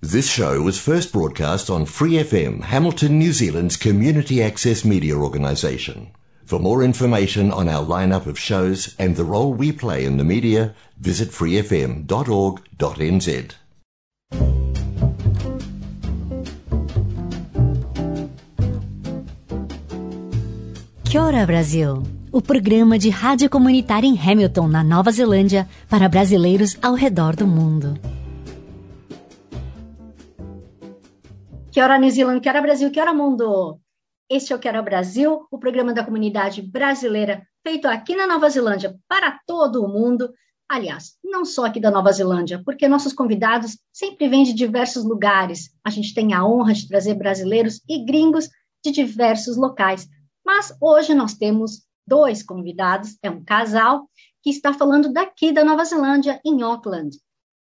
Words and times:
This 0.00 0.30
show 0.30 0.62
was 0.62 0.78
first 0.78 1.12
broadcast 1.12 1.68
on 1.68 1.84
Free 1.84 2.22
FM, 2.22 2.62
Hamilton, 2.62 3.18
New 3.18 3.32
Zealand's 3.32 3.76
community 3.76 4.40
access 4.40 4.84
media 4.84 5.16
organisation. 5.16 6.12
For 6.44 6.60
more 6.60 6.84
information 6.84 7.50
on 7.50 7.68
our 7.68 7.84
lineup 7.84 8.26
of 8.26 8.38
shows 8.38 8.94
and 8.96 9.16
the 9.16 9.24
role 9.24 9.52
we 9.52 9.72
play 9.72 10.04
in 10.04 10.16
the 10.16 10.22
media, 10.22 10.76
visit 11.00 11.30
freefm.org.nz. 11.30 12.06
Kia 21.02 21.22
ora, 21.22 21.44
Brasil! 21.44 22.04
O 22.30 22.40
programa 22.40 22.96
de 23.00 23.10
rádio 23.10 23.50
comunitária 23.50 24.06
em 24.06 24.16
Hamilton, 24.16 24.68
na 24.68 24.84
Nova 24.84 25.10
Zelândia, 25.10 25.68
para 25.88 26.08
brasileiros 26.08 26.78
ao 26.80 26.94
redor 26.94 27.34
do 27.34 27.48
mundo. 27.48 27.98
Que 31.78 31.82
hora 31.82 31.96
New 31.96 32.10
Zealand, 32.10 32.40
que 32.40 32.48
hora 32.48 32.60
Brasil, 32.60 32.90
que 32.90 33.00
hora 33.00 33.14
mundo! 33.14 33.80
Este 34.28 34.52
é 34.52 34.56
o 34.56 34.58
Quero 34.58 34.82
Brasil, 34.82 35.46
o 35.48 35.60
programa 35.60 35.94
da 35.94 36.04
comunidade 36.04 36.60
brasileira 36.60 37.46
feito 37.64 37.86
aqui 37.86 38.16
na 38.16 38.26
Nova 38.26 38.50
Zelândia 38.50 38.98
para 39.06 39.38
todo 39.46 39.84
o 39.84 39.88
mundo. 39.88 40.34
Aliás, 40.68 41.16
não 41.22 41.44
só 41.44 41.66
aqui 41.66 41.78
da 41.78 41.88
Nova 41.88 42.10
Zelândia, 42.10 42.60
porque 42.64 42.88
nossos 42.88 43.12
convidados 43.12 43.78
sempre 43.92 44.28
vêm 44.28 44.42
de 44.42 44.54
diversos 44.54 45.04
lugares. 45.04 45.70
A 45.84 45.90
gente 45.90 46.12
tem 46.12 46.34
a 46.34 46.44
honra 46.44 46.74
de 46.74 46.88
trazer 46.88 47.14
brasileiros 47.14 47.80
e 47.88 48.04
gringos 48.04 48.48
de 48.84 48.90
diversos 48.90 49.56
locais. 49.56 50.08
Mas 50.44 50.76
hoje 50.80 51.14
nós 51.14 51.34
temos 51.34 51.86
dois 52.04 52.42
convidados, 52.42 53.16
é 53.22 53.30
um 53.30 53.44
casal 53.44 54.10
que 54.42 54.50
está 54.50 54.74
falando 54.74 55.12
daqui 55.12 55.52
da 55.52 55.64
Nova 55.64 55.84
Zelândia, 55.84 56.40
em 56.44 56.60
Auckland 56.60 57.16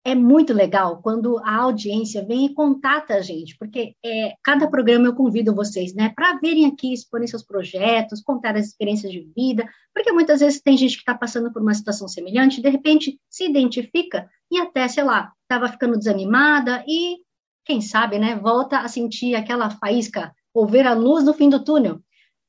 é 0.05 0.15
muito 0.15 0.53
legal 0.53 1.01
quando 1.01 1.39
a 1.45 1.55
audiência 1.57 2.25
vem 2.25 2.47
e 2.47 2.55
contata 2.55 3.15
a 3.15 3.21
gente, 3.21 3.57
porque 3.57 3.95
é, 4.05 4.35
cada 4.43 4.69
programa 4.69 5.07
eu 5.07 5.15
convido 5.15 5.55
vocês, 5.55 5.95
né, 5.95 6.13
para 6.15 6.39
virem 6.39 6.67
aqui, 6.67 6.93
exporem 6.93 7.29
seus 7.29 7.45
projetos, 7.45 8.21
contar 8.21 8.57
as 8.57 8.67
experiências 8.67 9.13
de 9.13 9.21
vida, 9.35 9.69
porque 9.95 10.11
muitas 10.11 10.41
vezes 10.41 10.61
tem 10.61 10.77
gente 10.77 10.95
que 10.95 11.03
está 11.03 11.15
passando 11.15 11.53
por 11.53 11.63
uma 11.63 11.75
situação 11.75 12.09
semelhante, 12.09 12.61
de 12.61 12.69
repente 12.69 13.21
se 13.31 13.45
identifica 13.45 14.29
e 14.51 14.59
até, 14.59 14.89
sei 14.89 15.05
lá, 15.05 15.33
estava 15.43 15.69
ficando 15.69 15.97
desanimada 15.97 16.85
e, 16.89 17.19
quem 17.65 17.81
sabe, 17.81 18.19
né, 18.19 18.35
volta 18.35 18.81
a 18.81 18.89
sentir 18.89 19.37
aquela 19.37 19.71
faísca 19.71 20.35
ou 20.53 20.67
ver 20.67 20.87
a 20.87 20.95
luz 20.95 21.25
no 21.25 21.33
fim 21.33 21.49
do 21.49 21.63
túnel. 21.63 22.01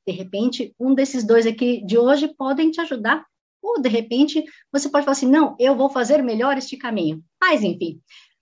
De 0.06 0.12
repente, 0.12 0.74
um 0.80 0.94
desses 0.94 1.24
dois 1.24 1.46
aqui 1.46 1.86
de 1.86 1.98
hoje 1.98 2.28
podem 2.36 2.72
te 2.72 2.82
ajudar 2.82 3.26
ou, 3.64 3.82
de 3.82 3.88
repente, 3.88 4.44
você 4.72 4.90
pode 4.90 5.06
falar 5.06 5.14
assim: 5.14 5.30
não, 5.30 5.56
eu 5.58 5.76
vou 5.76 5.90
fazer 5.90 6.22
melhor 6.22 6.58
este 6.58 6.76
caminho. 6.76 7.24
Mas, 7.40 7.64
enfim, 7.64 8.02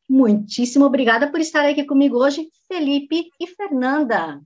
muitíssimo 0.09 0.85
obrigada 0.85 1.29
por 1.29 1.39
estar 1.39 1.63
aqui 1.69 1.85
comigo 1.85 2.17
hoje, 2.17 2.49
Felipe 2.67 3.29
e 3.39 3.45
Fernanda. 3.47 4.41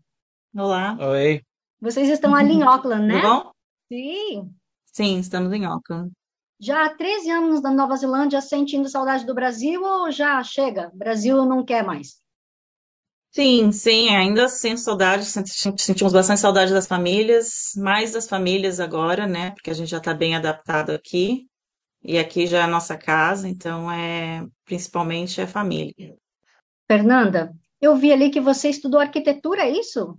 Olá. 0.53 0.97
Oi. 0.99 1.41
Vocês 1.79 2.09
estão 2.09 2.35
ali 2.35 2.53
em 2.53 2.63
Auckland, 2.67 3.07
né? 3.07 3.21
Tudo 3.21 3.27
bom? 3.27 3.51
Sim. 3.87 4.51
Sim, 4.85 5.19
estamos 5.19 5.53
em 5.53 5.65
Auckland. 5.65 6.11
Já 6.59 6.85
há 6.85 6.95
13 6.95 7.29
anos 7.29 7.61
na 7.61 7.71
Nova 7.71 7.95
Zelândia 7.95 8.41
sentindo 8.41 8.87
saudade 8.87 9.25
do 9.25 9.35
Brasil 9.35 9.81
ou 9.83 10.11
já 10.11 10.41
chega? 10.43 10.89
Brasil 10.93 11.45
não 11.45 11.65
quer 11.65 11.83
mais? 11.83 12.21
Sim, 13.35 13.69
sim, 13.73 14.15
ainda 14.15 14.47
sinto 14.47 14.79
saudade, 14.79 15.25
sentimos 15.25 16.13
bastante 16.13 16.39
saudade 16.39 16.71
das 16.71 16.87
famílias, 16.87 17.73
mais 17.75 18.13
das 18.13 18.29
famílias 18.29 18.79
agora, 18.79 19.27
né? 19.27 19.51
Porque 19.51 19.69
a 19.69 19.73
gente 19.73 19.89
já 19.89 19.97
está 19.97 20.13
bem 20.13 20.37
adaptado 20.37 20.91
aqui, 20.91 21.45
e 22.01 22.17
aqui 22.17 22.47
já 22.47 22.59
é 22.59 22.61
a 22.61 22.67
nossa 22.67 22.97
casa, 22.97 23.49
então 23.49 23.91
é 23.91 24.41
principalmente 24.63 25.41
a 25.41 25.47
família. 25.47 26.15
Fernanda, 26.89 27.51
eu 27.81 27.97
vi 27.97 28.13
ali 28.13 28.29
que 28.29 28.39
você 28.39 28.69
estudou 28.69 29.01
arquitetura, 29.01 29.63
é 29.63 29.69
isso? 29.69 30.17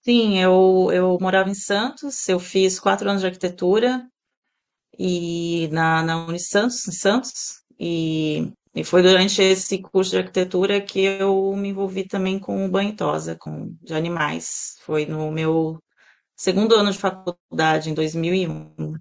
Sim, 0.00 0.38
eu, 0.38 0.88
eu 0.90 1.18
morava 1.20 1.50
em 1.50 1.54
Santos, 1.54 2.26
eu 2.30 2.40
fiz 2.40 2.80
quatro 2.80 3.10
anos 3.10 3.20
de 3.20 3.26
arquitetura 3.26 4.08
e 4.98 5.68
na, 5.70 6.02
na 6.02 6.24
Unisantos, 6.26 6.88
em 6.88 6.92
Santos, 6.92 7.60
e 7.78 8.50
e 8.74 8.84
foi 8.84 9.02
durante 9.02 9.42
esse 9.42 9.78
curso 9.82 10.12
de 10.12 10.18
arquitetura 10.18 10.80
que 10.80 11.00
eu 11.00 11.54
me 11.56 11.68
envolvi 11.68 12.06
também 12.06 12.38
com 12.38 12.70
banho 12.70 12.96
tosa, 12.96 13.36
com 13.36 13.76
de 13.82 13.94
animais. 13.94 14.76
Foi 14.80 15.04
no 15.06 15.30
meu 15.30 15.82
segundo 16.36 16.74
ano 16.74 16.90
de 16.92 16.98
faculdade, 16.98 17.90
em 17.90 17.94
2001, 17.94 18.96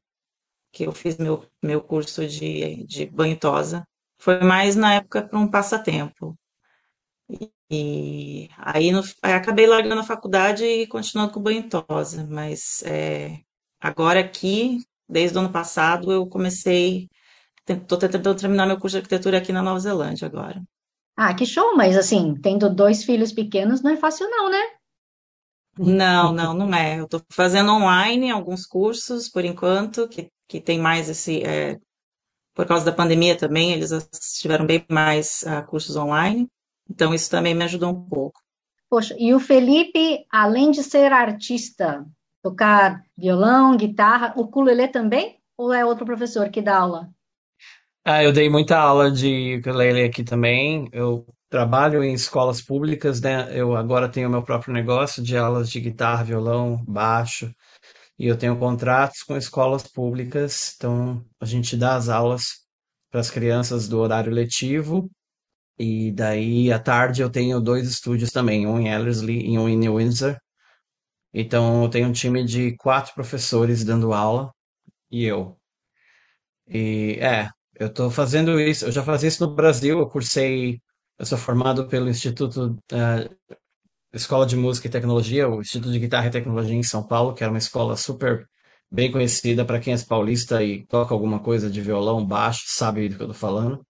que 0.73 0.85
eu 0.85 0.91
fiz 0.93 1.17
meu, 1.17 1.45
meu 1.63 1.81
curso 1.81 2.27
de, 2.27 2.85
de 2.85 3.05
banho 3.07 3.37
tosa. 3.39 3.85
Foi 4.19 4.39
mais 4.41 4.75
na 4.75 4.95
época 4.95 5.23
para 5.27 5.39
um 5.39 5.49
passatempo. 5.49 6.37
E, 7.69 8.49
aí, 8.57 8.91
no, 8.91 9.01
aí 9.23 9.33
acabei 9.33 9.65
largando 9.65 10.01
a 10.01 10.03
faculdade 10.03 10.65
e 10.65 10.87
continuando 10.87 11.33
com 11.33 11.41
banho 11.41 11.67
tosa. 11.69 12.27
Mas 12.29 12.83
é, 12.83 13.39
agora 13.79 14.19
aqui, 14.19 14.79
desde 15.07 15.37
o 15.37 15.41
ano 15.41 15.51
passado, 15.51 16.11
eu 16.11 16.27
comecei 16.27 17.07
Estou 17.73 17.97
tentando 17.97 18.35
terminar 18.35 18.65
meu 18.65 18.79
curso 18.79 18.95
de 18.95 18.99
arquitetura 18.99 19.37
aqui 19.37 19.51
na 19.51 19.61
Nova 19.61 19.79
Zelândia 19.79 20.27
agora. 20.27 20.61
Ah, 21.15 21.33
que 21.33 21.45
show, 21.45 21.75
mas 21.75 21.97
assim, 21.97 22.35
tendo 22.41 22.73
dois 22.73 23.03
filhos 23.03 23.31
pequenos 23.31 23.81
não 23.81 23.91
é 23.91 23.97
fácil 23.97 24.29
não, 24.29 24.49
né? 24.49 24.61
Não, 25.77 26.33
não, 26.33 26.53
não 26.53 26.73
é. 26.73 26.99
Eu 26.99 27.05
estou 27.05 27.21
fazendo 27.31 27.71
online 27.71 28.31
alguns 28.31 28.65
cursos, 28.65 29.29
por 29.29 29.45
enquanto, 29.45 30.07
que, 30.07 30.29
que 30.47 30.59
tem 30.59 30.79
mais 30.79 31.09
esse... 31.09 31.43
É, 31.43 31.77
por 32.53 32.65
causa 32.65 32.85
da 32.85 32.91
pandemia 32.91 33.37
também, 33.37 33.71
eles 33.71 33.91
tiveram 34.39 34.65
bem 34.65 34.85
mais 34.89 35.43
uh, 35.43 35.65
cursos 35.67 35.95
online. 35.95 36.47
Então, 36.89 37.13
isso 37.13 37.29
também 37.29 37.55
me 37.55 37.63
ajudou 37.63 37.91
um 37.91 38.09
pouco. 38.09 38.41
Poxa, 38.89 39.15
e 39.17 39.33
o 39.33 39.39
Felipe, 39.39 40.25
além 40.29 40.71
de 40.71 40.83
ser 40.83 41.13
artista, 41.13 42.05
tocar 42.43 43.01
violão, 43.17 43.77
guitarra, 43.77 44.33
o 44.35 44.41
ukulele 44.41 44.89
também? 44.89 45.39
Ou 45.57 45.71
é 45.71 45.85
outro 45.85 46.05
professor 46.05 46.49
que 46.49 46.61
dá 46.61 46.77
aula? 46.77 47.09
Ah, 48.03 48.23
eu 48.23 48.31
dei 48.34 48.50
muita 48.50 48.78
aula 48.79 49.12
de 49.12 49.57
ukulele 49.57 50.03
aqui 50.03 50.23
também. 50.23 50.89
Eu 50.91 51.25
trabalho 51.50 52.03
em 52.03 52.13
escolas 52.13 52.62
públicas, 52.62 53.22
né? 53.22 53.47
Eu 53.57 53.75
agora 53.75 54.09
tenho 54.09 54.29
meu 54.29 54.44
próprio 54.44 54.73
negócio 54.73 55.22
de 55.23 55.38
aulas 55.38 55.69
de 55.69 55.79
guitarra, 55.79 56.23
violão, 56.23 56.84
baixo, 56.85 57.53
e 58.19 58.28
eu 58.28 58.38
tenho 58.38 58.57
contratos 58.59 59.23
com 59.23 59.38
escolas 59.38 59.84
públicas, 59.88 60.75
então 60.78 61.25
a 61.41 61.45
gente 61.45 61.78
dá 61.78 61.95
as 61.95 62.09
aulas 62.09 62.45
para 63.11 63.22
as 63.22 63.31
crianças 63.31 63.88
do 63.90 64.00
horário 64.00 64.31
letivo, 64.34 65.09
e 65.79 66.11
daí 66.11 66.72
à 66.72 66.79
tarde 66.79 67.22
eu 67.22 67.29
tenho 67.31 67.61
dois 67.61 67.90
estúdios 67.90 68.31
também, 68.31 68.67
um 68.67 68.79
em 68.79 68.90
Ellerslie 68.90 69.45
e 69.53 69.59
um 69.59 69.69
em 69.69 69.78
New 69.78 69.97
Windsor. 69.97 70.38
Então 71.34 71.84
eu 71.84 71.90
tenho 71.90 72.09
um 72.09 72.13
time 72.13 72.44
de 72.45 72.75
quatro 72.78 73.13
professores 73.16 73.84
dando 73.85 74.13
aula 74.13 74.51
e 75.11 75.25
eu. 75.25 75.57
E 76.67 77.17
é, 77.19 77.50
eu 77.81 77.87
estou 77.87 78.11
fazendo 78.11 78.59
isso, 78.59 78.85
eu 78.85 78.91
já 78.91 79.03
fazia 79.03 79.27
isso 79.27 79.45
no 79.45 79.55
Brasil, 79.55 79.99
eu 79.99 80.07
cursei, 80.07 80.79
eu 81.17 81.25
sou 81.25 81.37
formado 81.37 81.87
pelo 81.87 82.09
Instituto 82.09 82.77
uh, 82.93 83.55
Escola 84.13 84.45
de 84.45 84.55
Música 84.55 84.87
e 84.87 84.91
Tecnologia, 84.91 85.49
o 85.49 85.61
Instituto 85.61 85.91
de 85.91 85.97
Guitarra 85.97 86.27
e 86.27 86.31
Tecnologia 86.31 86.75
em 86.75 86.83
São 86.83 87.01
Paulo, 87.01 87.33
que 87.33 87.43
era 87.43 87.51
uma 87.51 87.57
escola 87.57 87.97
super 87.97 88.47
bem 88.91 89.11
conhecida 89.11 89.65
para 89.65 89.79
quem 89.79 89.95
é 89.95 89.97
paulista 89.97 90.63
e 90.63 90.85
toca 90.85 91.11
alguma 91.13 91.39
coisa 91.39 91.71
de 91.71 91.81
violão, 91.81 92.23
baixo, 92.23 92.65
sabe 92.67 93.09
do 93.09 93.15
que 93.15 93.23
eu 93.23 93.31
estou 93.31 93.39
falando. 93.49 93.83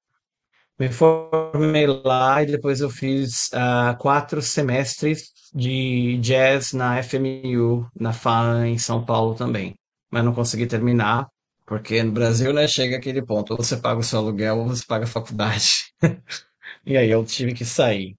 Me 0.80 0.90
formei 0.90 1.86
lá 1.88 2.42
e 2.44 2.46
depois 2.46 2.80
eu 2.80 2.90
fiz 2.90 3.50
uh, 3.54 3.98
quatro 4.00 4.42
semestres 4.42 5.32
de 5.54 6.18
jazz 6.20 6.72
na 6.72 7.04
FMU, 7.04 7.88
na 8.00 8.14
FAM 8.14 8.68
em 8.68 8.78
São 8.78 9.04
Paulo 9.04 9.36
também. 9.36 9.76
Mas 10.10 10.24
não 10.24 10.34
consegui 10.34 10.66
terminar 10.66 11.28
porque 11.72 12.04
no 12.04 12.12
Brasil, 12.12 12.52
né, 12.52 12.68
chega 12.68 12.98
aquele 12.98 13.22
ponto, 13.22 13.52
ou 13.52 13.64
você 13.64 13.78
paga 13.78 14.02
o 14.02 14.04
seu 14.04 14.20
aluguel 14.20 14.58
ou 14.58 14.68
você 14.68 14.84
paga 14.86 15.06
a 15.06 15.08
faculdade. 15.08 15.94
e 16.86 16.98
aí 16.98 17.10
eu 17.10 17.24
tive 17.24 17.54
que 17.54 17.64
sair. 17.64 18.18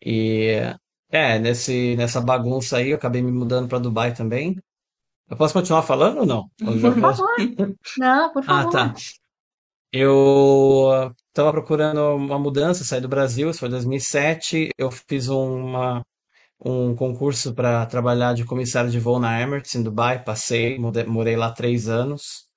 E 0.00 0.52
é, 1.10 1.36
nesse, 1.36 1.96
nessa 1.96 2.20
bagunça 2.20 2.76
aí, 2.76 2.90
eu 2.90 2.96
acabei 2.96 3.20
me 3.20 3.32
mudando 3.32 3.66
para 3.68 3.80
Dubai 3.80 4.14
também. 4.14 4.56
Eu 5.28 5.36
posso 5.36 5.52
continuar 5.52 5.82
falando 5.82 6.18
ou 6.18 6.26
não? 6.26 6.48
Por 6.56 6.78
favor. 7.00 7.28
Não, 7.98 8.32
por 8.32 8.44
favor. 8.44 8.70
Ah, 8.70 8.70
tá. 8.70 8.94
Eu 9.92 11.12
estava 11.26 11.50
procurando 11.50 11.98
uma 12.14 12.38
mudança, 12.38 12.84
saí 12.84 13.00
do 13.00 13.08
Brasil, 13.08 13.50
isso 13.50 13.58
foi 13.58 13.68
em 13.68 13.72
2007. 13.72 14.68
Eu 14.78 14.92
fiz 14.92 15.26
uma, 15.26 16.04
um 16.64 16.94
concurso 16.94 17.52
para 17.52 17.84
trabalhar 17.86 18.32
de 18.32 18.44
comissário 18.44 18.92
de 18.92 19.00
voo 19.00 19.18
na 19.18 19.40
Emirates, 19.42 19.74
em 19.74 19.82
Dubai. 19.82 20.22
Passei, 20.22 20.78
morei 20.78 21.34
lá 21.34 21.50
três 21.50 21.88
anos. 21.88 22.51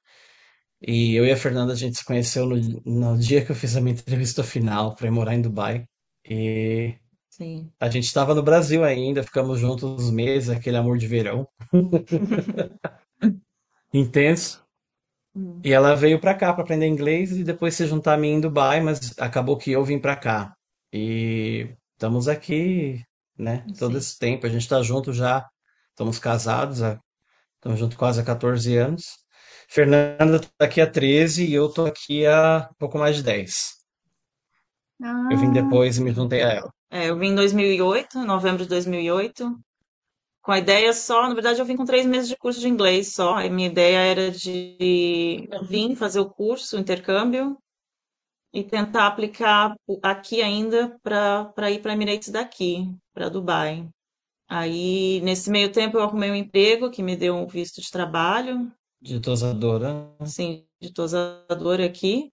E 0.87 1.15
eu 1.15 1.25
e 1.25 1.31
a 1.31 1.37
Fernanda, 1.37 1.73
a 1.73 1.75
gente 1.75 1.97
se 1.97 2.05
conheceu 2.05 2.45
no, 2.45 2.55
no 2.85 3.17
dia 3.17 3.43
que 3.43 3.51
eu 3.51 3.55
fiz 3.55 3.75
a 3.75 3.81
minha 3.81 3.95
entrevista 3.95 4.43
final 4.43 4.93
para 4.93 5.07
ir 5.07 5.11
morar 5.11 5.33
em 5.33 5.41
Dubai. 5.41 5.87
E 6.23 6.93
Sim. 7.27 7.71
a 7.79 7.89
gente 7.89 8.03
estava 8.03 8.35
no 8.35 8.43
Brasil 8.43 8.83
ainda, 8.83 9.23
ficamos 9.23 9.59
juntos 9.59 9.83
uns 9.83 10.11
meses, 10.11 10.49
aquele 10.49 10.77
amor 10.77 10.99
de 10.99 11.07
verão. 11.07 11.47
Intenso. 13.91 14.63
Hum. 15.35 15.59
E 15.63 15.73
ela 15.73 15.95
veio 15.95 16.19
para 16.19 16.35
cá 16.35 16.53
para 16.53 16.63
aprender 16.63 16.85
inglês 16.85 17.31
e 17.31 17.43
depois 17.43 17.73
se 17.73 17.87
juntar 17.87 18.13
a 18.13 18.17
mim 18.17 18.33
em 18.33 18.41
Dubai, 18.41 18.79
mas 18.79 19.17
acabou 19.17 19.57
que 19.57 19.71
eu 19.71 19.83
vim 19.83 19.97
para 19.97 20.15
cá. 20.15 20.55
E 20.93 21.75
estamos 21.93 22.27
aqui, 22.27 23.03
né? 23.35 23.65
Todo 23.79 23.93
Sim. 23.93 23.97
esse 23.97 24.19
tempo. 24.19 24.45
A 24.45 24.49
gente 24.49 24.61
está 24.61 24.83
junto 24.83 25.11
já. 25.11 25.49
Estamos 25.89 26.19
casados, 26.19 26.79
estamos 27.55 27.79
juntos 27.79 27.97
quase 27.97 28.21
há 28.21 28.23
14 28.23 28.77
anos. 28.77 29.24
Fernanda 29.69 30.37
está 30.37 30.65
aqui 30.65 30.81
há 30.81 30.89
13 30.89 31.45
e 31.45 31.53
eu 31.53 31.69
tô 31.69 31.85
aqui 31.85 32.25
há 32.25 32.69
pouco 32.77 32.97
mais 32.97 33.15
de 33.15 33.23
10. 33.23 33.75
Eu 35.29 35.37
vim 35.37 35.47
Ah, 35.47 35.53
depois 35.53 35.97
e 35.97 36.01
me 36.01 36.11
juntei 36.11 36.41
a 36.41 36.49
ela. 36.49 36.71
É, 36.91 37.09
eu 37.09 37.17
vim 37.17 37.27
em 37.29 37.35
2008, 37.35 38.19
em 38.19 38.25
novembro 38.25 38.63
de 38.63 38.69
2008, 38.69 39.57
com 40.41 40.51
a 40.51 40.59
ideia 40.59 40.93
só, 40.93 41.27
na 41.27 41.33
verdade 41.33 41.59
eu 41.59 41.65
vim 41.65 41.75
com 41.75 41.85
três 41.85 42.05
meses 42.05 42.29
de 42.29 42.37
curso 42.37 42.59
de 42.59 42.67
inglês 42.67 43.13
só, 43.13 43.35
a 43.35 43.49
minha 43.49 43.67
ideia 43.67 43.97
era 43.97 44.31
de 44.31 45.47
vir 45.67 45.95
fazer 45.95 46.19
o 46.19 46.29
curso, 46.29 46.77
o 46.77 46.79
intercâmbio, 46.79 47.57
e 48.53 48.63
tentar 48.63 49.07
aplicar 49.07 49.75
aqui 50.01 50.41
ainda 50.41 50.97
para 51.03 51.45
para 51.45 51.71
ir 51.71 51.81
para 51.81 51.93
Emirates 51.93 52.29
daqui, 52.29 52.89
para 53.13 53.29
Dubai. 53.29 53.87
Aí, 54.47 55.21
nesse 55.21 55.49
meio 55.49 55.71
tempo, 55.71 55.97
eu 55.97 56.03
arrumei 56.03 56.31
um 56.31 56.35
emprego 56.35 56.91
que 56.91 57.03
me 57.03 57.15
deu 57.15 57.35
um 57.35 57.47
visto 57.47 57.81
de 57.81 57.91
trabalho, 57.91 58.71
De 59.05 59.19
tosadora. 59.19 60.11
assim, 60.19 60.65
de 60.81 60.91
tosadora 60.91 61.85
aqui. 61.85 62.31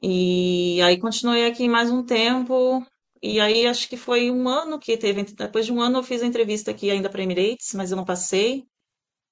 E 0.00 0.80
aí 0.80 0.96
continuei 0.96 1.44
aqui 1.44 1.68
mais 1.68 1.90
um 1.90 2.04
tempo. 2.04 2.86
E 3.20 3.40
aí 3.40 3.66
acho 3.66 3.88
que 3.88 3.96
foi 3.96 4.30
um 4.30 4.48
ano 4.48 4.78
que 4.78 4.96
teve. 4.96 5.24
Depois 5.24 5.66
de 5.66 5.72
um 5.72 5.80
ano 5.80 5.98
eu 5.98 6.02
fiz 6.04 6.22
a 6.22 6.26
entrevista 6.26 6.70
aqui 6.70 6.88
ainda 6.88 7.10
para 7.10 7.20
Emirates, 7.20 7.74
mas 7.74 7.90
eu 7.90 7.96
não 7.96 8.04
passei. 8.04 8.62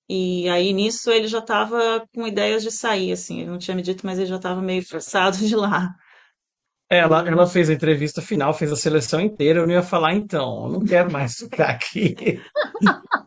E 0.08 0.48
aí 0.48 0.72
nisso 0.72 1.08
ele 1.08 1.28
já 1.28 1.38
estava 1.38 2.04
com 2.12 2.26
ideias 2.26 2.64
de 2.64 2.72
sair, 2.72 3.12
assim. 3.12 3.42
Ele 3.42 3.50
não 3.50 3.58
tinha 3.58 3.76
me 3.76 3.82
dito, 3.82 4.04
mas 4.04 4.18
ele 4.18 4.26
já 4.26 4.34
estava 4.36 4.60
meio 4.60 4.84
forçado 4.84 5.36
de 5.36 5.54
lá. 5.54 5.94
Ela, 6.90 7.28
ela 7.28 7.46
fez 7.46 7.70
a 7.70 7.74
entrevista 7.74 8.20
final, 8.20 8.52
fez 8.52 8.72
a 8.72 8.76
seleção 8.76 9.20
inteira. 9.20 9.60
Eu 9.60 9.68
não 9.68 9.74
ia 9.74 9.84
falar, 9.84 10.14
então, 10.14 10.66
eu 10.66 10.72
não 10.72 10.84
quero 10.84 11.12
mais 11.12 11.36
ficar 11.36 11.70
aqui. 11.70 12.40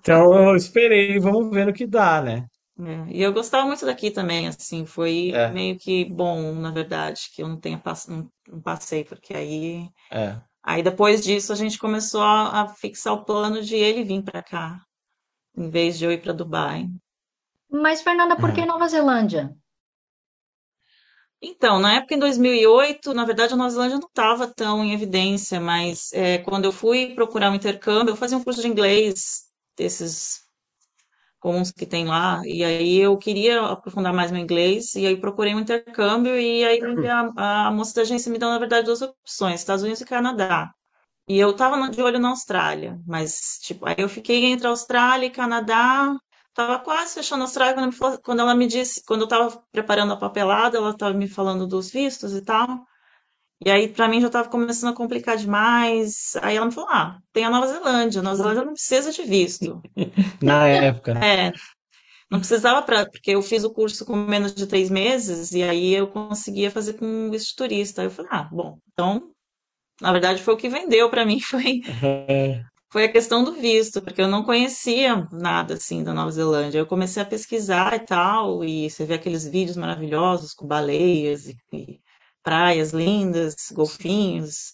Então 0.01 0.33
eu 0.49 0.55
esperei, 0.55 1.19
vamos 1.19 1.51
ver 1.51 1.67
no 1.67 1.73
que 1.73 1.85
dá, 1.85 2.21
né? 2.21 2.47
É, 2.79 3.11
E 3.11 3.21
eu 3.21 3.33
gostava 3.33 3.65
muito 3.67 3.85
daqui 3.85 4.09
também, 4.11 4.47
assim. 4.47 4.85
Foi 4.85 5.31
É, 5.33 5.49
meio 5.49 5.77
que 5.77 6.05
bom, 6.05 6.53
na 6.55 6.71
verdade, 6.71 7.29
que 7.33 7.41
eu 7.43 7.47
não 7.47 7.59
tenha 7.59 7.77
pass... 7.77 8.07
não, 8.07 8.31
não 8.47 8.61
passei, 8.61 9.03
porque 9.03 9.33
aí. 9.33 9.89
é. 10.11 10.41
Aí 10.63 10.83
depois 10.83 11.23
disso 11.23 11.53
a 11.53 11.55
gente 11.55 11.79
começou 11.79 12.21
a, 12.21 12.63
a 12.63 12.67
fixar 12.69 13.13
o 13.13 13.25
plano 13.25 13.61
de 13.63 13.75
ele 13.75 14.03
vir 14.03 14.23
para 14.23 14.43
cá, 14.43 14.81
em 15.57 15.69
vez 15.69 15.97
de 15.99 16.05
eu 16.05 16.11
ir 16.13 16.21
para 16.21 16.33
Dubai. 16.33 16.87
mas 17.83 18.03
Fernanda, 18.03 18.35
por 18.41 18.51
que 18.53 18.61
é. 18.61 18.65
Nova 18.65 18.87
Zelândia? 18.87 19.43
Então, 21.41 21.79
na 21.79 21.93
época 21.95 22.15
em 22.15 22.19
2008, 22.19 23.13
na 23.13 23.23
verdade 23.25 23.53
a 23.53 23.57
Nova 23.57 23.69
Zelândia 23.69 23.97
não 23.97 24.07
estava 24.07 24.47
tão 24.53 24.83
em 24.83 24.93
evidência, 24.93 25.59
mas 25.59 26.11
é, 26.13 26.37
quando 26.39 26.65
eu 26.65 26.71
fui 26.71 27.13
procurar 27.15 27.49
um 27.51 27.55
intercâmbio, 27.55 28.11
eu 28.11 28.15
fazia 28.17 28.37
um 28.37 28.43
curso 28.43 28.61
de 28.61 28.67
inglês, 28.67 29.43
desses 29.77 30.41
comuns 31.39 31.71
que 31.71 31.85
tem 31.85 32.05
lá, 32.05 32.41
e 32.45 32.63
aí 32.63 32.97
eu 32.97 33.17
queria 33.17 33.61
aprofundar 33.61 34.13
mais 34.13 34.31
meu 34.31 34.41
inglês, 34.41 34.95
e 34.95 35.05
aí 35.07 35.17
procurei 35.19 35.55
um 35.55 35.59
intercâmbio, 35.59 36.37
e 36.39 36.63
aí 36.65 36.81
a, 37.37 37.67
a 37.67 37.71
moça 37.71 37.95
da 37.95 38.01
agência 38.01 38.31
me 38.31 38.37
deu, 38.39 38.49
na 38.49 38.59
verdade, 38.59 38.85
duas 38.85 39.01
opções, 39.01 39.59
Estados 39.61 39.83
Unidos 39.83 40.01
e 40.01 40.05
Canadá. 40.05 40.71
E 41.27 41.37
eu 41.39 41.55
tava 41.55 41.89
de 41.89 42.01
olho 42.01 42.19
na 42.19 42.29
Austrália, 42.29 42.99
mas, 43.07 43.59
tipo, 43.61 43.85
aí 43.87 43.95
eu 43.99 44.09
fiquei 44.09 44.45
entre 44.45 44.67
Austrália 44.67 45.27
e 45.27 45.29
Canadá, 45.31 46.15
tava 46.53 46.79
quase 46.79 47.13
fechando 47.15 47.43
a 47.43 47.45
Austrália 47.45 47.73
quando, 47.75 47.83
ela 47.83 47.91
me 47.91 47.97
falou- 47.97 48.19
quando 48.23 48.39
ela 48.41 48.55
me 48.55 48.67
disse, 48.67 49.03
quando 49.05 49.21
eu 49.21 49.27
tava 49.27 49.63
preparando 49.71 50.13
a 50.13 50.17
papelada, 50.17 50.77
ela 50.77 50.95
tava 50.97 51.13
me 51.15 51.27
falando 51.27 51.67
dos 51.67 51.91
vistos 51.91 52.33
e 52.33 52.41
tal, 52.43 52.67
e 53.65 53.69
aí 53.71 53.87
pra 53.89 54.07
mim 54.07 54.21
já 54.21 54.29
tava 54.29 54.49
começando 54.49 54.91
a 54.93 54.95
complicar 54.95 55.37
demais, 55.37 56.33
aí 56.41 56.55
ela 56.57 56.65
me 56.65 56.71
falou, 56.73 56.89
ah, 56.91 57.17
tem 57.33 57.43
a 57.45 57.49
Nova 57.49 57.67
Zelândia, 57.67 58.19
a 58.21 58.23
Nova 58.23 58.35
Zelândia 58.37 58.63
não 58.65 58.73
precisa 58.73 59.11
de 59.11 59.23
visto. 59.23 59.81
Na 60.41 60.67
época, 60.67 61.13
né? 61.13 61.47
É, 61.49 61.51
não 62.31 62.39
precisava 62.39 62.81
para, 62.83 63.05
porque 63.09 63.31
eu 63.31 63.41
fiz 63.41 63.63
o 63.63 63.73
curso 63.73 64.05
com 64.05 64.15
menos 64.15 64.53
de 64.53 64.67
três 64.67 64.89
meses, 64.89 65.51
e 65.53 65.63
aí 65.63 65.93
eu 65.95 66.07
conseguia 66.07 66.71
fazer 66.71 66.93
com 66.93 67.29
visto 67.31 67.55
turista. 67.55 68.01
Aí 68.01 68.07
eu 68.07 68.11
falei, 68.11 68.31
ah, 68.33 68.49
bom, 68.51 68.77
então, 68.93 69.31
na 70.01 70.11
verdade 70.13 70.43
foi 70.43 70.53
o 70.55 70.57
que 70.57 70.69
vendeu 70.69 71.09
pra 71.09 71.25
mim, 71.25 71.39
foi 71.41 71.81
É, 72.03 72.63
Foi 72.91 73.03
a 73.05 73.11
questão 73.11 73.43
do 73.43 73.53
visto, 73.53 74.01
porque 74.01 74.21
eu 74.21 74.27
não 74.27 74.43
conhecia 74.43 75.27
nada 75.31 75.75
assim 75.75 76.03
da 76.03 76.13
Nova 76.13 76.31
Zelândia. 76.31 76.79
Eu 76.79 76.87
comecei 76.87 77.21
a 77.21 77.25
pesquisar 77.25 77.95
e 77.95 77.99
tal, 78.05 78.63
e 78.63 78.89
você 78.89 79.05
vê 79.05 79.13
aqueles 79.15 79.45
vídeos 79.47 79.77
maravilhosos 79.77 80.53
com 80.53 80.65
baleias 80.67 81.47
e, 81.47 81.55
e 81.73 81.98
praias 82.49 82.91
lindas, 82.91 83.55
golfinhos. 83.71 84.73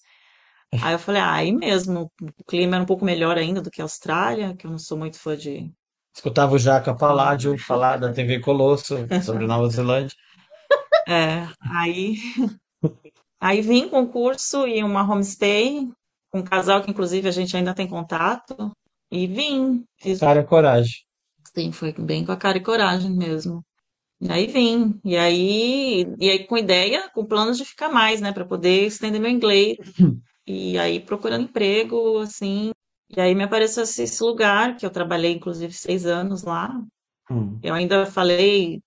Aí 0.81 0.93
eu 0.93 0.99
falei, 0.99 1.21
ah, 1.21 1.33
aí 1.33 1.51
mesmo, 1.53 2.09
o 2.21 2.43
clima 2.45 2.75
era 2.75 2.83
um 2.83 2.87
pouco 2.87 3.05
melhor 3.05 3.37
ainda 3.37 3.61
do 3.61 3.71
que 3.71 3.81
a 3.81 3.85
Austrália, 3.85 4.55
que 4.55 4.65
eu 4.67 4.71
não 4.71 4.79
sou 4.79 4.97
muito 4.97 5.19
fã 5.19 5.35
de. 5.35 5.71
Escutava 6.15 6.55
o 6.55 6.57
Jaca 6.57 6.95
Paládio 6.95 7.57
falar 7.57 7.97
da 7.97 8.13
TV 8.13 8.39
Colosso 8.39 8.95
sobre 9.23 9.45
Nova 9.45 9.67
Zelândia. 9.69 10.15
É, 11.07 11.47
aí, 11.61 12.15
aí 13.39 13.61
vim 13.61 13.87
com 13.89 14.01
o 14.01 14.09
curso 14.09 14.67
e 14.67 14.83
uma 14.83 15.03
homestay, 15.03 15.87
com 16.31 16.39
um 16.39 16.43
casal 16.43 16.81
que 16.81 16.91
inclusive 16.91 17.27
a 17.27 17.31
gente 17.31 17.55
ainda 17.55 17.73
tem 17.75 17.87
contato, 17.87 18.71
e 19.11 19.27
vim, 19.27 19.85
fiz, 19.99 20.19
Cara, 20.19 20.43
coragem. 20.43 21.05
sim, 21.55 21.71
foi 21.71 21.91
bem 21.93 22.25
com 22.25 22.31
a 22.31 22.37
cara 22.37 22.57
e 22.57 22.63
coragem 22.63 23.11
mesmo. 23.11 23.63
E 24.27 24.31
aí 24.31 24.47
vim, 24.47 24.99
e 25.05 25.15
aí, 25.15 26.05
e 26.19 26.29
aí 26.31 26.47
com 26.47 26.57
ideia, 26.57 27.09
com 27.13 27.23
planos 27.23 27.59
de 27.59 27.65
ficar 27.65 27.89
mais, 27.89 28.19
né, 28.19 28.31
para 28.31 28.43
poder 28.43 28.87
estender 28.87 29.21
meu 29.21 29.29
inglês. 29.29 29.77
E 30.47 30.77
aí 30.77 30.99
procurando 30.99 31.45
emprego, 31.45 32.19
assim. 32.19 32.69
E 33.09 33.19
aí 33.19 33.33
me 33.33 33.43
apareceu 33.43 33.81
esse 33.81 34.03
esse 34.03 34.23
lugar, 34.23 34.77
que 34.77 34.85
eu 34.85 34.91
trabalhei 34.91 35.33
inclusive 35.33 35.73
seis 35.73 36.05
anos 36.05 36.43
lá. 36.43 36.71
Hum. 37.31 37.59
Eu 37.63 37.73
ainda 37.73 38.05
falei, 38.05 38.79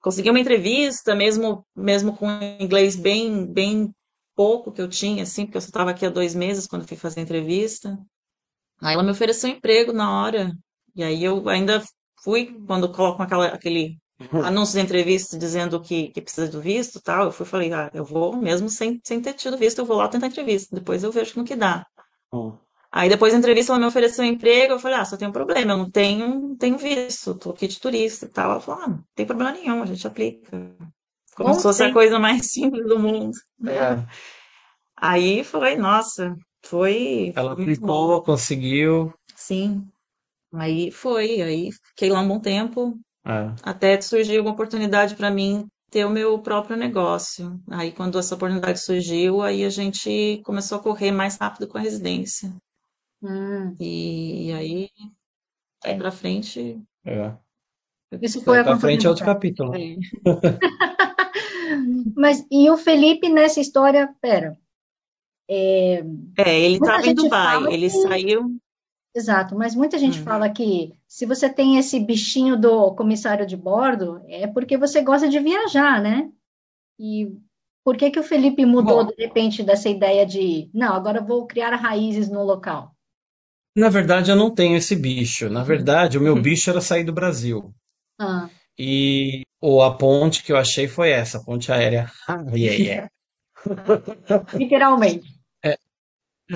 consegui 0.00 0.30
uma 0.30 0.40
entrevista, 0.40 1.14
mesmo, 1.14 1.62
mesmo 1.76 2.16
com 2.16 2.26
inglês 2.58 2.96
bem, 2.96 3.44
bem 3.46 3.92
pouco 4.34 4.72
que 4.72 4.80
eu 4.80 4.88
tinha, 4.88 5.24
assim, 5.24 5.44
porque 5.44 5.58
eu 5.58 5.60
só 5.60 5.68
estava 5.68 5.90
aqui 5.90 6.06
há 6.06 6.10
dois 6.10 6.34
meses 6.34 6.66
quando 6.66 6.88
fui 6.88 6.96
fazer 6.96 7.20
a 7.20 7.22
entrevista. 7.22 7.98
Aí 8.80 8.94
ela 8.94 9.02
me 9.02 9.10
ofereceu 9.10 9.50
um 9.50 9.52
emprego 9.52 9.92
na 9.92 10.22
hora. 10.22 10.52
E 10.96 11.02
aí 11.02 11.22
eu 11.22 11.46
ainda 11.50 11.82
fui, 12.22 12.58
quando 12.66 12.90
colocam 12.90 13.26
aquela, 13.26 13.48
aquele 13.48 13.98
anúncio 14.44 14.74
de 14.74 14.84
entrevista 14.84 15.36
dizendo 15.38 15.80
que, 15.80 16.08
que 16.08 16.20
precisa 16.20 16.48
do 16.48 16.60
visto 16.60 16.98
e 16.98 17.02
tal, 17.02 17.26
eu 17.26 17.32
fui 17.32 17.44
e 17.46 17.48
falei, 17.48 17.72
ah, 17.72 17.90
eu 17.92 18.04
vou, 18.04 18.36
mesmo 18.36 18.68
sem, 18.68 19.00
sem 19.04 19.20
ter 19.20 19.34
tido 19.34 19.56
visto, 19.56 19.80
eu 19.80 19.84
vou 19.84 19.96
lá 19.96 20.08
tentar 20.08 20.28
entrevista, 20.28 20.74
depois 20.74 21.02
eu 21.02 21.12
vejo 21.12 21.38
no 21.38 21.44
que 21.44 21.56
dá. 21.56 21.84
Hum. 22.32 22.56
Aí 22.92 23.08
depois 23.08 23.32
da 23.32 23.38
entrevista 23.40 23.72
ela 23.72 23.80
me 23.80 23.86
ofereceu 23.86 24.24
um 24.24 24.28
emprego, 24.28 24.74
eu 24.74 24.78
falei, 24.78 24.98
ah, 24.98 25.04
só 25.04 25.16
tem 25.16 25.26
um 25.26 25.32
problema, 25.32 25.72
eu 25.72 25.78
não 25.78 25.90
tenho, 25.90 26.28
não 26.28 26.56
tenho 26.56 26.78
visto, 26.78 27.34
tô 27.34 27.50
aqui 27.50 27.66
de 27.66 27.80
turista 27.80 28.26
e 28.26 28.28
tal. 28.28 28.52
Ela 28.52 28.60
falou, 28.60 28.82
ah, 28.82 28.88
não 28.88 29.04
tem 29.16 29.26
problema 29.26 29.50
nenhum, 29.50 29.82
a 29.82 29.86
gente 29.86 30.06
aplica. 30.06 30.48
Como 31.34 31.48
Bom 31.48 31.54
se 31.54 31.62
fosse 31.62 31.82
a 31.82 31.92
coisa 31.92 32.20
mais 32.20 32.46
simples 32.52 32.86
do 32.86 32.98
mundo. 32.98 33.32
É, 33.66 33.98
Aí 34.96 35.42
foi, 35.44 35.76
nossa, 35.76 36.36
foi, 36.64 37.32
ela 37.34 37.54
foi 37.54 37.64
aplicou, 37.64 38.22
conseguiu. 38.22 39.12
Sim, 39.34 39.86
aí 40.54 40.90
foi, 40.90 41.42
aí 41.42 41.70
fiquei 41.88 42.10
lá 42.10 42.20
um 42.20 42.28
bom 42.28 42.40
tempo, 42.40 42.96
É. 43.26 43.54
até 43.62 44.00
surgiu 44.00 44.42
uma 44.42 44.50
oportunidade 44.52 45.14
para 45.14 45.30
mim 45.30 45.66
ter 45.90 46.04
o 46.04 46.10
meu 46.10 46.38
próprio 46.40 46.76
negócio. 46.76 47.58
Aí 47.70 47.92
quando 47.92 48.18
essa 48.18 48.34
oportunidade 48.34 48.80
surgiu, 48.80 49.40
aí 49.42 49.64
a 49.64 49.70
gente 49.70 50.40
começou 50.44 50.78
a 50.78 50.82
correr 50.82 51.10
mais 51.12 51.36
rápido 51.36 51.68
com 51.68 51.78
a 51.78 51.80
residência. 51.80 52.52
Hum, 53.22 53.74
E, 53.80 54.52
aí, 54.52 54.88
aí 55.84 55.96
pra 55.96 56.10
frente, 56.10 56.78
É. 57.06 57.32
isso 58.20 58.42
foi 58.42 58.62
pra 58.62 58.76
frente 58.78 59.06
é 59.06 59.08
outro 59.08 59.24
capítulo. 59.24 59.74
é, 59.74 59.96
Mas 62.16 62.44
e 62.50 62.70
o 62.70 62.76
Felipe 62.76 63.28
nessa 63.28 63.60
história? 63.60 64.14
Pera, 64.20 64.56
É, 66.36 66.60
ele 66.60 66.78
muita 66.78 66.86
estava 66.96 67.06
em 67.06 67.14
Dubai, 67.14 67.74
ele 67.74 67.86
que 67.86 67.90
saiu. 67.90 68.56
Exato, 69.14 69.54
mas 69.56 69.74
muita 69.76 69.96
gente 69.98 70.18
Hum. 70.18 70.24
fala 70.24 70.50
que 70.52 70.92
se 71.06 71.24
você 71.24 71.48
tem 71.48 71.78
esse 71.78 72.00
bichinho 72.00 72.56
do 72.60 72.94
comissário 72.96 73.46
de 73.46 73.56
bordo, 73.56 74.20
é 74.28 74.46
porque 74.46 74.76
você 74.76 75.02
gosta 75.02 75.28
de 75.28 75.38
viajar, 75.38 76.02
né? 76.02 76.30
E 76.98 77.36
por 77.84 77.96
que 77.96 78.10
que 78.10 78.20
o 78.20 78.24
Felipe 78.24 78.66
mudou 78.66 79.04
Bom, 79.04 79.06
de 79.06 79.14
repente 79.18 79.62
dessa 79.64 79.88
ideia 79.90 80.26
de, 80.26 80.70
não, 80.74 80.94
agora 80.94 81.18
eu 81.20 81.26
vou 81.26 81.46
criar 81.46 81.74
raízes 81.76 82.30
no 82.30 82.44
local? 82.44 82.94
na 83.76 83.88
verdade 83.88 84.30
eu 84.32 84.36
não 84.36 84.52
tenho 84.52 84.76
esse 84.76 84.96
bicho. 84.96 85.48
Na 85.48 85.62
verdade, 85.62 86.18
o 86.18 86.20
meu 86.20 86.34
bicho 86.40 86.70
era 86.70 86.80
sair 86.80 87.04
do 87.04 87.12
Brasil. 87.12 87.72
Ah, 88.18 88.50
E 88.78 89.42
ou 89.60 89.82
a 89.82 89.96
ponte 89.96 90.42
que 90.42 90.52
eu 90.52 90.56
achei 90.56 90.86
foi 90.88 91.10
essa, 91.10 91.38
a 91.38 91.44
ponte 91.44 91.72
aérea. 91.72 92.10
Ah, 92.28 92.42
yeah, 92.54 92.76
yeah. 92.78 93.08
literalmente. 94.54 95.28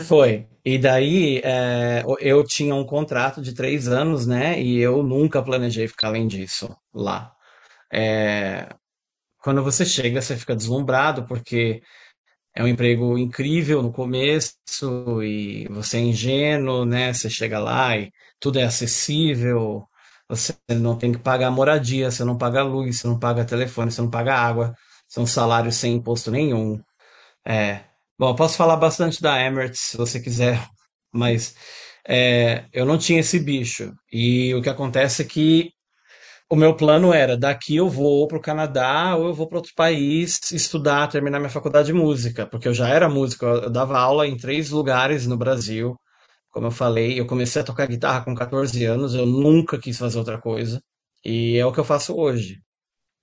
Foi. 0.08 0.48
E 0.70 0.78
daí, 0.78 1.40
é, 1.44 2.04
eu 2.20 2.44
tinha 2.44 2.74
um 2.74 2.84
contrato 2.84 3.40
de 3.42 3.54
três 3.54 3.88
anos, 3.88 4.26
né? 4.26 4.60
E 4.60 4.78
eu 4.78 5.02
nunca 5.02 5.42
planejei 5.42 5.88
ficar 5.88 6.08
além 6.08 6.26
disso 6.26 6.76
lá. 6.92 7.32
É, 7.92 8.68
quando 9.42 9.62
você 9.64 9.84
chega, 9.86 10.22
você 10.22 10.36
fica 10.36 10.56
deslumbrado, 10.56 11.26
porque 11.26 11.82
é 12.54 12.62
um 12.64 12.68
emprego 12.68 13.18
incrível 13.18 13.82
no 13.82 13.92
começo 13.92 14.54
e 15.22 15.66
você 15.70 15.98
é 15.98 16.00
ingênuo, 16.00 16.84
né? 16.84 17.12
Você 17.12 17.30
chega 17.30 17.58
lá 17.58 17.96
e 17.96 18.10
tudo 18.40 18.58
é 18.58 18.64
acessível, 18.64 19.84
você 20.28 20.54
não 20.70 20.96
tem 20.98 21.12
que 21.12 21.18
pagar 21.18 21.50
moradia, 21.50 22.10
você 22.10 22.24
não 22.24 22.36
paga 22.38 22.62
luz, 22.62 23.00
você 23.00 23.06
não 23.08 23.18
paga 23.18 23.44
telefone, 23.44 23.90
você 23.92 24.00
não 24.02 24.10
paga 24.10 24.34
água, 24.34 24.74
são 25.08 25.26
salários 25.26 25.76
sem 25.76 25.94
imposto 25.96 26.30
nenhum. 26.30 26.80
É. 27.46 27.84
Bom, 28.18 28.34
posso 28.34 28.56
falar 28.56 28.76
bastante 28.76 29.20
da 29.22 29.40
Emirates 29.40 29.80
se 29.80 29.96
você 29.96 30.20
quiser, 30.20 30.66
mas 31.12 31.54
é, 32.06 32.66
eu 32.72 32.84
não 32.84 32.98
tinha 32.98 33.20
esse 33.20 33.38
bicho. 33.38 33.92
E 34.12 34.54
o 34.54 34.62
que 34.62 34.68
acontece 34.68 35.22
é 35.22 35.24
que 35.24 35.70
o 36.50 36.56
meu 36.56 36.76
plano 36.76 37.12
era, 37.14 37.36
daqui 37.38 37.76
eu 37.76 37.88
vou 37.90 38.28
para 38.28 38.38
o 38.38 38.42
Canadá 38.42 39.16
ou 39.16 39.28
eu 39.28 39.34
vou 39.34 39.48
para 39.48 39.58
outro 39.58 39.72
país 39.76 40.40
estudar, 40.52 41.08
terminar 41.08 41.40
minha 41.40 41.50
faculdade 41.50 41.88
de 41.88 41.94
música, 41.94 42.46
porque 42.46 42.68
eu 42.68 42.74
já 42.74 42.88
era 42.88 43.08
músico, 43.08 43.44
eu 43.46 43.70
dava 43.70 43.98
aula 43.98 44.26
em 44.28 44.36
três 44.36 44.70
lugares 44.70 45.26
no 45.26 45.36
Brasil. 45.38 45.96
Como 46.50 46.66
eu 46.68 46.72
falei, 46.72 47.20
eu 47.20 47.26
comecei 47.26 47.62
a 47.62 47.64
tocar 47.66 47.86
guitarra 47.88 48.24
com 48.24 48.34
14 48.34 48.84
anos, 48.84 49.14
eu 49.14 49.26
nunca 49.26 49.78
quis 49.78 49.98
fazer 49.98 50.18
outra 50.18 50.40
coisa. 50.40 50.82
E 51.24 51.56
é 51.58 51.66
o 51.66 51.72
que 51.72 51.80
eu 51.80 51.84
faço 51.84 52.16
hoje. 52.16 52.58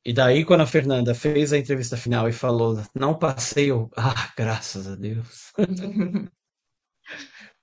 E 0.06 0.14
daí, 0.14 0.46
quando 0.46 0.62
a 0.62 0.68
Fernanda 0.68 1.16
fez 1.16 1.52
a 1.52 1.58
entrevista 1.58 1.98
final 1.98 2.30
e 2.30 2.32
falou, 2.32 2.80
não 2.94 3.18
passei, 3.18 3.72
eu, 3.72 3.90
ah, 3.98 4.32
graças 4.38 4.88
a 4.88 4.96
Deus. 4.96 5.52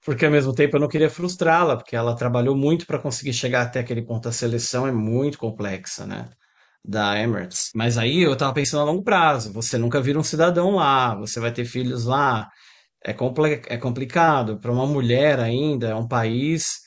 porque 0.05 0.25
ao 0.25 0.33
mesmo 0.33 0.53
tempo 0.53 0.77
eu 0.77 0.81
não 0.81 0.89
queria 0.89 1.09
frustrá-la, 1.09 1.77
porque 1.77 1.95
ela 1.95 2.17
trabalhou 2.17 2.57
muito 2.57 2.87
para 2.87 2.99
conseguir 2.99 3.33
chegar 3.33 3.63
até 3.63 3.79
aquele 3.81 4.03
ponto. 4.03 4.29
A 4.29 4.33
seleção 4.33 4.87
é 4.87 4.93
muito 4.93 5.39
complexa, 5.39 6.05
né? 6.05 6.29
Da 6.85 7.17
Emirates. 7.21 7.71
Mas 7.75 7.97
aí 7.99 8.23
eu 8.23 8.37
tava 8.37 8.53
pensando 8.55 8.81
a 8.83 8.85
longo 8.85 9.05
prazo. 9.05 9.53
Você 9.53 9.79
nunca 9.79 10.01
vira 10.01 10.19
um 10.19 10.25
cidadão 10.25 10.73
lá, 10.77 11.15
você 11.15 11.39
vai 11.39 11.53
ter 11.53 11.65
filhos 11.65 12.05
lá. 12.05 12.49
É, 13.05 13.13
compli 13.13 13.63
é 13.69 13.77
complicado. 13.79 14.59
Para 14.61 14.73
uma 14.73 14.87
mulher 14.87 15.39
ainda, 15.41 15.89
é 15.91 15.95
um 15.95 16.09
país 16.09 16.81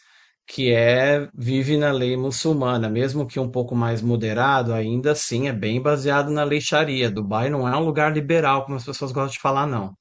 que 0.48 0.72
é 0.72 1.28
vive 1.34 1.78
na 1.78 1.92
lei 1.92 2.16
muçulmana, 2.16 2.88
mesmo 2.90 3.28
que 3.28 3.40
um 3.40 3.50
pouco 3.50 3.76
mais 3.76 4.02
moderado, 4.02 4.74
ainda 4.74 5.12
assim 5.12 5.48
é 5.48 5.54
bem 5.54 5.82
baseado 5.82 6.30
na 6.30 6.44
lei 6.44 6.62
Sharia. 6.62 7.10
Dubai 7.10 7.50
não 7.50 7.68
é 7.68 7.76
um 7.76 7.84
lugar 7.84 8.14
liberal, 8.14 8.64
como 8.64 8.78
as 8.78 8.86
pessoas 8.86 9.12
gostam 9.12 9.34
de 9.34 9.40
falar, 9.40 9.66
não. 9.66 9.94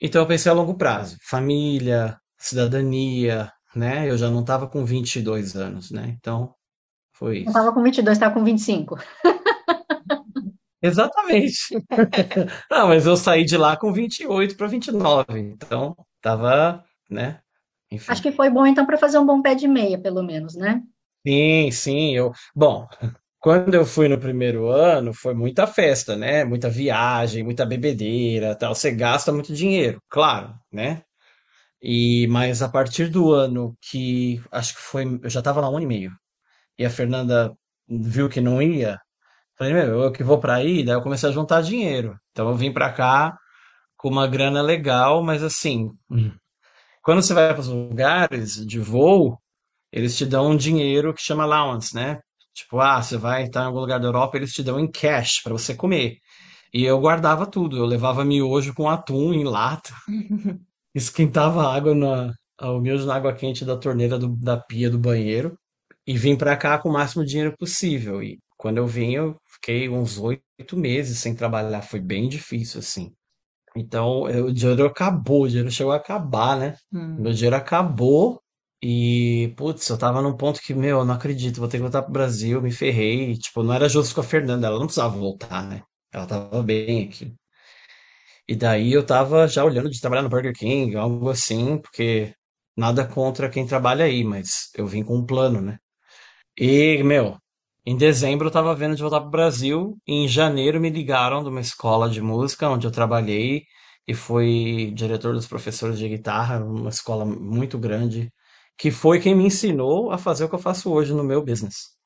Então 0.00 0.22
eu 0.22 0.28
pensei 0.28 0.50
a 0.50 0.54
longo 0.54 0.76
prazo. 0.76 1.16
Família, 1.28 2.16
cidadania, 2.38 3.50
né? 3.74 4.08
Eu 4.08 4.16
já 4.16 4.30
não 4.30 4.40
estava 4.40 4.68
com 4.68 4.84
22 4.84 5.56
anos, 5.56 5.90
né? 5.90 6.16
Então, 6.18 6.54
foi 7.12 7.38
isso. 7.38 7.44
Não 7.46 7.52
estava 7.52 7.72
com 7.72 7.82
22, 7.82 8.16
estava 8.16 8.34
com 8.34 8.44
25. 8.44 8.96
Exatamente. 10.82 11.74
não, 12.70 12.88
mas 12.88 13.06
eu 13.06 13.16
saí 13.16 13.44
de 13.44 13.56
lá 13.56 13.76
com 13.76 13.92
28 13.92 14.56
para 14.56 14.66
29, 14.66 15.38
então 15.38 15.96
tava, 16.20 16.84
né? 17.08 17.40
Enfim. 17.92 18.10
Acho 18.12 18.22
que 18.22 18.32
foi 18.32 18.48
bom 18.48 18.66
então 18.66 18.86
para 18.86 18.96
fazer 18.96 19.18
um 19.18 19.26
bom 19.26 19.42
pé 19.42 19.54
de 19.54 19.68
meia, 19.68 19.98
pelo 20.00 20.22
menos, 20.22 20.54
né? 20.54 20.82
Sim, 21.26 21.70
sim, 21.70 22.16
eu, 22.16 22.32
bom, 22.54 22.88
quando 23.38 23.74
eu 23.74 23.84
fui 23.84 24.08
no 24.08 24.18
primeiro 24.18 24.68
ano, 24.68 25.12
foi 25.12 25.34
muita 25.34 25.66
festa, 25.66 26.16
né? 26.16 26.44
Muita 26.44 26.70
viagem, 26.70 27.44
muita 27.44 27.66
bebedeira, 27.66 28.56
tal. 28.56 28.74
Você 28.74 28.90
gasta 28.90 29.32
muito 29.32 29.52
dinheiro, 29.54 30.00
claro, 30.08 30.54
né? 30.72 31.02
E, 31.82 32.26
mas 32.28 32.62
a 32.62 32.68
partir 32.68 33.08
do 33.08 33.32
ano 33.32 33.76
que 33.80 34.40
acho 34.52 34.74
que 34.74 34.80
foi, 34.80 35.04
eu 35.22 35.30
já 35.30 35.40
estava 35.40 35.60
lá 35.60 35.68
um 35.70 35.76
ano 35.76 35.84
e 35.84 35.86
meio, 35.86 36.12
e 36.78 36.84
a 36.84 36.90
Fernanda 36.90 37.54
viu 37.88 38.28
que 38.28 38.40
não 38.40 38.62
ia, 38.62 38.98
falei, 39.58 39.74
meu, 39.74 40.02
eu 40.04 40.12
que 40.12 40.24
vou 40.24 40.40
para 40.40 40.56
aí, 40.56 40.84
daí 40.84 40.94
eu 40.96 41.02
comecei 41.02 41.28
a 41.30 41.32
juntar 41.32 41.62
dinheiro. 41.62 42.16
Então 42.32 42.48
eu 42.50 42.56
vim 42.56 42.72
para 42.72 42.92
cá 42.92 43.36
com 43.96 44.08
uma 44.10 44.26
grana 44.28 44.62
legal, 44.62 45.22
mas 45.24 45.42
assim, 45.42 45.90
quando 47.02 47.22
você 47.22 47.34
vai 47.34 47.48
para 47.52 47.60
os 47.60 47.68
lugares 47.68 48.54
de 48.66 48.78
voo, 48.80 49.38
eles 49.92 50.16
te 50.16 50.26
dão 50.26 50.50
um 50.52 50.56
dinheiro 50.56 51.14
que 51.14 51.22
chama 51.22 51.44
allowance, 51.44 51.94
né? 51.94 52.20
Tipo, 52.54 52.80
ah, 52.80 53.02
você 53.02 53.16
vai 53.16 53.44
estar 53.44 53.62
em 53.62 53.66
algum 53.66 53.80
lugar 53.80 54.00
da 54.00 54.08
Europa, 54.08 54.36
eles 54.36 54.52
te 54.52 54.62
dão 54.62 54.80
em 54.80 54.90
cash 54.90 55.42
para 55.42 55.52
você 55.54 55.74
comer. 55.74 56.18
E 56.74 56.84
eu 56.84 57.00
guardava 57.00 57.46
tudo, 57.46 57.76
eu 57.78 57.86
levava 57.86 58.24
miojo 58.24 58.74
com 58.74 58.88
atum 58.90 59.32
em 59.34 59.44
lata. 59.44 59.94
esquentava 60.94 61.62
a 61.66 61.74
água 61.74 61.94
na, 61.94 62.32
o 62.60 62.80
miojo 62.80 63.06
na 63.06 63.14
água 63.16 63.34
quente 63.34 63.64
da 63.64 63.76
torneira 63.76 64.18
do, 64.18 64.28
da 64.36 64.56
pia 64.58 64.90
do 64.90 64.98
banheiro 64.98 65.58
e 66.06 66.16
vim 66.16 66.36
para 66.36 66.56
cá 66.56 66.78
com 66.78 66.88
o 66.88 66.92
máximo 66.92 67.24
dinheiro 67.24 67.54
possível. 67.58 68.22
E 68.22 68.38
quando 68.56 68.78
eu 68.78 68.86
vim, 68.86 69.12
eu 69.14 69.36
fiquei 69.54 69.88
uns 69.88 70.18
oito 70.18 70.76
meses 70.76 71.18
sem 71.18 71.34
trabalhar. 71.34 71.82
Foi 71.82 72.00
bem 72.00 72.28
difícil, 72.28 72.80
assim. 72.80 73.12
Então, 73.76 74.28
eu, 74.28 74.46
o 74.46 74.52
dinheiro 74.52 74.84
acabou, 74.86 75.42
o 75.44 75.48
dinheiro 75.48 75.70
chegou 75.70 75.92
a 75.92 75.96
acabar, 75.96 76.58
né? 76.58 76.76
Hum. 76.92 77.16
Meu 77.20 77.32
dinheiro 77.32 77.56
acabou 77.56 78.42
e, 78.82 79.54
putz, 79.56 79.88
eu 79.88 79.98
tava 79.98 80.20
num 80.22 80.36
ponto 80.36 80.60
que, 80.60 80.74
meu, 80.74 80.98
eu 81.00 81.04
não 81.04 81.14
acredito, 81.14 81.58
vou 81.60 81.68
ter 81.68 81.78
que 81.78 81.82
voltar 81.82 82.02
pro 82.02 82.12
Brasil, 82.12 82.60
me 82.60 82.72
ferrei. 82.72 83.36
Tipo, 83.38 83.62
não 83.62 83.74
era 83.74 83.88
justo 83.88 84.14
com 84.14 84.20
a 84.20 84.24
Fernanda, 84.24 84.66
ela 84.66 84.78
não 84.78 84.86
precisava 84.86 85.16
voltar, 85.16 85.64
né? 85.66 85.82
Ela 86.12 86.26
tava 86.26 86.62
bem 86.62 87.04
aqui. 87.08 87.34
E 88.48 88.54
daí 88.56 88.92
eu 88.92 89.04
tava 89.06 89.46
já 89.48 89.64
olhando 89.64 89.90
de 89.90 90.00
trabalhar 90.00 90.22
no 90.22 90.28
Burger 90.28 90.52
King, 90.54 90.96
algo 90.96 91.30
assim, 91.30 91.78
porque 91.78 92.34
nada 92.76 93.06
contra 93.06 93.48
quem 93.48 93.66
trabalha 93.66 94.04
aí, 94.04 94.24
mas 94.24 94.70
eu 94.76 94.86
vim 94.86 95.02
com 95.04 95.16
um 95.16 95.26
plano, 95.26 95.60
né? 95.60 95.78
E, 96.58 97.02
meu, 97.04 97.38
em 97.84 97.96
dezembro 97.96 98.46
eu 98.46 98.52
tava 98.52 98.74
vendo 98.74 98.94
de 98.94 99.02
voltar 99.02 99.20
pro 99.20 99.30
Brasil, 99.30 99.98
e 100.06 100.24
em 100.24 100.28
janeiro 100.28 100.80
me 100.80 100.90
ligaram 100.90 101.42
de 101.42 101.48
uma 101.48 101.60
escola 101.60 102.08
de 102.08 102.20
música 102.20 102.68
onde 102.68 102.86
eu 102.86 102.90
trabalhei 102.90 103.64
e 104.06 104.14
fui 104.14 104.92
diretor 104.94 105.34
dos 105.34 105.46
professores 105.46 105.98
de 105.98 106.08
guitarra, 106.08 106.64
uma 106.64 106.90
escola 106.90 107.24
muito 107.24 107.78
grande, 107.78 108.32
que 108.78 108.90
foi 108.90 109.20
quem 109.20 109.34
me 109.34 109.44
ensinou 109.44 110.10
a 110.10 110.18
fazer 110.18 110.44
o 110.44 110.48
que 110.48 110.54
eu 110.54 110.58
faço 110.58 110.90
hoje 110.92 111.12
no 111.12 111.24
meu 111.24 111.44
business. 111.44 111.96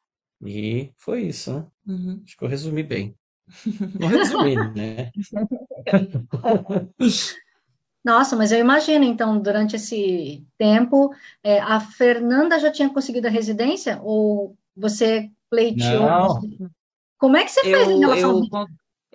E 0.45 0.93
foi 0.97 1.23
isso, 1.23 1.53
né? 1.53 1.67
Uhum. 1.87 2.23
Acho 2.25 2.37
que 2.37 2.45
eu 2.45 2.49
resumi 2.49 2.83
bem. 2.83 3.17
Não 3.99 4.09
resumi, 4.09 4.57
né? 4.57 5.11
Nossa, 8.05 8.37
mas 8.37 8.53
eu 8.53 8.59
imagino, 8.59 9.05
então, 9.05 9.41
durante 9.41 9.77
esse 9.77 10.47
tempo, 10.59 11.11
é, 11.43 11.59
a 11.61 11.81
Fernanda 11.81 12.59
já 12.59 12.71
tinha 12.71 12.89
conseguido 12.89 13.27
a 13.27 13.31
residência? 13.31 14.01
Ou 14.03 14.57
você 14.77 15.31
pleiteou? 15.51 16.01
Não. 16.01 16.41
Como 17.19 17.37
é 17.37 17.45
que 17.45 17.51
você 17.51 17.63
fez 17.63 17.89
em 17.89 18.01
relação 18.01 18.41
eu, 18.53 18.67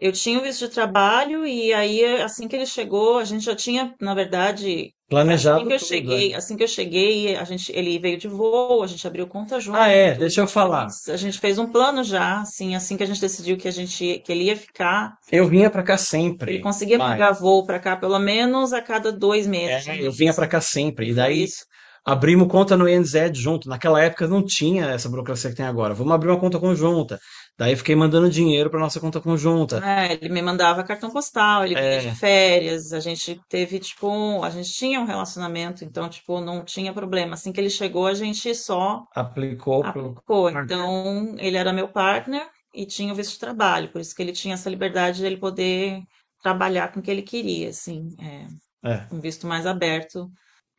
eu 0.01 0.11
tinha 0.11 0.39
o 0.39 0.41
visto 0.41 0.67
de 0.67 0.73
trabalho 0.73 1.45
e 1.45 1.71
aí, 1.71 2.03
assim 2.21 2.47
que 2.47 2.55
ele 2.55 2.65
chegou, 2.65 3.19
a 3.19 3.23
gente 3.23 3.45
já 3.45 3.55
tinha, 3.55 3.93
na 4.01 4.15
verdade, 4.15 4.91
Planejado 5.07 5.57
assim 5.57 5.67
que 5.67 5.73
eu 5.73 5.77
tudo, 5.77 5.87
cheguei, 5.87 6.33
é. 6.33 6.35
assim 6.37 6.57
que 6.57 6.63
eu 6.63 6.67
cheguei, 6.67 7.35
a 7.35 7.43
gente, 7.43 7.71
ele 7.75 7.99
veio 7.99 8.17
de 8.17 8.27
voo, 8.27 8.81
a 8.81 8.87
gente 8.87 9.05
abriu 9.05 9.27
conta 9.27 9.59
junto. 9.59 9.77
Ah, 9.77 9.89
é, 9.89 10.15
deixa 10.15 10.41
eu 10.41 10.47
falar. 10.47 10.87
A 11.09 11.17
gente 11.17 11.37
fez 11.37 11.59
um 11.59 11.67
plano 11.67 12.03
já, 12.03 12.39
assim, 12.39 12.75
assim 12.75 12.97
que 12.97 13.03
a 13.03 13.05
gente 13.05 13.19
decidiu 13.21 13.57
que 13.57 13.67
a 13.67 13.71
gente, 13.71 14.23
que 14.25 14.31
ele 14.31 14.45
ia 14.45 14.55
ficar. 14.55 15.17
Eu 15.31 15.47
vinha 15.47 15.69
pra 15.69 15.83
cá 15.83 15.97
sempre. 15.97 16.53
Ele 16.53 16.63
conseguia 16.63 16.97
Vai. 16.97 17.11
pegar 17.11 17.33
voo 17.33 17.65
pra 17.65 17.77
cá 17.77 17.95
pelo 17.97 18.17
menos 18.17 18.71
a 18.71 18.81
cada 18.81 19.11
dois 19.11 19.45
meses. 19.45 19.87
É, 19.87 20.01
eu 20.01 20.11
vinha 20.11 20.33
pra 20.33 20.47
cá 20.47 20.61
sempre. 20.61 21.09
E 21.09 21.13
daí 21.13 21.43
isso. 21.43 21.65
Abrimos 22.05 22.47
conta 22.47 22.75
no 22.77 22.87
INZ 22.87 23.13
junto. 23.37 23.69
Naquela 23.69 24.01
época 24.01 24.27
não 24.27 24.43
tinha 24.43 24.85
essa 24.87 25.09
burocracia 25.09 25.49
que 25.49 25.55
tem 25.55 25.65
agora. 25.65 25.93
Vamos 25.93 26.13
abrir 26.13 26.29
uma 26.29 26.39
conta 26.39 26.59
conjunta. 26.59 27.19
Daí 27.57 27.75
fiquei 27.75 27.95
mandando 27.95 28.29
dinheiro 28.29 28.69
pra 28.69 28.79
nossa 28.79 28.99
conta 28.99 29.19
conjunta. 29.21 29.79
É, 29.85 30.13
ele 30.13 30.29
me 30.29 30.41
mandava 30.41 30.83
cartão 30.83 31.11
postal, 31.11 31.63
ele 31.65 31.75
É. 31.75 31.99
de 31.99 32.15
férias, 32.15 32.91
a 32.91 32.99
gente 32.99 33.39
teve, 33.49 33.77
tipo, 33.79 34.07
um- 34.09 34.43
a 34.43 34.49
gente 34.49 34.71
tinha 34.73 34.99
um 34.99 35.05
relacionamento, 35.05 35.83
então, 35.83 36.09
tipo, 36.09 36.39
não 36.41 36.63
tinha 36.63 36.91
problema. 36.93 37.33
Assim 37.35 37.51
que 37.51 37.59
ele 37.59 37.69
chegou, 37.69 38.07
a 38.07 38.13
gente 38.13 38.55
só 38.55 39.03
Aplicou 39.13 39.83
aplicou. 39.85 40.49
Então, 40.49 41.35
ele 41.37 41.57
era 41.57 41.71
meu 41.73 41.87
partner 41.87 42.47
e 42.73 42.85
tinha 42.85 43.13
o 43.13 43.15
visto 43.15 43.33
de 43.33 43.39
trabalho, 43.39 43.91
por 43.91 44.01
isso 44.01 44.15
que 44.15 44.21
ele 44.21 44.31
tinha 44.31 44.53
essa 44.55 44.69
liberdade 44.69 45.17
de 45.19 45.25
ele 45.25 45.37
poder 45.37 45.99
trabalhar 46.41 46.91
com 46.91 46.99
o 46.99 47.03
que 47.03 47.11
ele 47.11 47.21
queria, 47.21 47.69
assim, 47.69 48.07
é, 48.19 48.47
É. 48.91 49.07
um 49.11 49.19
visto 49.19 49.45
mais 49.45 49.67
aberto, 49.67 50.27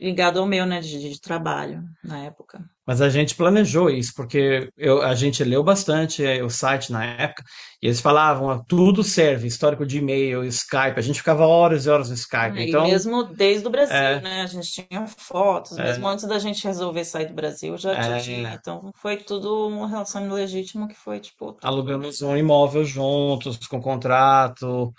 ligado 0.02 0.38
ao 0.40 0.46
meu, 0.46 0.66
né, 0.66 0.80
de, 0.80 0.98
de 1.10 1.20
trabalho 1.20 1.82
na 2.02 2.18
época. 2.24 2.60
Mas 2.84 3.00
a 3.00 3.08
gente 3.08 3.36
planejou 3.36 3.88
isso, 3.88 4.12
porque 4.16 4.68
eu, 4.76 5.02
a 5.02 5.14
gente 5.14 5.44
leu 5.44 5.62
bastante 5.62 6.24
é, 6.24 6.42
o 6.42 6.50
site 6.50 6.90
na 6.90 7.04
época, 7.04 7.44
e 7.80 7.86
eles 7.86 8.00
falavam, 8.00 8.62
tudo 8.66 9.04
serve, 9.04 9.46
histórico 9.46 9.86
de 9.86 9.98
e-mail, 9.98 10.44
Skype, 10.44 10.94
a 10.98 11.00
gente 11.00 11.20
ficava 11.20 11.46
horas 11.46 11.86
e 11.86 11.90
horas 11.90 12.08
no 12.08 12.16
Skype. 12.16 12.58
É, 12.58 12.68
Então, 12.68 12.84
E 12.86 12.90
mesmo 12.90 13.22
desde 13.22 13.66
o 13.68 13.70
Brasil, 13.70 13.94
É. 13.96 14.20
né? 14.20 14.42
A 14.42 14.46
gente 14.46 14.68
tinha 14.68 15.06
fotos, 15.06 15.78
É. 15.78 15.84
mesmo 15.84 16.08
antes 16.08 16.26
da 16.26 16.40
gente 16.40 16.66
resolver 16.66 17.04
sair 17.04 17.26
do 17.26 17.34
Brasil, 17.34 17.76
já, 17.78 17.94
já 17.94 18.16
É. 18.16 18.20
tinha. 18.20 18.54
Então 18.54 18.90
foi 18.96 19.16
tudo 19.16 19.68
um 19.68 19.86
relacionamento 19.86 20.34
legítimo 20.34 20.88
que 20.88 20.96
foi, 20.96 21.20
tipo, 21.20 21.56
alugamos 21.62 22.20
um 22.20 22.36
imóvel 22.36 22.84
juntos, 22.84 23.58
com 23.68 23.80
contrato. 23.80 24.92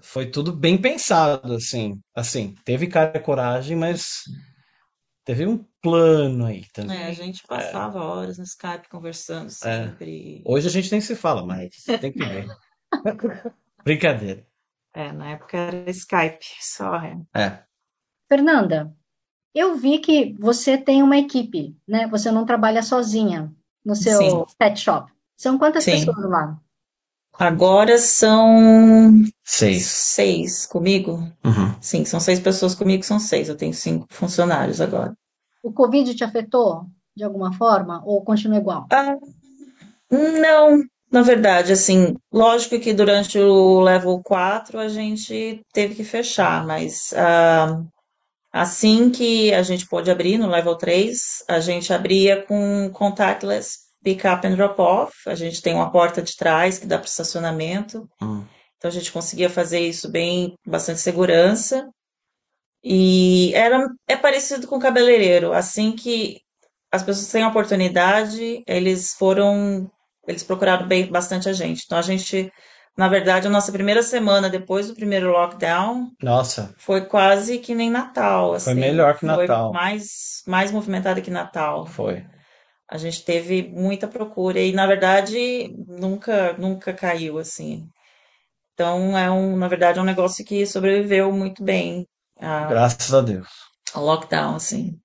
Foi 0.00 0.26
tudo 0.30 0.52
bem 0.52 0.80
pensado, 0.80 1.54
assim. 1.54 2.00
Assim, 2.14 2.54
teve 2.64 2.86
cara 2.86 3.16
e 3.16 3.20
coragem, 3.20 3.76
mas 3.76 4.22
teve 5.24 5.46
um 5.46 5.64
plano 5.82 6.44
aí 6.46 6.64
também. 6.72 6.96
é, 6.96 7.06
a 7.06 7.12
gente 7.12 7.42
passava 7.46 8.02
horas 8.02 8.38
no 8.38 8.44
Skype 8.44 8.88
conversando 8.88 9.46
É. 9.46 9.50
sempre. 9.50 10.42
Hoje 10.44 10.68
a 10.68 10.70
gente 10.70 10.92
nem 10.92 11.00
se 11.00 11.16
fala 11.16 11.44
mais, 11.44 11.70
tem 12.00 12.12
que 12.12 12.24
ver. 12.24 12.46
Brincadeira. 13.84 14.46
É, 14.94 15.12
na 15.12 15.32
época 15.32 15.56
era 15.56 15.90
Skype, 15.90 16.44
só. 16.60 16.96
É. 16.96 17.20
É. 17.34 17.62
Fernanda, 18.28 18.94
eu 19.54 19.76
vi 19.76 19.98
que 19.98 20.34
você 20.38 20.76
tem 20.76 21.02
uma 21.02 21.16
equipe, 21.18 21.76
né? 21.86 22.06
Você 22.08 22.30
não 22.30 22.44
trabalha 22.44 22.82
sozinha 22.82 23.52
no 23.84 23.94
seu 23.94 24.18
Sim. 24.18 24.44
pet 24.58 24.78
shop. 24.80 25.12
São 25.36 25.58
quantas 25.58 25.84
Sim. 25.84 25.92
pessoas 25.92 26.18
lá? 26.28 26.60
Agora 27.38 27.98
são 27.98 29.12
Seis. 29.44 29.84
seis 29.86 30.66
comigo. 30.66 31.18
Uhum. 31.44 31.74
Sim, 31.80 32.04
são 32.04 32.18
seis 32.18 32.40
pessoas 32.40 32.74
comigo, 32.74 33.02
são 33.02 33.18
seis. 33.20 33.48
Eu 33.48 33.56
tenho 33.56 33.74
cinco 33.74 34.06
funcionários 34.10 34.80
agora. 34.80 35.14
O 35.62 35.72
Covid 35.72 36.14
te 36.14 36.24
afetou 36.24 36.86
de 37.16 37.24
alguma 37.24 37.52
forma 37.52 38.02
ou 38.04 38.22
continua 38.22 38.58
igual? 38.58 38.86
Ah, 38.92 39.16
não, 40.10 40.82
na 41.10 41.22
verdade, 41.22 41.72
assim, 41.72 42.14
lógico 42.32 42.78
que 42.78 42.92
durante 42.92 43.38
o 43.38 43.80
level 43.80 44.20
4 44.24 44.78
a 44.78 44.88
gente 44.88 45.60
teve 45.72 45.94
que 45.94 46.04
fechar, 46.04 46.66
mas 46.66 47.12
ah, 47.16 47.82
assim 48.52 49.10
que 49.10 49.52
a 49.54 49.62
gente 49.62 49.86
pôde 49.88 50.10
abrir 50.10 50.38
no 50.38 50.48
level 50.48 50.76
3, 50.76 51.44
a 51.48 51.60
gente 51.60 51.92
abria 51.92 52.42
com 52.42 52.90
contactless 52.92 53.85
pick 54.06 54.24
up 54.24 54.46
and 54.46 54.54
drop 54.54 54.80
off. 54.80 55.12
A 55.26 55.34
gente 55.34 55.60
tem 55.60 55.74
uma 55.74 55.90
porta 55.90 56.22
de 56.22 56.36
trás 56.36 56.78
que 56.78 56.86
dá 56.86 56.96
para 56.96 57.08
estacionamento. 57.08 58.08
Hum. 58.22 58.44
Então 58.76 58.88
a 58.88 58.92
gente 58.94 59.10
conseguia 59.10 59.50
fazer 59.50 59.80
isso 59.80 60.08
bem, 60.08 60.54
com 60.64 60.70
bastante 60.70 61.00
segurança. 61.00 61.88
E 62.84 63.52
era, 63.52 63.88
é 64.06 64.16
parecido 64.16 64.68
com 64.68 64.76
o 64.76 64.80
cabeleireiro. 64.80 65.52
Assim 65.52 65.90
que 65.90 66.38
as 66.92 67.02
pessoas 67.02 67.26
têm 67.32 67.42
a 67.42 67.48
oportunidade, 67.48 68.62
eles 68.64 69.12
foram, 69.14 69.90
eles 70.28 70.44
procuraram 70.44 70.86
bem, 70.86 71.06
bastante 71.10 71.48
a 71.48 71.52
gente. 71.52 71.82
Então 71.84 71.98
a 71.98 72.02
gente, 72.02 72.48
na 72.96 73.08
verdade, 73.08 73.48
a 73.48 73.50
nossa 73.50 73.72
primeira 73.72 74.04
semana 74.04 74.48
depois 74.48 74.86
do 74.86 74.94
primeiro 74.94 75.32
lockdown 75.32 76.12
Nossa, 76.22 76.72
foi 76.78 77.00
quase 77.06 77.58
que 77.58 77.74
nem 77.74 77.90
Natal, 77.90 78.50
Foi 78.60 78.72
assim. 78.72 78.80
melhor 78.80 79.14
que 79.14 79.26
Foi 79.26 79.48
Natal. 79.48 79.72
mais, 79.72 80.42
mais 80.46 80.70
movimentada 80.70 81.20
que 81.20 81.30
Natal. 81.30 81.86
foi. 81.86 82.24
A 82.88 82.98
gente 82.98 83.24
teve 83.24 83.64
muita 83.68 84.08
procura 84.08 84.60
e, 84.60 84.72
na 84.72 84.86
verdade, 84.86 85.68
nunca, 85.88 86.54
nunca 86.54 86.92
caiu, 86.94 87.38
assim. 87.38 87.88
Então, 88.74 89.16
é 89.18 89.30
um, 89.30 89.56
na 89.56 89.68
verdade, 89.68 89.98
é 89.98 90.02
um 90.02 90.06
negócio 90.06 90.44
que 90.44 90.66
sobreviveu 90.66 91.32
muito 91.32 91.64
bem 91.64 92.06
a- 92.40 92.68
Graças 92.68 93.14
a 93.14 93.22
Deus. 93.22 93.48
ao 93.94 94.04
lockdown, 94.04 94.54
assim. 94.54 95.00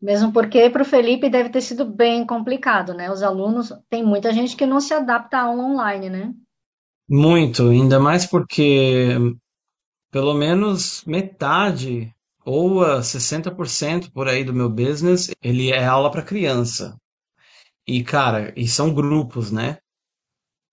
Mesmo 0.00 0.30
porque 0.32 0.68
para 0.68 0.82
o 0.82 0.84
Felipe 0.84 1.30
deve 1.30 1.48
ter 1.48 1.62
sido 1.62 1.86
bem 1.86 2.26
complicado, 2.26 2.92
né? 2.92 3.10
Os 3.10 3.22
alunos, 3.22 3.72
tem 3.88 4.04
muita 4.04 4.30
gente 4.32 4.54
que 4.56 4.66
não 4.66 4.78
se 4.80 4.92
adapta 4.92 5.38
à 5.38 5.42
aula 5.44 5.62
online, 5.64 6.10
né? 6.10 6.34
Muito, 7.08 7.68
ainda 7.68 7.98
mais 8.00 8.24
porque 8.24 9.16
pelo 10.10 10.34
menos 10.34 11.04
metade 11.04 12.14
ou 12.44 12.84
a 12.84 13.02
60% 13.02 14.10
por 14.12 14.28
aí 14.28 14.44
do 14.44 14.52
meu 14.54 14.68
business, 14.68 15.30
ele 15.42 15.70
é 15.70 15.84
aula 15.84 16.10
para 16.10 16.22
criança. 16.22 16.96
E 17.86 18.02
cara, 18.02 18.52
e 18.56 18.68
são 18.68 18.94
grupos, 18.94 19.50
né? 19.50 19.78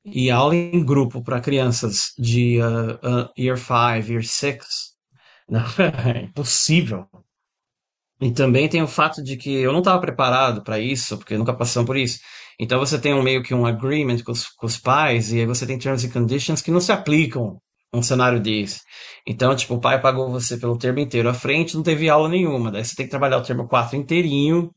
E 0.06 0.32
aula 0.32 0.56
em 0.56 0.84
grupo 0.86 1.22
para 1.22 1.42
crianças 1.42 2.14
de 2.18 2.60
uh, 2.62 3.26
uh, 3.26 3.30
year 3.38 3.58
5, 3.58 4.12
year 4.12 4.24
6, 4.24 4.66
não, 5.50 5.66
é 6.14 6.24
impossível. 6.24 7.08
E 8.20 8.32
também 8.32 8.68
tem 8.68 8.82
o 8.82 8.88
fato 8.88 9.24
de 9.24 9.38
que 9.38 9.52
eu 9.52 9.72
não 9.72 9.80
estava 9.80 10.02
preparado 10.02 10.64
para 10.64 10.80
isso, 10.80 11.18
porque 11.18 11.38
nunca 11.38 11.54
passamos 11.54 11.86
por 11.86 11.98
isso. 11.98 12.20
Então 12.60 12.80
você 12.80 13.00
tem 13.00 13.14
um 13.14 13.22
meio 13.22 13.44
que 13.44 13.54
um 13.54 13.66
agreement 13.66 14.24
com 14.24 14.32
os, 14.32 14.48
com 14.48 14.66
os 14.66 14.78
pais, 14.78 15.32
e 15.32 15.40
aí 15.40 15.46
você 15.46 15.68
tem 15.68 15.78
terms 15.78 16.04
and 16.04 16.10
conditions 16.12 16.62
que 16.62 16.72
não 16.72 16.80
se 16.80 16.92
aplicam 16.92 17.62
num 17.94 18.02
cenário 18.02 18.40
desse. 18.42 18.82
Então, 19.26 19.56
tipo, 19.56 19.76
o 19.76 19.82
pai 19.82 20.02
pagou 20.02 20.30
você 20.30 20.58
pelo 20.58 20.78
termo 20.78 21.00
inteiro 21.00 21.30
à 21.30 21.34
frente, 21.34 21.76
não 21.76 21.84
teve 21.84 22.10
aula 22.10 22.30
nenhuma. 22.30 22.72
Daí 22.72 22.84
você 22.86 22.96
tem 22.96 23.06
que 23.06 23.12
trabalhar 23.12 23.38
o 23.38 23.44
termo 23.44 23.68
4 23.68 23.98
inteirinho, 23.98 24.72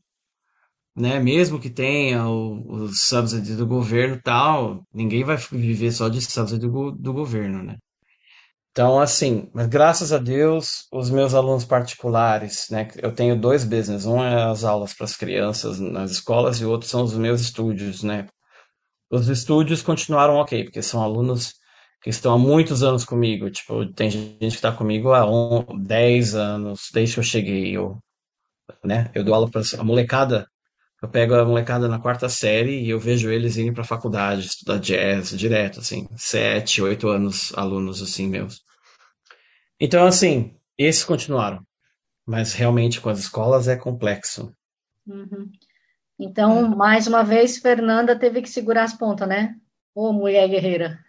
né? 0.95 1.19
Mesmo 1.19 1.59
que 1.59 1.69
tenha 1.69 2.27
o, 2.27 2.85
o 2.85 2.87
do 3.57 3.67
governo 3.67 4.15
e 4.15 4.21
tal, 4.21 4.83
ninguém 4.93 5.23
vai 5.23 5.37
viver 5.37 5.91
só 5.91 6.09
de 6.09 6.21
subsidy 6.21 6.67
do, 6.67 6.91
do 6.91 7.13
governo, 7.13 7.63
né? 7.63 7.77
Então, 8.71 9.01
assim, 9.01 9.49
mas 9.53 9.67
graças 9.67 10.13
a 10.13 10.17
Deus, 10.17 10.87
os 10.93 11.09
meus 11.09 11.33
alunos 11.33 11.65
particulares, 11.65 12.67
né? 12.69 12.87
Eu 12.97 13.13
tenho 13.13 13.39
dois 13.39 13.65
business, 13.65 14.05
um 14.05 14.23
é 14.23 14.43
as 14.49 14.63
aulas 14.63 14.93
para 14.93 15.05
as 15.05 15.15
crianças 15.15 15.79
nas 15.79 16.11
escolas 16.11 16.59
e 16.61 16.65
o 16.65 16.69
outro 16.69 16.87
são 16.87 17.03
os 17.03 17.13
meus 17.13 17.41
estúdios, 17.41 18.01
né? 18.03 18.27
Os 19.11 19.27
estúdios 19.27 19.81
continuaram 19.81 20.35
ok, 20.35 20.63
porque 20.65 20.81
são 20.81 21.03
alunos 21.03 21.53
que 22.01 22.09
estão 22.09 22.33
há 22.33 22.37
muitos 22.37 22.83
anos 22.83 23.05
comigo. 23.05 23.49
Tipo, 23.49 23.85
tem 23.93 24.09
gente 24.09 24.37
que 24.39 24.45
está 24.47 24.71
comigo 24.71 25.13
há 25.13 25.25
on- 25.25 25.65
10 25.79 26.35
anos, 26.35 26.89
desde 26.93 27.15
que 27.15 27.19
eu 27.19 27.23
cheguei. 27.23 27.75
Eu, 27.77 27.99
né? 28.83 29.11
Eu 29.15 29.23
dou 29.23 29.35
aula 29.35 29.49
para 29.49 29.61
a 29.79 29.83
molecada. 29.83 30.47
Eu 31.01 31.09
pego 31.09 31.35
a 31.35 31.45
molecada 31.45 31.87
na 31.87 31.99
quarta 31.99 32.29
série 32.29 32.81
e 32.83 32.89
eu 32.89 32.99
vejo 32.99 33.31
eles 33.31 33.57
irem 33.57 33.73
para 33.73 33.83
a 33.83 33.85
faculdade, 33.85 34.47
estudar 34.47 34.79
jazz 34.79 35.31
direto, 35.37 35.79
assim, 35.81 36.07
sete, 36.17 36.81
oito 36.81 37.09
anos, 37.09 37.53
alunos 37.57 38.01
assim 38.01 38.27
meus. 38.27 38.61
Então, 39.79 40.05
assim, 40.05 40.55
esses 40.77 41.03
continuaram. 41.03 41.61
Mas 42.27 42.53
realmente 42.53 43.01
com 43.01 43.09
as 43.09 43.19
escolas 43.19 43.67
é 43.67 43.75
complexo. 43.77 44.53
Uhum. 45.07 45.51
Então, 46.19 46.69
mais 46.69 47.07
uma 47.07 47.23
vez, 47.23 47.57
Fernanda 47.59 48.17
teve 48.17 48.41
que 48.41 48.49
segurar 48.49 48.83
as 48.83 48.93
pontas, 48.93 49.27
né? 49.27 49.55
Ô, 49.95 50.13
mulher 50.13 50.47
guerreira. 50.49 50.99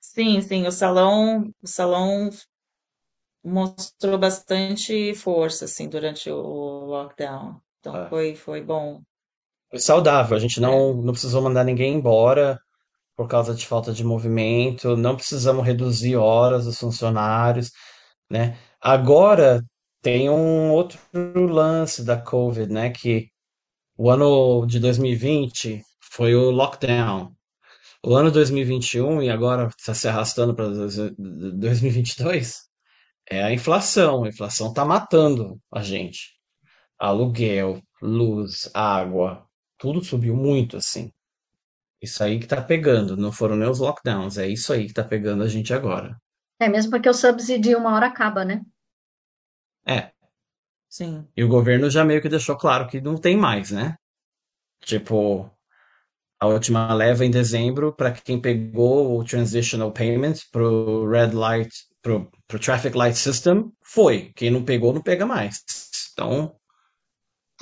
Sim, 0.00 0.40
sim, 0.40 0.66
o 0.66 0.72
salão, 0.72 1.50
o 1.62 1.66
salão 1.66 2.30
mostrou 3.44 4.18
bastante 4.18 5.14
força, 5.14 5.66
assim, 5.66 5.88
durante 5.88 6.30
o 6.30 6.86
lockdown. 6.86 7.60
Então, 7.80 7.96
É. 7.96 8.08
foi, 8.08 8.34
foi 8.34 8.62
bom. 8.62 9.02
Foi 9.70 9.78
saudável, 9.80 10.36
a 10.36 10.40
gente 10.40 10.60
não, 10.60 10.94
não 10.94 11.12
precisou 11.12 11.42
mandar 11.42 11.64
ninguém 11.64 11.94
embora 11.94 12.58
por 13.16 13.28
causa 13.28 13.54
de 13.54 13.66
falta 13.66 13.92
de 13.92 14.04
movimento, 14.04 14.96
não 14.96 15.16
precisamos 15.16 15.66
reduzir 15.66 16.16
horas 16.16 16.66
dos 16.66 16.78
funcionários, 16.78 17.70
né? 18.30 18.58
Agora 18.80 19.62
tem 20.02 20.30
um 20.30 20.72
outro 20.72 20.98
lance 21.36 22.04
da 22.04 22.16
COVID, 22.20 22.72
né? 22.72 22.90
Que 22.90 23.28
o 23.98 24.10
ano 24.10 24.66
de 24.66 24.80
2020 24.80 25.82
foi 26.12 26.34
o 26.34 26.50
lockdown. 26.50 27.32
O 28.06 28.14
ano 28.14 28.30
2021 28.30 29.22
e 29.22 29.30
agora 29.30 29.68
está 29.68 29.94
se 29.94 30.06
arrastando 30.06 30.54
para 30.54 30.68
2022 30.68 32.68
é 33.26 33.42
a 33.42 33.50
inflação. 33.50 34.24
A 34.24 34.28
inflação 34.28 34.68
está 34.68 34.84
matando 34.84 35.58
a 35.72 35.82
gente. 35.82 36.34
Aluguel, 36.98 37.80
luz, 38.02 38.70
água, 38.74 39.48
tudo 39.78 40.04
subiu 40.04 40.36
muito 40.36 40.76
assim. 40.76 41.10
Isso 41.98 42.22
aí 42.22 42.38
que 42.38 42.46
tá 42.46 42.60
pegando, 42.60 43.16
não 43.16 43.32
foram 43.32 43.56
nem 43.56 43.70
os 43.70 43.78
lockdowns, 43.78 44.36
é 44.36 44.46
isso 44.46 44.74
aí 44.74 44.86
que 44.86 44.92
tá 44.92 45.02
pegando 45.02 45.42
a 45.42 45.48
gente 45.48 45.72
agora. 45.72 46.14
É 46.60 46.68
mesmo 46.68 46.90
porque 46.90 47.08
o 47.08 47.14
subsídio 47.14 47.78
uma 47.78 47.94
hora 47.94 48.08
acaba, 48.08 48.44
né? 48.44 48.60
É, 49.86 50.12
Sim. 50.90 51.26
e 51.34 51.42
o 51.42 51.48
governo 51.48 51.88
já 51.88 52.04
meio 52.04 52.20
que 52.20 52.28
deixou 52.28 52.58
claro 52.58 52.86
que 52.86 53.00
não 53.00 53.16
tem 53.16 53.34
mais, 53.34 53.70
né? 53.70 53.96
Tipo, 54.80 55.50
a 56.44 56.48
última 56.48 56.92
leva 56.94 57.24
em 57.24 57.30
dezembro 57.30 57.92
para 57.94 58.12
quem 58.12 58.40
pegou 58.40 59.18
o 59.18 59.24
transitional 59.24 59.92
payment 59.92 60.34
pro 60.52 61.08
red 61.08 61.32
light, 61.32 61.70
pro, 62.02 62.30
pro 62.46 62.58
traffic 62.58 62.96
light 62.96 63.16
system, 63.16 63.70
foi. 63.82 64.30
Quem 64.36 64.50
não 64.50 64.64
pegou, 64.64 64.92
não 64.92 65.02
pega 65.02 65.26
mais. 65.26 65.62
Então, 66.12 66.54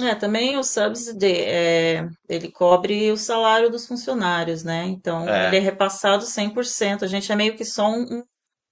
É, 0.00 0.14
também 0.14 0.56
o 0.56 0.64
subsidy, 0.64 1.26
é, 1.26 2.08
ele 2.28 2.50
cobre 2.50 3.12
o 3.12 3.16
salário 3.16 3.70
dos 3.70 3.86
funcionários, 3.86 4.64
né? 4.64 4.86
Então, 4.86 5.28
É. 5.28 5.48
ele 5.48 5.56
é 5.58 5.60
repassado 5.60 6.24
100%. 6.24 7.04
A 7.04 7.08
gente 7.08 7.30
é 7.30 7.36
meio 7.36 7.54
que 7.56 7.64
só 7.64 7.88
um, 7.90 8.02
um, 8.04 8.24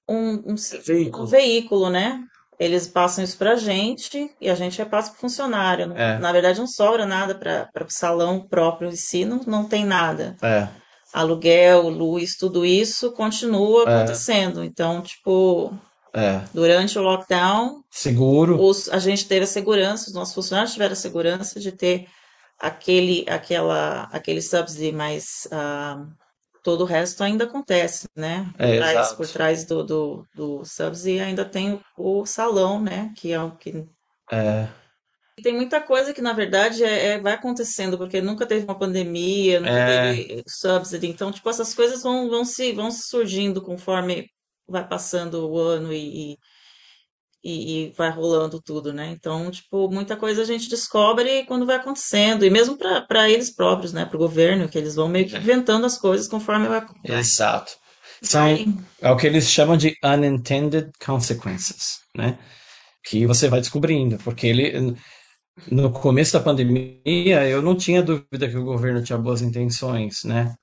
um, 0.08 0.52
um 0.52 0.56
veículo. 0.86 1.26
veículo, 1.26 1.90
né? 1.90 2.24
Eles 2.60 2.86
passam 2.86 3.24
isso 3.24 3.38
pra 3.38 3.56
gente 3.56 4.30
e 4.38 4.50
a 4.50 4.54
gente 4.54 4.76
repassa 4.76 5.10
pro 5.10 5.20
funcionário. 5.20 5.86
Não- 5.86 5.96
É. 5.96 6.18
Na 6.18 6.30
verdade, 6.30 6.58
não 6.60 6.66
sobra 6.66 7.06
nada 7.06 7.34
para 7.34 7.86
o 7.86 7.90
salão 7.90 8.46
próprio 8.46 8.90
em 8.90 8.96
si, 8.96 9.24
não, 9.24 9.40
não 9.46 9.64
tem 9.64 9.84
nada. 9.86 10.36
É, 10.42 10.68
Aluguel, 11.12 11.88
luz, 11.88 12.36
tudo 12.36 12.64
isso 12.64 13.10
continua 13.12 13.84
É. 13.88 13.94
acontecendo. 13.96 14.62
Então, 14.62 15.00
tipo, 15.02 15.72
é. 16.14 16.42
durante 16.54 16.98
o 16.98 17.02
lockdown, 17.02 17.82
Seguro. 17.90 18.62
os, 18.62 18.88
a 18.90 18.98
gente 18.98 19.26
teve 19.26 19.44
a 19.44 19.48
segurança, 19.48 20.08
os 20.08 20.14
nossos 20.14 20.34
funcionários 20.34 20.72
tiveram 20.74 20.92
a 20.92 20.96
segurança 20.96 21.58
de 21.58 21.72
ter 21.72 22.06
aquele, 22.60 23.24
aquela, 23.28 24.02
aquele 24.12 24.42
subsidy, 24.42 24.92
mas 24.92 25.48
ah, 25.50 25.96
todo 26.62 26.82
o 26.82 26.84
resto 26.84 27.22
ainda 27.24 27.44
acontece, 27.44 28.08
né? 28.16 28.52
Por 28.58 28.68
É, 28.68 28.76
trás, 28.76 28.96
exato. 28.98 29.16
por 29.16 29.28
trás 29.28 29.64
do, 29.64 29.84
do, 29.84 30.26
do 30.34 30.64
subsidy 30.64 31.20
ainda 31.20 31.44
tem 31.44 31.74
o, 31.96 32.20
o 32.22 32.26
salão, 32.26 32.80
né? 32.82 33.12
Que 33.16 33.32
é 33.32 33.40
o 33.42 33.56
que 33.56 33.86
É. 34.30 34.68
tem 35.42 35.54
muita 35.54 35.80
coisa 35.80 36.12
que, 36.12 36.20
na 36.20 36.32
verdade, 36.34 36.84
é, 36.84 37.14
é, 37.14 37.20
vai 37.20 37.32
acontecendo, 37.34 37.96
porque 37.96 38.20
nunca 38.20 38.46
teve 38.46 38.64
uma 38.64 38.78
pandemia, 38.78 39.58
nunca 39.60 39.80
É, 39.80 39.82
teve 39.82 40.42
subsidy. 40.46 41.06
Então, 41.08 41.32
tipo, 41.32 41.48
essas 41.48 41.74
coisas 41.74 42.02
vão, 42.02 42.28
vão 42.28 42.44
se, 42.44 42.72
vão 42.72 42.90
surgindo 42.90 43.62
conforme 43.62 44.26
vai 44.68 44.86
passando 44.86 45.48
o 45.50 45.58
ano 45.58 45.92
e, 45.92 46.32
e, 46.34 46.38
e 47.42 47.92
vai 47.96 48.10
rolando 48.10 48.60
tudo, 48.60 48.92
né? 48.92 49.10
Então, 49.10 49.50
tipo, 49.50 49.90
muita 49.90 50.16
coisa 50.16 50.42
a 50.42 50.44
gente 50.44 50.68
descobre 50.68 51.44
quando 51.44 51.66
vai 51.66 51.76
acontecendo, 51.76 52.44
e 52.44 52.50
mesmo 52.50 52.76
para 52.76 53.30
eles 53.30 53.54
próprios, 53.54 53.92
né? 53.92 54.04
Para 54.04 54.16
o 54.16 54.20
governo, 54.20 54.68
que 54.68 54.76
eles 54.76 54.94
vão 54.94 55.08
meio 55.08 55.26
que 55.26 55.36
inventando 55.36 55.86
as 55.86 55.96
coisas 55.96 56.28
conforme 56.28 56.68
vai, 56.68 56.86
exato. 57.04 57.72
São, 58.22 58.42
vai. 58.42 58.66
é 59.00 59.10
o 59.10 59.16
que 59.16 59.26
eles 59.26 59.50
chamam 59.50 59.76
de 59.76 59.96
unintended 60.04 60.90
consequences, 61.04 62.00
né? 62.14 62.38
Que 63.02 63.26
você 63.26 63.48
vai 63.48 63.60
descobrindo, 63.60 64.18
porque 64.18 64.46
ele, 64.46 64.94
no 65.70 65.90
começo 65.90 66.34
da 66.34 66.40
pandemia, 66.40 67.48
eu 67.48 67.62
não 67.62 67.74
tinha 67.74 68.02
dúvida 68.02 68.48
que 68.48 68.56
o 68.56 68.64
governo 68.64 69.02
tinha 69.02 69.18
boas 69.18 69.40
intenções, 69.40 70.22
né? 70.24 70.54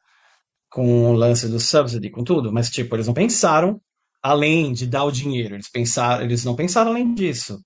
Com 0.69 1.09
o 1.09 1.13
lance 1.13 1.47
do 1.47 1.59
subsidy, 1.59 2.11
com 2.11 2.23
tudo, 2.23 2.53
mas, 2.53 2.69
tipo, 2.69 2.95
eles 2.95 3.07
não 3.07 3.13
pensaram 3.15 3.81
além 4.27 4.73
de 4.73 4.85
dar 4.85 5.05
o 5.05 5.11
dinheiro, 5.11 5.55
eles 5.55 5.69
pensaram, 5.69 6.23
eles 6.23 6.43
não 6.43 6.55
pensaram 6.55 6.91
além 6.91 7.13
disso. 7.13 7.63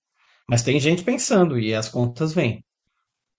Mas 0.47 0.61
tem 0.61 0.79
gente 0.79 1.03
pensando 1.03 1.57
e 1.57 1.73
as 1.73 1.89
contas 1.89 2.33
vêm. 2.33 2.63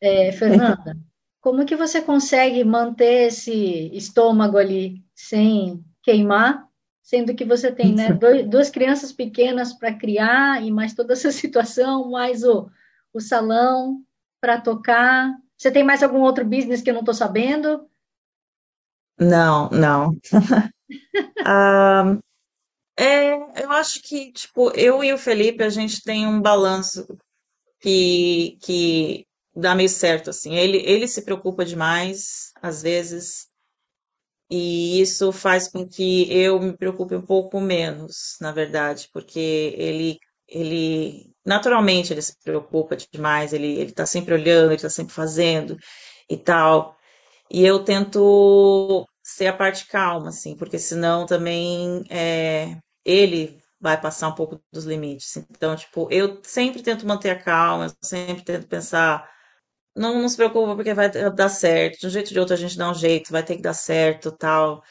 É, 0.01 0.33
Fernanda, 0.33 0.97
como 1.41 1.65
que 1.65 1.77
você 1.77 2.03
consegue 2.03 2.65
manter 2.65 3.29
esse 3.29 3.91
estômago 3.95 4.59
ali 4.59 5.05
sem 5.15 5.85
queimar, 6.03 6.67
sendo 7.01 7.35
que 7.35 7.45
você 7.45 7.71
tem, 7.71 7.95
né, 7.95 8.13
dois, 8.15 8.49
duas 8.49 8.71
crianças 8.71 9.13
pequenas 9.13 9.73
para 9.73 9.95
criar 9.95 10.61
e 10.61 10.73
mais 10.73 10.93
toda 10.93 11.13
essa 11.13 11.31
situação, 11.33 12.11
mais 12.11 12.43
o, 12.43 12.69
o 13.13 13.21
salão 13.21 14.03
para 14.41 14.61
tocar. 14.61 15.33
Você 15.57 15.71
tem 15.71 15.85
mais 15.85 16.03
algum 16.03 16.23
outro 16.23 16.45
business 16.45 16.83
que 16.83 16.91
eu 16.91 16.95
não 16.95 17.03
estou 17.03 17.15
sabendo? 17.15 17.87
Não, 19.17 19.71
não. 19.71 20.17
Ah, 21.45 22.19
é, 23.03 23.63
eu 23.65 23.71
acho 23.73 24.03
que, 24.03 24.33
tipo, 24.33 24.71
eu 24.77 25.03
e 25.05 25.13
o 25.13 25.19
Felipe, 25.19 25.63
a 25.63 25.69
gente 25.69 26.03
tem 26.03 26.27
um 26.27 26.41
balanço 26.41 27.07
que, 27.81 28.59
que 28.63 29.27
dá 29.55 29.75
meio 29.75 29.89
certo, 29.89 30.31
assim. 30.31 30.55
Ele, 30.57 30.79
ele 30.79 31.09
se 31.09 31.25
preocupa 31.25 31.65
demais, 31.65 32.53
às 32.63 32.83
vezes, 32.83 33.49
e 34.51 35.01
isso 35.01 35.33
faz 35.33 35.67
com 35.69 35.89
que 35.89 36.31
eu 36.31 36.61
me 36.61 36.77
preocupe 36.77 37.15
um 37.15 37.23
pouco 37.25 37.59
menos, 37.61 38.37
na 38.41 38.53
verdade, 38.53 39.09
porque 39.13 39.75
ele, 39.79 40.19
ele, 40.47 41.33
naturalmente, 41.45 42.13
ele 42.13 42.21
se 42.21 42.37
preocupa 42.45 42.95
demais, 42.95 43.55
ele, 43.55 43.79
ele 43.79 43.93
tá 43.93 44.05
sempre 44.05 44.35
olhando, 44.35 44.73
ele 44.73 44.83
tá 44.83 44.91
sempre 44.91 45.15
fazendo 45.15 45.77
e 46.29 46.37
tal. 46.37 46.95
E 47.51 47.65
eu 47.65 47.85
tento 47.85 49.07
ser 49.23 49.47
a 49.49 49.57
parte 49.57 49.87
calma, 49.87 50.29
assim, 50.29 50.57
porque 50.57 50.79
senão 50.79 51.27
também 51.27 52.05
é, 52.11 52.77
ele 53.05 53.61
vai 53.81 54.01
passar 54.01 54.29
um 54.29 54.35
pouco 54.35 54.63
dos 54.73 54.85
limites. 54.85 55.37
Então, 55.37 55.75
tipo, 55.77 56.09
eu 56.11 56.41
sempre 56.45 56.83
tento 56.83 57.07
manter 57.07 57.31
a 57.31 57.43
calma, 57.43 57.87
eu 57.87 57.93
sempre 58.03 58.45
tento 58.45 58.67
pensar, 58.69 59.29
não, 59.97 60.21
não 60.23 60.29
se 60.29 60.37
preocupa 60.37 60.75
porque 60.77 60.95
vai 60.95 61.11
dar 61.11 61.49
certo, 61.49 62.01
de 62.01 62.07
um 62.07 62.11
jeito 62.11 62.29
ou 62.29 62.33
de 62.35 62.41
outro 62.41 62.55
a 62.55 62.59
gente 62.59 62.79
dá 62.79 62.91
um 62.91 62.95
jeito, 62.95 63.33
vai 63.33 63.43
ter 63.45 63.57
que 63.57 63.63
dar 63.63 63.75
certo, 63.75 64.33
tal. 64.33 64.83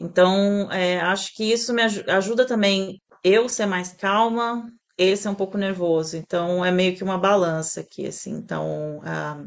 Então, 0.00 0.70
é, 0.72 1.00
acho 1.00 1.34
que 1.34 1.44
isso 1.52 1.72
me 1.74 1.82
aju- 1.82 2.04
ajuda 2.08 2.46
também 2.46 3.00
eu 3.24 3.48
ser 3.48 3.66
mais 3.66 3.92
calma, 3.92 4.66
ele 4.96 5.16
ser 5.16 5.28
um 5.28 5.34
pouco 5.34 5.58
nervoso. 5.58 6.16
Então, 6.16 6.64
é 6.64 6.70
meio 6.70 6.96
que 6.96 7.04
uma 7.04 7.18
balança 7.18 7.80
aqui, 7.80 8.06
assim. 8.06 8.32
Então, 8.32 9.00
ah, 9.04 9.44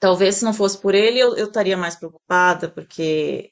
talvez 0.00 0.36
se 0.36 0.44
não 0.46 0.54
fosse 0.54 0.78
por 0.80 0.94
ele, 0.96 1.20
eu 1.20 1.34
estaria 1.36 1.78
mais 1.78 1.96
preocupada, 1.96 2.70
porque 2.70 3.51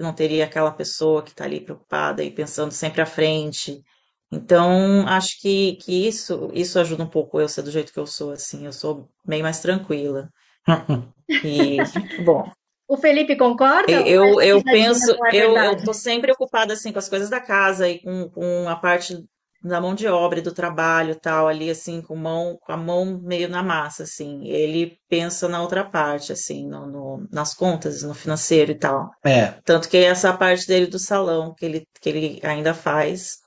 não 0.00 0.12
teria 0.12 0.44
aquela 0.44 0.70
pessoa 0.70 1.22
que 1.22 1.30
está 1.30 1.44
ali 1.44 1.60
preocupada 1.60 2.22
e 2.22 2.30
pensando 2.30 2.72
sempre 2.72 3.00
à 3.00 3.06
frente. 3.06 3.82
Então, 4.30 5.06
acho 5.06 5.40
que, 5.40 5.76
que 5.76 6.06
isso, 6.06 6.50
isso 6.52 6.78
ajuda 6.78 7.04
um 7.04 7.08
pouco 7.08 7.40
eu 7.40 7.48
ser 7.48 7.62
do 7.62 7.70
jeito 7.70 7.92
que 7.92 7.98
eu 7.98 8.06
sou, 8.06 8.32
assim. 8.32 8.66
Eu 8.66 8.72
sou 8.72 9.08
bem 9.24 9.42
mais 9.42 9.60
tranquila. 9.60 10.28
E, 11.42 11.78
bom, 12.24 12.48
O 12.86 12.96
Felipe 12.96 13.34
concorda 13.34 14.00
ou 14.00 14.06
eu, 14.06 14.40
eu 14.40 14.62
penso, 14.62 15.12
é 15.24 15.36
eu, 15.36 15.56
eu 15.56 15.84
tô 15.84 15.92
sempre 15.92 16.30
ocupada, 16.30 16.72
assim, 16.72 16.92
com 16.92 17.00
as 17.00 17.08
coisas 17.08 17.28
da 17.28 17.40
casa 17.40 17.88
e 17.88 18.00
com, 18.00 18.30
com 18.30 18.68
a 18.68 18.76
parte 18.76 19.24
da 19.62 19.80
mão 19.80 19.94
de 19.94 20.06
obra 20.08 20.40
do 20.42 20.52
trabalho 20.54 21.12
e 21.12 21.20
tal, 21.20 21.48
ali, 21.48 21.70
assim, 21.70 22.00
com 22.02 22.14
mão, 22.16 22.56
com 22.60 22.72
a 22.72 22.76
mão 22.76 23.20
meio 23.22 23.48
na 23.48 23.62
massa, 23.62 24.04
assim. 24.04 24.46
Ele 24.46 24.98
pensa 25.08 25.48
na 25.48 25.62
outra 25.62 25.84
parte, 25.84 26.32
assim, 26.32 26.66
no, 26.68 26.86
no- 26.86 27.28
nas 27.32 27.54
contas, 27.54 28.02
no 28.02 28.14
financeiro 28.14 28.72
e 28.72 28.78
tal. 28.78 29.10
É, 29.24 29.58
Tanto 29.64 29.88
que 29.88 29.96
essa 29.98 30.32
parte 30.36 30.66
dele 30.66 30.86
do 30.86 30.98
salão 30.98 31.54
que 31.54 31.64
ele, 31.66 31.86
que 32.00 32.08
ele 32.08 32.40
ainda 32.44 32.74
faz. 32.74 33.38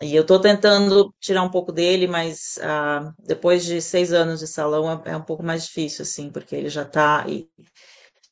E 0.00 0.14
eu 0.14 0.24
tô 0.24 0.40
tentando 0.40 1.12
tirar 1.20 1.42
um 1.42 1.50
pouco 1.50 1.72
dele, 1.72 2.06
mas 2.06 2.56
ah, 2.62 3.12
depois 3.26 3.64
de 3.64 3.80
seis 3.82 4.12
anos 4.12 4.38
de 4.40 4.46
salão 4.46 4.90
é, 5.04 5.10
é 5.12 5.16
um 5.16 5.22
pouco 5.24 5.42
mais 5.42 5.64
difícil, 5.66 6.02
assim, 6.02 6.30
porque 6.30 6.54
ele 6.54 6.68
já 6.68 6.84
tá. 6.84 7.24
E 7.28 7.48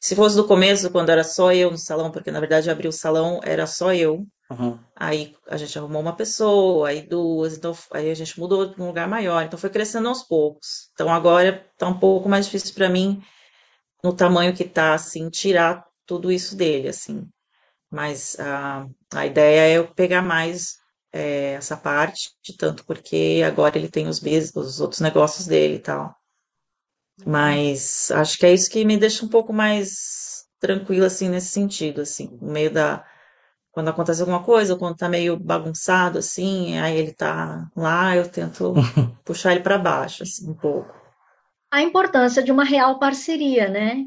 se 0.01 0.17
fosse 0.17 0.37
do 0.37 0.47
começo, 0.47 0.91
quando 0.91 1.11
era 1.11 1.25
só 1.25 1.53
eu 1.53 1.71
no 1.71 1.79
salão, 1.79 2.11
porque 2.13 2.31
na 2.31 2.41
verdade 2.41 2.71
abri 2.71 2.89
o 2.89 2.93
salão, 2.93 3.41
era 3.45 3.67
só 3.67 3.95
eu. 3.95 4.27
Uhum. 4.51 4.79
Aí 4.95 5.35
a 5.49 5.57
gente 5.57 5.79
arrumou 5.79 6.03
uma 6.03 6.17
pessoa, 6.17 6.89
aí 6.89 7.03
duas, 7.03 7.57
então 7.57 7.77
aí 7.93 8.11
a 8.11 8.15
gente 8.15 8.39
mudou 8.39 8.71
para 8.71 8.83
um 8.83 8.87
lugar 8.89 9.09
maior, 9.09 9.43
então 9.43 9.59
foi 9.59 9.71
crescendo 9.71 10.09
aos 10.09 10.23
poucos. 10.23 10.91
Então 10.93 11.13
agora 11.13 11.67
tá 11.79 11.89
um 11.89 11.99
pouco 11.99 12.29
mais 12.29 12.47
difícil 12.47 12.75
para 12.75 12.89
mim, 12.89 13.23
no 14.03 14.15
tamanho 14.15 14.55
que 14.55 14.65
tá, 14.65 14.95
assim, 14.95 15.29
tirar 15.31 15.85
tudo 16.07 16.31
isso 16.31 16.57
dele, 16.57 16.89
assim. 16.89 17.27
Mas 17.91 18.39
a, 18.41 18.87
a 19.15 19.27
ideia 19.27 19.61
é 19.73 19.79
eu 19.79 19.89
pegar 19.95 20.23
mais 20.23 20.77
é, 21.13 21.53
essa 21.55 21.77
parte, 21.77 22.31
tanto 22.59 22.85
porque 22.85 23.43
agora 23.47 23.79
ele 23.79 23.89
tem 23.89 24.09
os, 24.09 24.21
os 24.55 24.81
outros 24.81 25.01
negócios 25.01 25.47
dele 25.47 25.77
e 25.77 25.81
tal. 25.81 26.15
Mas 27.25 28.11
acho 28.11 28.39
que 28.39 28.47
é 28.47 28.53
isso 28.53 28.71
que 28.71 28.85
me 28.85 28.97
deixa 28.99 29.25
um 29.25 29.29
pouco 29.29 29.53
mais 29.53 30.45
tranquila, 30.61 31.07
assim, 31.07 31.29
nesse 31.29 31.49
sentido, 31.49 32.01
assim, 32.03 32.37
no 32.41 32.53
meio 32.53 32.71
da... 32.71 33.05
Quando 33.77 33.89
acontece 33.91 34.23
alguma 34.23 34.43
coisa, 34.43 34.73
ou 34.73 34.79
quando 34.79 34.97
tá 34.97 35.07
meio 35.07 35.39
bagunçado, 35.39 36.17
assim, 36.19 36.79
aí 36.79 36.97
ele 36.97 37.13
tá 37.13 37.71
lá, 37.77 38.17
eu 38.17 38.27
tento 38.27 38.73
puxar 39.23 39.53
ele 39.53 39.61
para 39.63 39.77
baixo, 39.77 40.23
assim, 40.23 40.49
um 40.49 40.55
pouco. 40.55 40.91
A 41.71 41.81
importância 41.81 42.43
de 42.43 42.51
uma 42.51 42.65
real 42.65 42.99
parceria, 42.99 43.69
né? 43.69 44.05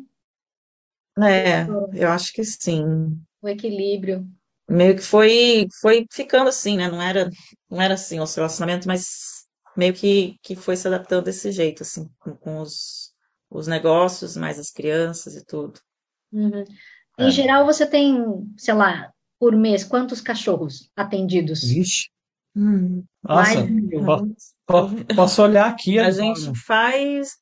É, 1.22 1.68
eu 1.94 2.10
acho 2.10 2.34
que 2.34 2.44
sim. 2.44 3.22
O 3.42 3.48
equilíbrio. 3.48 4.26
meio 4.70 4.96
que 4.96 5.02
foi 5.02 5.68
foi 5.82 6.06
ficando 6.12 6.50
assim, 6.50 6.78
né? 6.78 6.88
Não 6.90 7.02
era 7.02 7.30
não 7.70 7.82
era 7.82 7.94
assim 7.94 8.20
o 8.20 8.26
seu 8.26 8.42
relacionamento, 8.42 8.88
mas 8.88 9.46
meio 9.76 9.94
que, 9.94 10.38
que 10.42 10.56
foi 10.56 10.76
se 10.76 10.88
adaptando 10.88 11.26
desse 11.26 11.52
jeito, 11.52 11.84
assim, 11.84 12.10
com, 12.20 12.36
com 12.36 12.60
os, 12.60 13.14
os 13.50 13.68
negócios, 13.68 14.36
mais 14.36 14.60
as 14.60 14.72
crianças 14.72 15.36
e 15.36 15.46
tudo. 15.46 15.80
Uhum. 16.32 16.64
Em 17.18 17.28
É. 17.28 17.32
geral, 17.32 17.66
você 17.66 17.86
tem, 17.86 18.18
sei 18.58 18.74
lá, 18.74 19.12
por 19.40 19.56
mês, 19.56 19.84
quantos 19.84 20.20
cachorros 20.22 20.92
atendidos? 20.96 21.64
Vixe, 21.64 22.10
Hum, 22.56 23.04
nossa, 23.24 23.56
Mais 23.56 23.68
de 23.68 23.96
eu 23.96 24.02
mil. 24.02 24.06
po- 24.06 24.36
po- 24.66 25.16
posso 25.16 25.42
olhar 25.44 25.70
aqui 25.70 25.98
A 26.00 26.08
agora. 26.08 26.14
gente 26.36 26.60
faz 26.60 27.38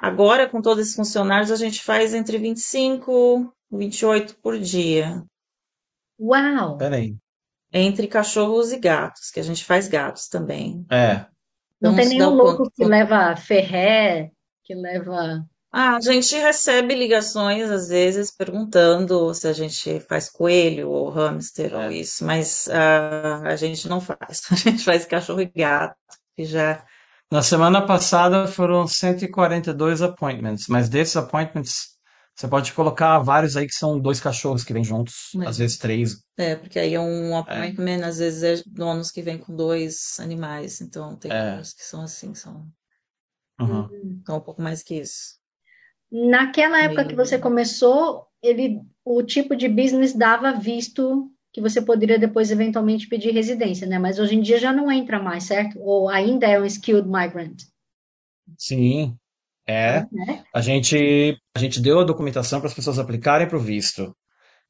agora 0.00 0.48
com 0.48 0.60
todos 0.62 0.82
esses 0.82 0.96
funcionários, 0.96 1.50
a 1.50 1.56
gente 1.56 1.82
faz 1.82 2.14
entre 2.14 2.38
25 2.38 3.52
e 3.70 3.76
28 3.76 4.36
por 4.42 4.58
dia, 4.58 5.22
Uau! 6.18 6.76
Peraí. 6.78 7.16
entre 7.72 8.06
cachorros 8.06 8.72
e 8.72 8.78
gatos, 8.78 9.30
que 9.30 9.40
a 9.40 9.42
gente 9.42 9.64
faz 9.64 9.88
gatos 9.88 10.28
também. 10.28 10.84
É, 10.90 11.26
Não 11.80 11.92
Então, 11.92 11.96
tem 11.96 12.08
nenhum 12.10 12.30
louco 12.34 12.56
quanto- 12.58 12.72
que 12.76 12.84
leva 12.84 13.34
ferré, 13.36 14.30
que 14.62 14.74
leva. 14.74 15.44
Ah, 15.74 15.96
a 15.96 16.00
gente 16.00 16.36
recebe 16.36 16.94
ligações 16.94 17.70
às 17.70 17.88
vezes 17.88 18.30
perguntando 18.30 19.32
se 19.34 19.48
a 19.48 19.54
gente 19.54 20.00
faz 20.00 20.28
coelho 20.28 20.90
ou 20.90 21.08
hamster 21.08 21.72
ou 21.74 21.80
É. 21.84 21.94
isso, 21.94 22.22
mas 22.26 22.68
ah, 22.68 23.40
a 23.48 23.56
gente 23.56 23.88
não 23.88 23.98
faz. 24.00 24.42
A 24.52 24.54
gente 24.56 24.84
faz 24.84 25.06
cachorro 25.06 25.40
e 25.40 25.46
gato, 25.46 25.96
que 26.36 26.44
já. 26.44 26.84
Na 27.30 27.42
semana 27.42 27.80
passada 27.86 28.46
foram 28.46 28.86
142 28.86 30.02
appointments, 30.02 30.66
mas 30.68 30.90
desses 30.90 31.16
appointments 31.16 31.92
você 32.36 32.46
pode 32.48 32.72
colocar 32.74 33.18
vários 33.20 33.56
aí 33.56 33.66
que 33.66 33.74
são 33.74 33.98
dois 33.98 34.20
cachorros 34.20 34.64
que 34.64 34.74
vêm 34.74 34.84
juntos, 34.84 35.14
É. 35.42 35.46
às 35.48 35.56
vezes 35.56 35.78
três. 35.78 36.16
É, 36.36 36.54
porque 36.56 36.78
aí 36.78 36.92
é 36.94 37.00
um 37.00 37.34
appointment, 37.36 38.04
às 38.04 38.18
vezes 38.18 38.42
é 38.42 38.62
donos 38.66 39.10
que 39.10 39.22
vêm 39.22 39.38
com 39.38 39.56
dois 39.56 40.18
animais, 40.20 40.82
então 40.82 41.16
tem 41.16 41.30
É. 41.32 41.60
que 41.62 41.84
são 41.84 42.02
assim, 42.02 42.34
são, 42.34 42.66
Uhum. 43.58 43.88
são 44.26 44.36
um 44.36 44.40
pouco 44.40 44.60
mais 44.60 44.82
que 44.82 44.96
isso. 44.96 45.40
Naquela 46.12 46.82
época 46.84 47.06
que 47.06 47.16
você 47.16 47.38
começou, 47.38 48.26
ele, 48.42 48.80
o 49.04 49.22
tipo 49.22 49.56
de 49.56 49.68
business 49.68 50.12
dava 50.12 50.52
visto 50.52 51.30
que 51.52 51.60
você 51.60 51.80
poderia 51.82 52.18
depois 52.18 52.50
eventualmente 52.50 53.08
pedir 53.08 53.30
residência, 53.32 53.86
né? 53.86 53.98
Mas 53.98 54.18
hoje 54.18 54.34
em 54.36 54.40
dia 54.40 54.58
já 54.58 54.72
não 54.72 54.90
entra 54.92 55.18
mais, 55.18 55.44
certo? 55.44 55.78
Ou 55.80 56.08
ainda 56.08 56.46
é 56.46 56.60
um 56.60 56.64
skilled 56.64 57.08
migrant? 57.08 57.62
Sim, 58.58 59.16
é. 59.66 60.06
né? 60.12 60.44
A 60.54 60.60
gente, 60.60 61.36
a 61.54 61.58
gente 61.58 61.80
deu 61.80 62.00
a 62.00 62.04
documentação 62.04 62.60
para 62.60 62.68
as 62.68 62.74
pessoas 62.74 62.98
aplicarem 62.98 63.48
para 63.48 63.56
o 63.56 63.60
visto. 63.60 64.14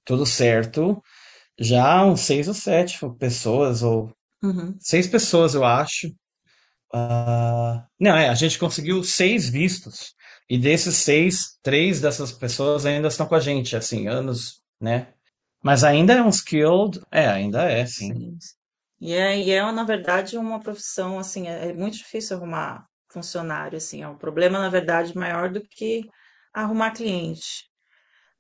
Tudo 0.04 0.26
certo. 0.26 1.02
Já 1.58 2.04
uns 2.04 2.20
seis 2.22 2.48
ou 2.48 2.54
sete 2.54 2.98
pessoas, 3.18 3.82
ou 3.82 4.12
Uhum. 4.42 4.76
seis 4.80 5.06
pessoas, 5.06 5.54
eu 5.54 5.64
acho. 5.64 6.12
Ah, 6.92 7.86
não, 7.98 8.16
é, 8.16 8.28
a 8.28 8.34
gente 8.34 8.58
conseguiu 8.58 9.02
seis 9.04 9.48
vistos. 9.48 10.14
E 10.52 10.58
desses 10.58 10.96
seis, 10.96 11.58
três 11.62 11.98
dessas 11.98 12.30
pessoas 12.30 12.84
ainda 12.84 13.08
estão 13.08 13.24
com 13.24 13.34
a 13.34 13.40
gente, 13.40 13.74
assim, 13.74 14.06
anos, 14.06 14.60
né? 14.78 15.14
Mas 15.62 15.82
ainda 15.82 16.12
é 16.12 16.22
um 16.22 16.28
skilled. 16.28 17.00
É, 17.10 17.26
ainda 17.26 17.62
é, 17.70 17.86
sim. 17.86 18.12
Sim. 18.12 18.38
E 19.00 19.14
é, 19.14 19.38
e 19.38 19.50
é, 19.50 19.72
na 19.72 19.82
verdade, 19.82 20.36
uma 20.36 20.60
profissão, 20.60 21.18
assim, 21.18 21.48
é, 21.48 21.70
é 21.70 21.72
muito 21.72 21.96
difícil 21.96 22.36
arrumar 22.36 22.86
funcionário, 23.10 23.78
assim, 23.78 24.02
é 24.02 24.08
um 24.08 24.18
problema, 24.18 24.58
na 24.58 24.68
verdade, 24.68 25.16
maior 25.16 25.50
do 25.50 25.62
que 25.62 26.06
arrumar 26.52 26.90
cliente 26.90 27.70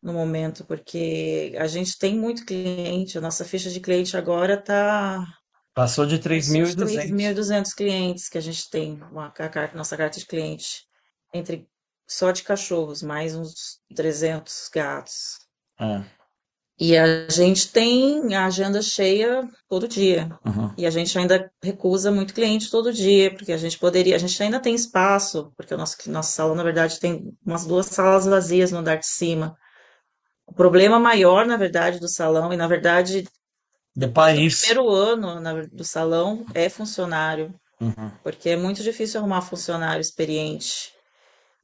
no 0.02 0.12
momento, 0.12 0.66
porque 0.66 1.56
a 1.58 1.66
gente 1.66 1.96
tem 1.96 2.14
muito 2.14 2.44
cliente, 2.44 3.16
a 3.16 3.22
nossa 3.22 3.42
ficha 3.42 3.70
de 3.70 3.80
cliente 3.80 4.18
agora 4.18 4.52
está 4.52 5.26
Passou 5.74 6.04
de 6.04 6.18
Passou 6.18 6.66
de 6.66 6.76
3.200. 6.76 7.08
3.200 7.08 7.74
clientes 7.74 8.28
que 8.28 8.36
a 8.36 8.42
gente 8.42 8.68
tem, 8.68 9.02
uma, 9.10 9.28
a 9.28 9.48
carta, 9.48 9.74
nossa 9.74 9.96
carta 9.96 10.18
de 10.18 10.26
cliente, 10.26 10.84
entre 11.32 11.66
só 12.06 12.30
de 12.32 12.42
cachorros, 12.44 13.02
mais 13.02 13.34
uns 13.34 13.80
300 13.94 14.68
gatos. 14.72 15.38
É, 15.78 16.02
E 16.78 16.96
a 16.96 17.28
gente 17.28 17.70
tem 17.70 18.34
a 18.34 18.46
agenda 18.46 18.82
cheia 18.82 19.48
todo 19.68 19.86
dia. 19.86 20.36
uhum. 20.44 20.74
E 20.76 20.86
a 20.86 20.90
gente 20.90 21.16
ainda 21.18 21.50
recusa 21.62 22.10
muito 22.10 22.34
cliente 22.34 22.70
todo 22.70 22.92
dia, 22.92 23.32
porque 23.34 23.52
a 23.52 23.56
gente 23.56 23.78
poderia, 23.78 24.16
a 24.16 24.18
gente 24.18 24.42
ainda 24.42 24.58
tem 24.58 24.74
espaço, 24.74 25.52
porque 25.56 25.74
o 25.74 25.78
nosso, 25.78 25.96
nosso 26.10 26.32
salão, 26.32 26.54
na 26.54 26.62
verdade, 26.64 26.98
tem 26.98 27.32
umas 27.44 27.66
duas 27.66 27.86
salas 27.86 28.24
vazias 28.26 28.72
no 28.72 28.78
andar 28.78 28.96
de 28.96 29.06
cima. 29.06 29.56
O 30.46 30.54
problema 30.54 30.98
maior, 31.00 31.46
na 31.46 31.56
verdade, 31.56 32.00
do 32.00 32.08
salão, 32.08 32.52
e 32.52 32.56
na 32.56 32.68
verdade, 32.68 33.26
De 33.96 34.06
no 34.06 34.12
país. 34.12 34.60
primeiro 34.60 34.88
ano 34.90 35.40
na- 35.40 35.62
do 35.66 35.84
salão, 35.84 36.44
é 36.54 36.68
funcionário. 36.68 37.54
Uhum. 37.80 38.10
porque 38.22 38.50
é 38.50 38.56
muito 38.56 38.82
difícil 38.82 39.20
arrumar 39.20 39.42
funcionário 39.42 40.00
experiente. 40.00 40.92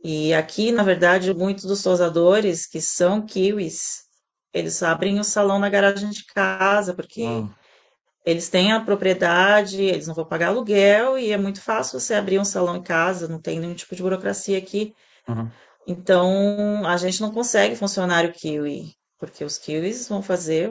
E 0.02 0.32
aqui, 0.34 0.72
na 0.72 0.82
verdade, 0.82 1.34
muitos 1.34 1.64
dos 1.64 1.82
tosadores 1.82 2.66
que 2.66 2.80
são 2.80 3.24
kiwis, 3.24 4.04
eles 4.52 4.82
abrem 4.82 5.18
o 5.20 5.24
salão 5.24 5.58
na 5.58 5.68
garagem 5.68 6.10
de 6.10 6.24
casa, 6.26 6.94
porque 6.94 7.20
Hum. 7.22 7.54
eles 8.24 8.48
têm 8.48 8.72
a 8.72 8.80
propriedade, 8.84 9.82
eles 9.82 10.06
não 10.06 10.14
vão 10.14 10.26
pagar 10.26 10.48
aluguel 10.48 11.18
e 11.18 11.32
é 11.32 11.38
muito 11.38 11.60
fácil 11.62 11.98
você 12.00 12.14
abrir 12.14 12.38
um 12.38 12.44
salão 12.44 12.76
em 12.76 12.82
casa, 12.82 13.28
não 13.28 13.40
tem 13.40 13.60
nenhum 13.60 13.74
tipo 13.74 13.96
de 13.96 14.02
burocracia 14.02 14.58
aqui. 14.58 14.94
Uhum. 15.28 15.52
Então, 15.86 16.86
a 16.86 16.96
gente 16.96 17.20
não 17.20 17.32
consegue 17.32 17.76
funcionário 17.76 18.32
kiwi, 18.32 18.94
porque 19.18 19.44
os 19.44 19.58
kiwis 19.58 20.08
vão 20.08 20.22
fazer, 20.22 20.70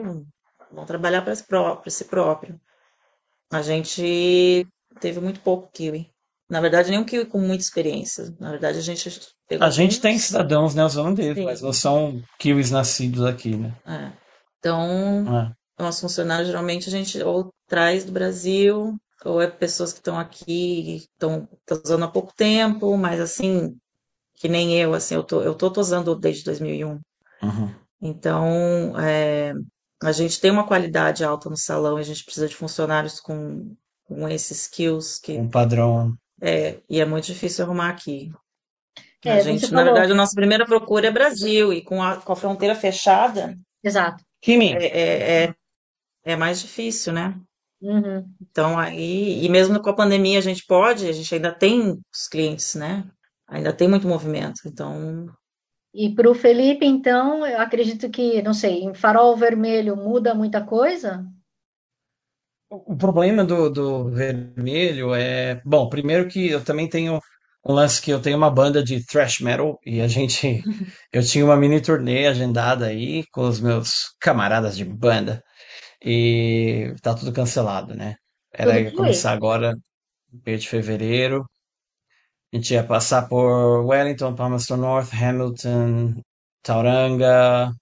vão 0.72 0.86
trabalhar 0.86 1.22
para 1.22 1.34
si 1.34 1.44
pró- 1.46 1.76
para 1.76 1.90
si 1.90 2.04
próprio. 2.06 2.60
A 3.52 3.62
gente 3.62 4.66
teve 5.00 5.20
muito 5.20 5.40
pouco 5.42 5.70
kiwi. 5.72 6.10
Na 6.50 6.60
verdade, 6.60 6.90
nenhum 6.90 7.04
kiwi 7.04 7.26
com 7.26 7.38
muita 7.38 7.62
experiência. 7.62 8.34
Na 8.40 8.50
verdade, 8.50 8.78
a 8.78 8.82
gente 8.82 9.10
pegou 9.46 9.66
A 9.66 9.70
gente 9.70 10.00
tem 10.00 10.18
cidadãos 10.18 10.74
neozelandeses, 10.74 11.36
Sim. 11.36 11.44
mas 11.44 11.60
não 11.60 11.72
são 11.72 12.22
kiwis 12.38 12.70
nascidos 12.70 13.24
aqui, 13.24 13.56
né? 13.56 13.74
É. 13.86 14.12
Então, 14.58 15.24
É. 15.28 15.82
nossos 15.82 16.00
funcionários 16.00 16.48
geralmente 16.48 16.88
a 16.88 16.90
gente 16.90 17.22
ou 17.22 17.52
traz 17.68 18.04
do 18.04 18.12
Brasil, 18.12 18.96
ou 19.24 19.42
é 19.42 19.46
pessoas 19.46 19.92
que 19.92 19.98
estão 19.98 20.18
aqui, 20.18 20.96
estão 20.96 21.46
usando 21.70 22.04
há 22.04 22.08
pouco 22.08 22.32
tempo, 22.34 22.96
mas 22.96 23.20
assim, 23.20 23.76
que 24.36 24.48
nem 24.48 24.78
eu, 24.80 24.94
assim, 24.94 25.14
eu 25.14 25.24
tô, 25.24 25.42
eu 25.42 25.54
tô 25.54 25.70
tosando 25.70 26.14
desde 26.16 26.44
2001. 26.44 27.00
Uhum. 27.42 27.74
Então, 28.00 28.98
é, 28.98 29.52
a 30.02 30.12
gente 30.12 30.40
tem 30.40 30.50
uma 30.50 30.66
qualidade 30.66 31.24
alta 31.24 31.50
no 31.50 31.56
salão, 31.56 31.98
e 31.98 32.00
a 32.00 32.04
gente 32.04 32.24
precisa 32.24 32.48
de 32.48 32.54
funcionários 32.54 33.20
com, 33.20 33.74
com 34.04 34.28
esses 34.28 34.62
skills 34.62 35.18
que 35.18 35.32
Um 35.32 35.50
padrão. 35.50 36.16
É, 36.40 36.80
e 36.88 37.00
é 37.00 37.04
muito 37.04 37.26
difícil 37.26 37.64
arrumar 37.64 37.90
aqui. 37.90 38.32
É, 39.24 39.32
A 39.32 39.40
gente, 39.40 39.72
na 39.72 39.82
verdade, 39.82 40.12
a 40.12 40.14
nossa 40.14 40.34
primeira 40.34 40.64
procura 40.64 41.08
é 41.08 41.10
Brasil, 41.10 41.72
e 41.72 41.82
com 41.82 42.02
a, 42.02 42.16
com 42.16 42.32
a 42.32 42.36
fronteira 42.36 42.74
fechada, 42.74 43.58
Exato. 43.82 44.24
Kimi, 44.40 44.72
é, 44.72 44.86
é, 44.86 45.44
é, 45.44 45.54
é 46.24 46.36
mais 46.36 46.60
difícil, 46.60 47.12
né? 47.12 47.40
Uhum. 47.80 48.28
Então, 48.40 48.78
aí, 48.78 49.44
e 49.44 49.48
mesmo 49.48 49.80
com 49.80 49.90
a 49.90 49.96
pandemia, 49.96 50.38
a 50.38 50.42
gente 50.42 50.64
pode, 50.66 51.08
a 51.08 51.12
gente 51.12 51.32
ainda 51.34 51.52
tem 51.52 52.00
os 52.12 52.28
clientes, 52.28 52.74
né? 52.74 53.04
Ainda 53.48 53.72
tem 53.72 53.88
muito 53.88 54.06
movimento. 54.08 54.62
Então, 54.66 55.26
E 55.92 56.14
para 56.14 56.30
o 56.30 56.34
Felipe, 56.34 56.86
então, 56.86 57.46
eu 57.46 57.60
acredito 57.60 58.08
que, 58.10 58.40
não 58.42 58.54
sei, 58.54 58.82
em 58.84 58.94
farol 58.94 59.36
vermelho 59.36 59.96
muda 59.96 60.34
muita 60.34 60.64
coisa? 60.64 61.26
O 62.70 62.96
problema 62.96 63.44
do, 63.44 63.70
do 63.70 64.10
vermelho 64.10 65.14
é. 65.14 65.60
Bom, 65.64 65.88
primeiro 65.88 66.28
que 66.28 66.48
eu 66.50 66.64
também 66.64 66.88
tenho 66.88 67.20
um 67.64 67.72
lance 67.72 68.00
que 68.00 68.10
eu 68.10 68.20
tenho 68.20 68.36
uma 68.36 68.50
banda 68.50 68.82
de 68.82 69.04
thrash 69.04 69.40
metal 69.40 69.78
e 69.84 70.00
a 70.00 70.08
gente. 70.08 70.62
Eu 71.12 71.22
tinha 71.24 71.44
uma 71.44 71.56
mini 71.56 71.80
turnê 71.80 72.26
agendada 72.26 72.86
aí 72.86 73.24
com 73.32 73.42
os 73.48 73.60
meus 73.60 74.14
camaradas 74.20 74.76
de 74.76 74.84
banda 74.84 75.42
e 76.04 76.94
tá 77.02 77.14
tudo 77.14 77.32
cancelado, 77.32 77.94
né? 77.94 78.16
Era 78.52 78.80
ia 78.80 78.92
começar 78.94 79.32
agora, 79.32 79.74
meio 80.46 80.58
de 80.58 80.68
fevereiro. 80.68 81.46
A 82.52 82.56
gente 82.56 82.74
ia 82.74 82.84
passar 82.84 83.28
por 83.28 83.84
Wellington, 83.86 84.34
Palmerston 84.34 84.76
North, 84.76 85.12
Hamilton, 85.14 86.14
Tauranga, 86.62 87.72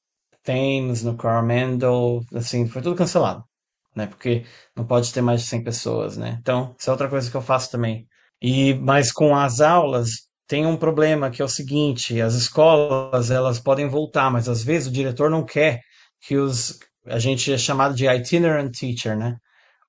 Thames, 0.44 1.02
no 1.04 1.16
Coromandel, 1.16 2.22
assim, 2.34 2.66
foi 2.68 2.82
tudo 2.82 2.96
cancelado, 2.96 3.44
né? 3.96 4.06
Porque 4.06 4.44
não 4.76 4.86
pode 4.86 5.12
ter 5.12 5.22
mais 5.22 5.40
de 5.42 5.46
100 5.48 5.64
pessoas, 5.64 6.16
né? 6.16 6.38
Então, 6.40 6.74
isso 6.78 6.90
é 6.90 6.92
outra 6.92 7.08
coisa 7.08 7.30
que 7.30 7.36
eu 7.36 7.42
faço 7.42 7.70
também. 7.70 8.06
E, 8.40 8.74
mas 8.74 9.10
com 9.10 9.34
as 9.34 9.60
aulas, 9.60 10.10
tem 10.46 10.66
um 10.66 10.76
problema 10.76 11.30
que 11.30 11.42
é 11.42 11.44
o 11.44 11.48
seguinte, 11.48 12.20
as 12.20 12.34
escolas, 12.34 13.30
elas 13.30 13.58
podem 13.58 13.88
voltar, 13.88 14.30
mas 14.30 14.48
às 14.48 14.62
vezes 14.62 14.88
o 14.88 14.92
diretor 14.92 15.30
não 15.30 15.44
quer 15.44 15.80
que 16.20 16.36
os, 16.36 16.78
a 17.06 17.18
gente 17.18 17.52
é 17.52 17.58
chamado 17.58 17.94
de 17.94 18.06
itinerant 18.06 18.70
teacher, 18.72 19.16
né? 19.16 19.36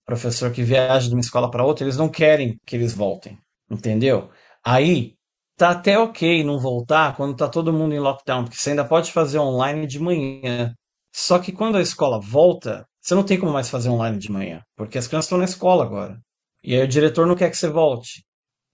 Professor 0.06 0.52
que 0.52 0.64
viaja 0.64 1.10
de 1.10 1.14
uma 1.16 1.22
escola 1.22 1.52
para 1.52 1.66
outra, 1.66 1.86
eles 1.86 1.98
não 1.98 2.10
querem 2.10 2.60
que 2.66 2.76
eles 2.76 2.94
voltem, 2.94 3.38
entendeu? 3.70 4.30
Aí, 4.64 5.16
tá 5.58 5.72
até 5.72 6.00
ok 6.00 6.44
não 6.44 6.60
voltar 6.60 7.16
quando 7.16 7.36
tá 7.36 7.50
todo 7.50 7.74
mundo 7.74 7.94
em 7.94 8.00
lockdown, 8.00 8.46
porque 8.46 8.58
você 8.58 8.72
ainda 8.72 8.86
pode 8.86 9.12
fazer 9.12 9.40
online 9.40 9.86
de 9.88 10.00
manhã. 10.00 10.74
Só 11.14 11.40
que 11.40 11.52
quando 11.52 11.78
a 11.78 11.82
escola 11.82 12.20
volta, 12.22 12.87
você 13.08 13.16
não 13.16 13.24
tem 13.24 13.40
como 13.40 13.54
mais 13.54 13.70
fazer 13.70 13.88
online 13.90 14.18
de 14.18 14.30
manhã, 14.30 14.62
porque 14.76 14.98
as 14.98 15.08
crianças 15.08 15.28
estão 15.28 15.38
na 15.38 15.46
escola 15.46 15.86
agora. 15.86 16.20
E 16.62 16.76
aí 16.76 16.82
o 16.84 16.88
diretor 16.88 17.26
não 17.26 17.36
quer 17.36 17.50
que 17.50 17.56
você 17.56 17.70
volte, 17.70 18.26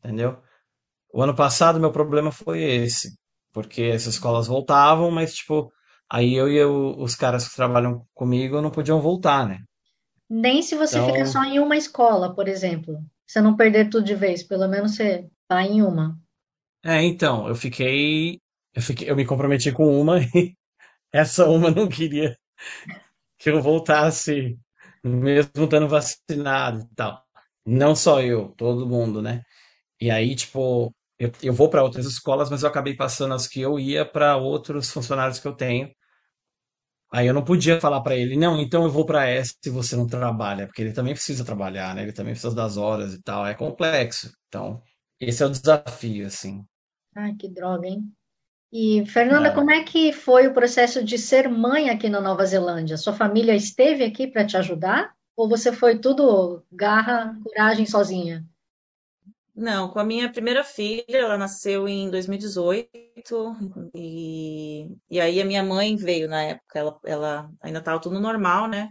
entendeu? 0.04 0.42
O 1.14 1.22
ano 1.22 1.36
passado 1.36 1.80
meu 1.80 1.92
problema 1.92 2.32
foi 2.32 2.64
esse, 2.64 3.16
porque 3.54 3.92
as 3.94 4.08
escolas 4.08 4.48
voltavam, 4.48 5.12
mas 5.12 5.36
tipo, 5.36 5.72
aí 6.10 6.34
eu 6.34 6.50
e 6.50 6.64
o- 6.66 6.96
os 7.00 7.16
caras 7.16 7.48
que 7.48 7.56
trabalham 7.56 8.08
comigo 8.12 8.60
não 8.60 8.72
podiam 8.72 9.00
voltar, 9.00 9.48
né? 9.48 9.60
Nem 10.28 10.64
se 10.64 10.76
você 10.76 10.98
Então- 10.98 11.12
ficar 11.14 11.28
só 11.28 11.44
em 11.44 11.60
uma 11.60 11.78
escola, 11.78 12.34
por 12.34 12.48
exemplo. 12.48 12.98
Você 13.28 13.40
não 13.40 13.56
perder 13.56 13.88
tudo 13.88 14.04
de 14.04 14.16
vez, 14.16 14.42
pelo 14.42 14.68
menos 14.68 14.96
você 14.96 15.30
tá 15.48 15.62
em 15.62 15.84
uma. 15.84 16.18
É, 16.84 17.04
então, 17.04 17.48
eu 17.48 17.54
fiquei, 17.54 18.40
eu 18.74 18.82
fiquei, 18.82 19.12
eu 19.12 19.16
me 19.16 19.26
comprometi 19.28 19.72
com 19.72 20.02
uma 20.02 20.18
e 20.36 20.56
essa 21.14 21.48
uma 21.48 21.70
não 21.70 21.88
queria 21.88 22.36
que 23.44 23.50
eu 23.52 23.62
voltasse, 23.62 24.58
mesmo 25.04 25.66
estando 25.66 25.88
vacinado 25.88 26.82
e 26.82 26.96
tal. 26.96 27.24
Não 27.66 27.96
só 27.96 28.22
eu, 28.22 28.50
todo 28.58 28.88
mundo, 28.88 29.22
né? 29.22 29.44
E 30.02 30.12
aí, 30.12 30.36
tipo, 30.36 30.94
eu, 31.20 31.32
eu 31.44 31.54
vou 31.54 31.70
para 31.70 31.84
outras 31.84 32.06
escolas, 32.08 32.50
mas 32.52 32.64
eu 32.64 32.70
acabei 32.70 32.96
passando 32.96 33.34
as 33.36 33.48
que 33.48 33.62
eu 33.62 33.80
ia 33.80 34.06
para 34.06 34.38
outros 34.38 34.92
funcionários 34.92 35.40
que 35.40 35.48
eu 35.48 35.56
tenho. 35.56 35.92
Aí 37.12 37.28
eu 37.28 37.34
não 37.34 37.44
podia 37.46 37.80
falar 37.80 38.02
para 38.02 38.16
ele, 38.16 38.36
não, 38.36 38.60
então 38.60 38.84
eu 38.84 38.90
vou 38.92 39.06
para 39.06 39.26
essa 39.28 39.54
se 39.64 39.70
você 39.70 39.96
não 39.96 40.08
trabalha, 40.08 40.66
porque 40.66 40.82
ele 40.82 40.94
também 40.94 41.14
precisa 41.14 41.46
trabalhar, 41.46 41.94
né? 41.96 42.02
Ele 42.04 42.12
também 42.14 42.34
precisa 42.34 42.56
das 42.56 42.76
horas 42.78 43.14
e 43.14 43.22
tal. 43.22 43.46
É 43.46 43.54
complexo. 43.54 44.32
Então, 44.48 44.82
esse 45.20 45.44
é 45.44 45.46
o 45.46 45.50
desafio, 45.50 46.26
assim. 46.28 46.66
Ai, 47.16 47.36
que 47.40 47.50
droga, 47.50 47.88
hein? 47.88 48.14
E, 48.74 49.06
Fernanda, 49.06 49.50
É. 49.50 49.52
como 49.54 49.72
é 49.72 49.84
que 49.84 50.12
foi 50.12 50.48
o 50.48 50.54
processo 50.54 51.04
de 51.04 51.18
ser 51.18 51.48
mãe 51.48 51.90
aqui 51.90 52.10
na 52.10 52.20
Nova 52.20 52.44
Zelândia? 52.46 52.98
Sua 52.98 53.14
família 53.14 53.56
esteve 53.56 54.04
aqui 54.04 54.28
para 54.28 54.46
te 54.46 54.58
ajudar? 54.58 55.16
Ou 55.36 55.48
você 55.48 55.72
foi 55.72 56.00
tudo 56.00 56.66
garra, 56.72 57.40
coragem 57.44 57.86
sozinha? 57.86 58.44
não, 59.56 59.90
com 59.90 60.00
a 60.00 60.04
minha 60.04 60.32
primeira 60.32 60.64
filha, 60.64 61.06
ela 61.10 61.38
nasceu 61.38 61.88
em 61.88 62.10
2018, 62.10 62.90
e, 63.94 64.96
e 65.10 65.20
aí 65.20 65.40
a 65.42 65.46
minha 65.46 65.64
mãe 65.64 65.96
veio 65.96 66.28
na 66.28 66.42
época, 66.44 66.80
ela, 66.80 67.00
ela 67.06 67.52
ainda 67.62 67.80
estava 67.80 68.02
tudo 68.02 68.20
normal, 68.20 68.68
né? 68.68 68.90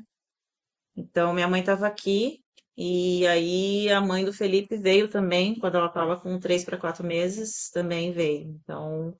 Então, 0.97 1.33
minha 1.35 1.49
mãe 1.49 1.61
estava 1.61 1.87
aqui, 1.87 2.42
E 2.77 3.27
aí 3.29 3.90
a 3.90 4.01
mãe 4.01 4.25
do 4.25 4.33
Felipe 4.33 4.77
veio 4.77 5.09
também, 5.11 5.59
quando 5.59 5.77
ela 5.77 5.88
estava 5.88 6.21
com 6.21 6.38
três 6.40 6.64
para 6.64 6.79
quatro 6.79 7.07
meses, 7.07 7.71
também 7.71 8.12
veio. 8.12 8.51
Então, 8.64 9.16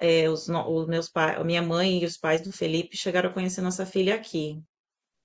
é, 0.00 0.28
os, 0.28 0.48
os 0.48 0.86
meus 0.86 1.08
pais, 1.08 1.38
a 1.38 1.44
minha 1.44 1.62
mãe 1.62 2.02
e 2.02 2.04
os 2.04 2.16
pais 2.16 2.40
do 2.40 2.52
Felipe 2.52 2.96
chegaram 2.96 3.30
a 3.30 3.32
conhecer 3.32 3.60
nossa 3.60 3.84
filha 3.84 4.14
aqui. 4.14 4.62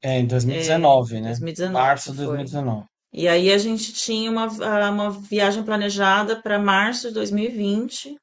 É, 0.02 0.20
em 0.20 0.26
2019, 0.26 1.16
é, 1.16 1.22
né? 1.22 1.28
2019, 1.30 1.74
Março 1.74 2.12
de 2.12 2.18
2019. 2.18 2.86
E 3.14 3.28
aí 3.28 3.52
a 3.52 3.58
gente 3.58 3.94
tinha 3.94 4.30
uma, 4.32 4.48
uma 4.90 5.12
viagem 5.12 5.64
planejada 5.64 6.42
para 6.42 6.58
março 6.58 7.10
de 7.10 7.14
2020, 7.14 8.18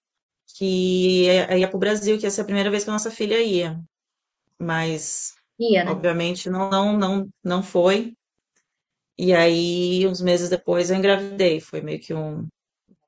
que 0.56 1.24
ia, 1.24 1.56
ia 1.56 1.68
para 1.68 1.76
o 1.76 1.80
Brasil, 1.80 2.18
que 2.18 2.24
ia 2.26 2.30
ser 2.30 2.40
a 2.40 2.44
primeira 2.44 2.70
vez 2.70 2.82
que 2.82 2.90
a 2.90 2.92
nossa 2.92 3.10
filha 3.10 3.40
ia. 3.40 3.80
Mas, 4.58 5.34
ia, 5.58 5.84
né? 5.84 5.90
obviamente, 5.90 6.50
não, 6.50 6.68
não, 6.68 6.98
não, 6.98 7.28
não 7.42 7.62
foi. 7.62 8.14
E 9.16 9.32
aí, 9.32 10.06
uns 10.06 10.20
meses 10.20 10.50
depois, 10.50 10.90
eu 10.90 10.96
engravidei. 10.96 11.60
Foi 11.60 11.80
meio 11.80 12.00
que 12.00 12.12
um 12.12 12.48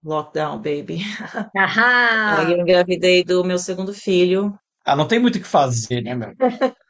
lockdown, 0.04 0.56
baby. 0.56 1.00
Ahá! 1.56 2.40
Aí 2.40 2.52
eu 2.52 2.60
engravidei 2.60 3.24
do 3.24 3.44
meu 3.44 3.58
segundo 3.58 3.92
filho. 3.92 4.58
Ah, 4.84 4.96
não 4.96 5.06
tem 5.06 5.18
muito 5.18 5.36
o 5.36 5.40
que 5.40 5.46
fazer, 5.46 6.02
né, 6.02 6.14
meu? 6.14 6.34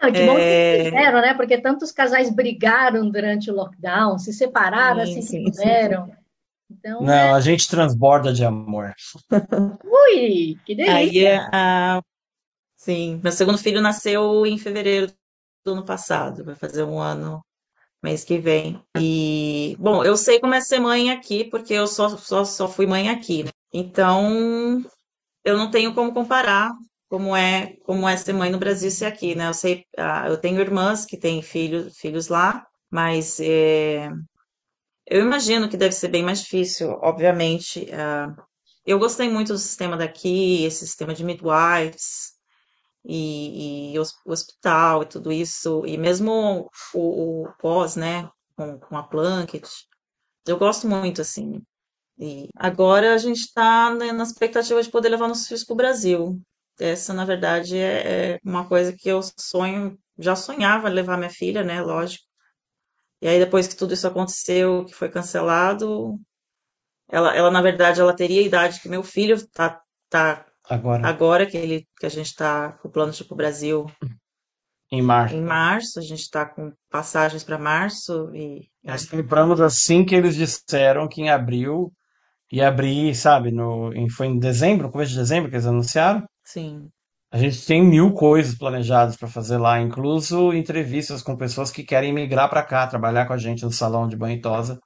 Não, 0.00 0.12
que 0.12 0.26
bom 0.26 0.36
que 0.36 0.42
vocês 0.42 0.84
fizeram, 0.84 1.20
né? 1.20 1.34
Porque 1.34 1.60
tantos 1.60 1.90
casais 1.90 2.30
brigaram 2.30 3.10
durante 3.10 3.50
o 3.50 3.54
lockdown, 3.54 4.16
se 4.16 4.32
separaram 4.32 5.04
Sim, 5.04 5.10
assim 5.10 5.22
sim, 5.22 5.44
que 5.44 5.50
puderam. 5.50 6.12
Então, 6.70 7.02
Não, 7.02 7.12
é... 7.12 7.32
a 7.32 7.40
gente 7.40 7.68
transborda 7.68 8.32
de 8.32 8.44
amor. 8.44 8.94
Ui, 9.84 10.56
que 10.64 10.80
Aí, 10.82 11.10
delícia! 11.10 11.50
a... 11.52 12.00
sim, 12.76 13.20
meu 13.22 13.32
segundo 13.32 13.58
filho 13.58 13.80
nasceu 13.80 14.46
em 14.46 14.56
fevereiro 14.56 15.12
do 15.64 15.72
ano 15.72 15.84
passado. 15.84 16.44
Vai 16.44 16.54
fazer 16.54 16.84
um 16.84 17.00
ano 17.00 17.42
mês 18.02 18.24
que 18.24 18.38
vem. 18.38 18.80
E, 18.98 19.76
bom, 19.78 20.04
eu 20.04 20.16
sei 20.16 20.40
como 20.40 20.54
é 20.54 20.60
ser 20.60 20.80
mãe 20.80 21.10
aqui, 21.10 21.44
porque 21.44 21.74
eu 21.74 21.86
só, 21.86 22.16
só, 22.16 22.44
só 22.44 22.68
fui 22.68 22.86
mãe 22.86 23.08
aqui. 23.08 23.44
né? 23.44 23.50
Então, 23.72 24.82
eu 25.44 25.56
não 25.56 25.70
tenho 25.70 25.94
como 25.94 26.12
comparar 26.12 26.72
como 27.08 27.34
é 27.36 27.76
como 27.84 28.08
é 28.08 28.16
ser 28.16 28.34
mãe 28.34 28.50
no 28.50 28.58
Brasil 28.58 28.88
e 28.88 28.92
ser 28.92 29.06
aqui, 29.06 29.34
né? 29.34 29.48
Eu 29.48 29.54
sei, 29.54 29.84
ah, 29.96 30.28
eu 30.28 30.38
tenho 30.38 30.60
irmãs 30.60 31.06
que 31.06 31.16
têm 31.16 31.42
filhos, 31.42 31.96
filhos 31.98 32.28
lá, 32.28 32.66
mas 32.90 33.40
é, 33.40 34.10
eu 35.06 35.22
imagino 35.22 35.68
que 35.68 35.76
deve 35.76 35.94
ser 35.94 36.08
bem 36.08 36.22
mais 36.22 36.40
difícil, 36.42 36.90
obviamente. 37.02 37.88
ah, 37.92 38.34
eu 38.86 38.98
gostei 38.98 39.28
muito 39.30 39.52
do 39.52 39.58
sistema 39.58 39.96
daqui, 39.96 40.64
esse 40.64 40.86
sistema 40.86 41.14
de 41.14 41.24
midwives 41.24 42.37
e, 43.08 43.94
e 43.94 44.00
hos- 44.00 44.16
hospital 44.26 45.04
e 45.04 45.06
tudo 45.06 45.32
isso, 45.32 45.84
e 45.86 45.98
mesmo 45.98 46.70
o, 46.94 47.44
o 47.46 47.52
pós, 47.60 47.96
né, 47.96 48.30
com, 48.56 48.78
com 48.80 48.98
a 48.98 49.04
Plunkett. 49.04 49.68
Eu 50.46 50.58
gosto 50.58 50.88
muito, 50.88 51.20
assim. 51.22 51.62
E 52.18 52.48
agora 52.56 53.14
a 53.14 53.18
gente 53.18 53.40
está 53.40 53.90
na 53.94 54.22
expectativa 54.24 54.82
de 54.82 54.90
poder 54.90 55.08
levar 55.10 55.28
nossos 55.28 55.48
filhos 55.48 55.64
para 55.64 55.74
o 55.74 55.76
Brasil. 55.76 56.40
Essa, 56.80 57.14
na 57.14 57.24
verdade, 57.24 57.76
é, 57.78 58.34
é 58.36 58.40
uma 58.44 58.68
coisa 58.68 58.92
que 58.96 59.08
eu 59.08 59.20
sonho, 59.38 59.98
já 60.18 60.36
sonhava 60.36 60.88
levar 60.88 61.16
minha 61.18 61.30
filha, 61.30 61.64
né? 61.64 61.82
Lógico. 61.82 62.24
E 63.22 63.28
aí, 63.28 63.38
depois 63.38 63.66
que 63.68 63.76
tudo 63.76 63.94
isso 63.94 64.06
aconteceu, 64.08 64.84
que 64.84 64.94
foi 64.94 65.08
cancelado, 65.10 66.18
ela, 67.10 67.36
ela 67.36 67.50
na 67.52 67.62
verdade, 67.62 68.00
ela 68.00 68.16
teria 68.16 68.42
a 68.42 68.44
idade 68.44 68.80
que 68.82 68.90
meu 68.90 69.04
filho 69.04 69.46
tá, 69.50 69.82
tá 70.10 70.46
Agora, 70.76 71.08
agora 71.10 71.46
que 71.46 71.56
ele, 71.56 71.88
que 71.98 72.06
a 72.06 72.08
gente 72.08 72.26
está 72.26 72.72
com 72.74 72.88
o 72.88 72.92
plano 72.92 73.12
de 73.12 73.22
ir 73.22 73.26
para 73.26 73.34
o 73.34 73.36
Brasil 73.36 73.86
em 74.90 75.02
março. 75.02 75.36
em 75.36 75.42
março, 75.42 75.98
a 75.98 76.02
gente 76.02 76.20
está 76.22 76.44
com 76.46 76.72
passagens 76.90 77.44
para 77.44 77.56
março 77.58 78.34
e 78.34 78.68
Nós 78.82 79.06
compramos 79.06 79.60
assim 79.60 80.04
que 80.04 80.14
eles 80.14 80.34
disseram 80.34 81.08
que 81.08 81.20
em 81.20 81.30
abril 81.30 81.92
ia 82.52 82.68
abrir, 82.68 83.14
sabe? 83.16 83.50
No, 83.52 83.92
em- 83.94 84.10
foi 84.10 84.28
em 84.28 84.38
dezembro, 84.38 84.90
começo 84.90 85.12
de 85.12 85.18
dezembro 85.18 85.50
que 85.50 85.56
eles 85.56 85.66
anunciaram. 85.66 86.24
sim, 86.44 86.92
A 87.30 87.38
gente 87.38 87.64
tem 87.66 87.82
mil 87.82 88.12
coisas 88.12 88.54
planejadas 88.56 89.16
para 89.16 89.28
fazer 89.28 89.56
lá, 89.58 89.80
incluso 89.80 90.52
entrevistas 90.52 91.22
com 91.22 91.36
pessoas 91.36 91.70
que 91.70 91.82
querem 91.84 92.12
migrar 92.12 92.48
para 92.50 92.62
cá, 92.62 92.86
trabalhar 92.86 93.26
com 93.26 93.32
a 93.32 93.38
gente 93.38 93.64
no 93.64 93.72
salão 93.72 94.06
de 94.08 94.16
banho 94.16 94.36
e 94.38 94.40
tosa. 94.40 94.78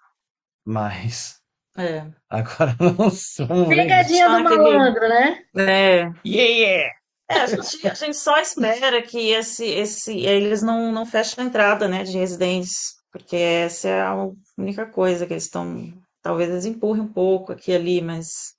Mas 0.64 1.41
é, 1.76 2.06
agora 2.28 2.76
não 2.78 2.94
vamos 2.94 3.35
ver. 3.38 3.76
Pegadinha 3.76 4.28
do 4.28 4.44
malandro, 4.44 5.08
né? 5.08 5.38
é, 5.56 6.12
Yeah, 6.24 6.52
yeah! 6.52 6.94
É, 7.30 7.35
a 7.40 7.46
gente, 7.46 7.88
a 7.88 7.94
gente 7.94 8.16
só 8.16 8.38
espera 8.38 9.00
que 9.02 9.30
esse, 9.30 9.64
esse, 9.64 10.18
eles 10.18 10.62
não, 10.62 10.92
não 10.92 11.06
fechem 11.06 11.42
a 11.44 11.46
entrada, 11.46 11.88
né, 11.88 12.02
de 12.04 12.18
residentes, 12.18 12.96
porque 13.11 13.37
essa 13.37 13.88
é 13.88 14.02
a 14.02 14.14
única 14.58 14.85
coisa 14.87 15.26
que 15.26 15.32
eles 15.32 15.44
estão. 15.44 15.92
Talvez 16.20 16.50
eles 16.50 16.66
empurrem 16.66 17.02
um 17.02 17.12
pouco 17.12 17.52
aqui 17.52 17.72
e 17.72 17.74
ali, 17.74 18.00
mas 18.02 18.54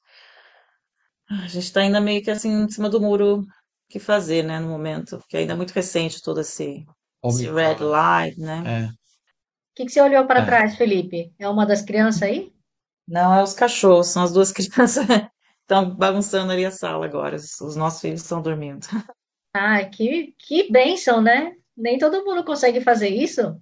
a 1.29 1.47
gente 1.47 1.63
está 1.65 1.81
ainda 1.81 2.01
meio 2.01 2.21
que 2.23 2.31
assim 2.31 2.51
em 2.51 2.69
cima 2.69 2.89
do 2.89 2.99
muro 2.99 3.41
o 3.41 3.45
que 3.89 3.99
fazer, 3.99 4.43
né, 4.43 4.59
no 4.59 4.67
momento, 4.69 5.17
porque 5.19 5.37
ainda 5.37 5.53
é 5.53 5.55
muito 5.55 5.71
recente 5.71 6.21
todo 6.21 6.41
esse, 6.41 6.83
esse 7.23 7.49
red 7.51 7.75
light, 7.79 8.39
né? 8.39 8.63
É. 8.65 8.85
O 8.87 9.75
que, 9.75 9.85
que 9.85 9.91
você 9.91 10.01
olhou 10.01 10.25
para 10.25 10.41
É. 10.41 10.45
trás, 10.45 10.75
Felipe? 10.75 11.31
É 11.39 11.47
uma 11.47 11.65
das 11.65 11.81
crianças 11.81 12.23
aí? 12.23 12.52
Não, 13.07 13.33
é 13.33 13.43
os 13.43 13.53
cachorros, 13.53 14.07
são 14.07 14.23
as 14.23 14.31
duas 14.31 14.51
crianças 14.51 15.05
que 15.07 15.29
estão 15.61 15.95
bagunçando 15.95 16.51
ali 16.51 16.65
a 16.65 16.71
sala 16.71 17.05
agora. 17.05 17.35
Os, 17.35 17.59
os 17.61 17.75
nossos 17.75 18.01
filhos 18.01 18.21
estão 18.21 18.41
dormindo. 18.41 18.85
Ah, 19.55 19.85
que, 19.85 20.33
que 20.39 20.71
bênção, 20.71 21.21
né? 21.21 21.53
Nem 21.77 21.99
todo 21.99 22.25
mundo 22.25 22.43
consegue 22.43 22.81
fazer 22.81 23.09
isso. 23.09 23.55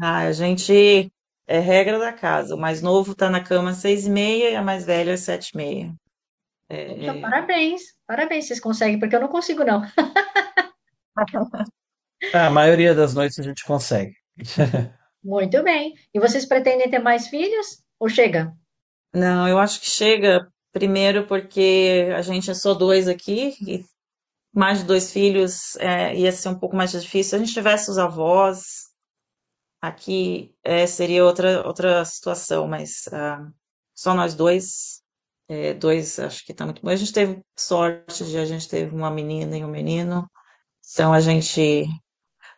Ah, 0.00 0.22
a 0.22 0.32
gente 0.32 1.08
é 1.46 1.60
regra 1.60 2.00
da 2.00 2.12
casa. 2.12 2.56
O 2.56 2.58
mais 2.58 2.82
novo 2.82 3.14
tá 3.14 3.30
na 3.30 3.40
cama 3.40 3.70
às 3.70 3.76
seis 3.76 4.06
e 4.06 4.10
meia 4.10 4.50
e 4.50 4.56
a 4.56 4.62
mais 4.62 4.84
velha 4.84 5.14
às 5.14 5.20
sete 5.20 5.50
e 5.50 5.56
meia. 5.56 5.94
É, 6.68 6.94
Poxa, 6.94 7.20
parabéns, 7.20 7.82
parabéns, 8.08 8.46
vocês 8.46 8.58
conseguem, 8.58 8.98
porque 8.98 9.14
eu 9.14 9.20
não 9.20 9.28
consigo, 9.28 9.62
não. 9.62 9.82
A 12.32 12.50
maioria 12.50 12.94
das 12.94 13.14
noites 13.14 13.38
a 13.38 13.42
gente 13.42 13.64
consegue. 13.64 14.14
Muito 15.22 15.62
bem. 15.62 15.94
E 16.14 16.20
vocês 16.20 16.46
pretendem 16.46 16.90
ter 16.90 16.98
mais 16.98 17.28
filhos? 17.28 17.82
Ou 17.98 18.08
chega? 18.08 18.52
Não, 19.12 19.48
eu 19.48 19.58
acho 19.58 19.80
que 19.80 19.86
chega 19.90 20.46
primeiro 20.72 21.26
porque 21.26 22.08
a 22.16 22.22
gente 22.22 22.50
é 22.50 22.54
só 22.54 22.74
dois 22.74 23.08
aqui 23.08 23.56
e 23.66 23.84
mais 24.52 24.80
de 24.80 24.84
dois 24.84 25.12
filhos 25.12 25.76
é, 25.76 26.14
ia 26.16 26.32
ser 26.32 26.48
um 26.48 26.58
pouco 26.58 26.76
mais 26.76 26.92
difícil. 26.92 27.30
Se 27.30 27.36
a 27.36 27.38
gente 27.38 27.52
tivesse 27.52 27.90
os 27.90 27.98
avós 27.98 28.90
aqui, 29.80 30.54
é, 30.62 30.86
seria 30.86 31.24
outra 31.24 31.66
outra 31.66 32.04
situação, 32.04 32.68
mas 32.68 33.08
ah, 33.12 33.48
só 33.94 34.14
nós 34.14 34.34
dois, 34.34 35.02
é, 35.48 35.74
dois 35.74 36.18
acho 36.18 36.44
que 36.44 36.54
tá 36.54 36.64
muito 36.64 36.82
bom. 36.82 36.90
A 36.90 36.96
gente 36.96 37.12
teve 37.12 37.42
sorte 37.58 38.24
de 38.24 38.38
a 38.38 38.44
gente 38.44 38.68
teve 38.68 38.94
uma 38.94 39.10
menina 39.10 39.56
e 39.56 39.64
um 39.64 39.70
menino, 39.70 40.30
então 40.92 41.12
a 41.12 41.20
gente 41.20 41.84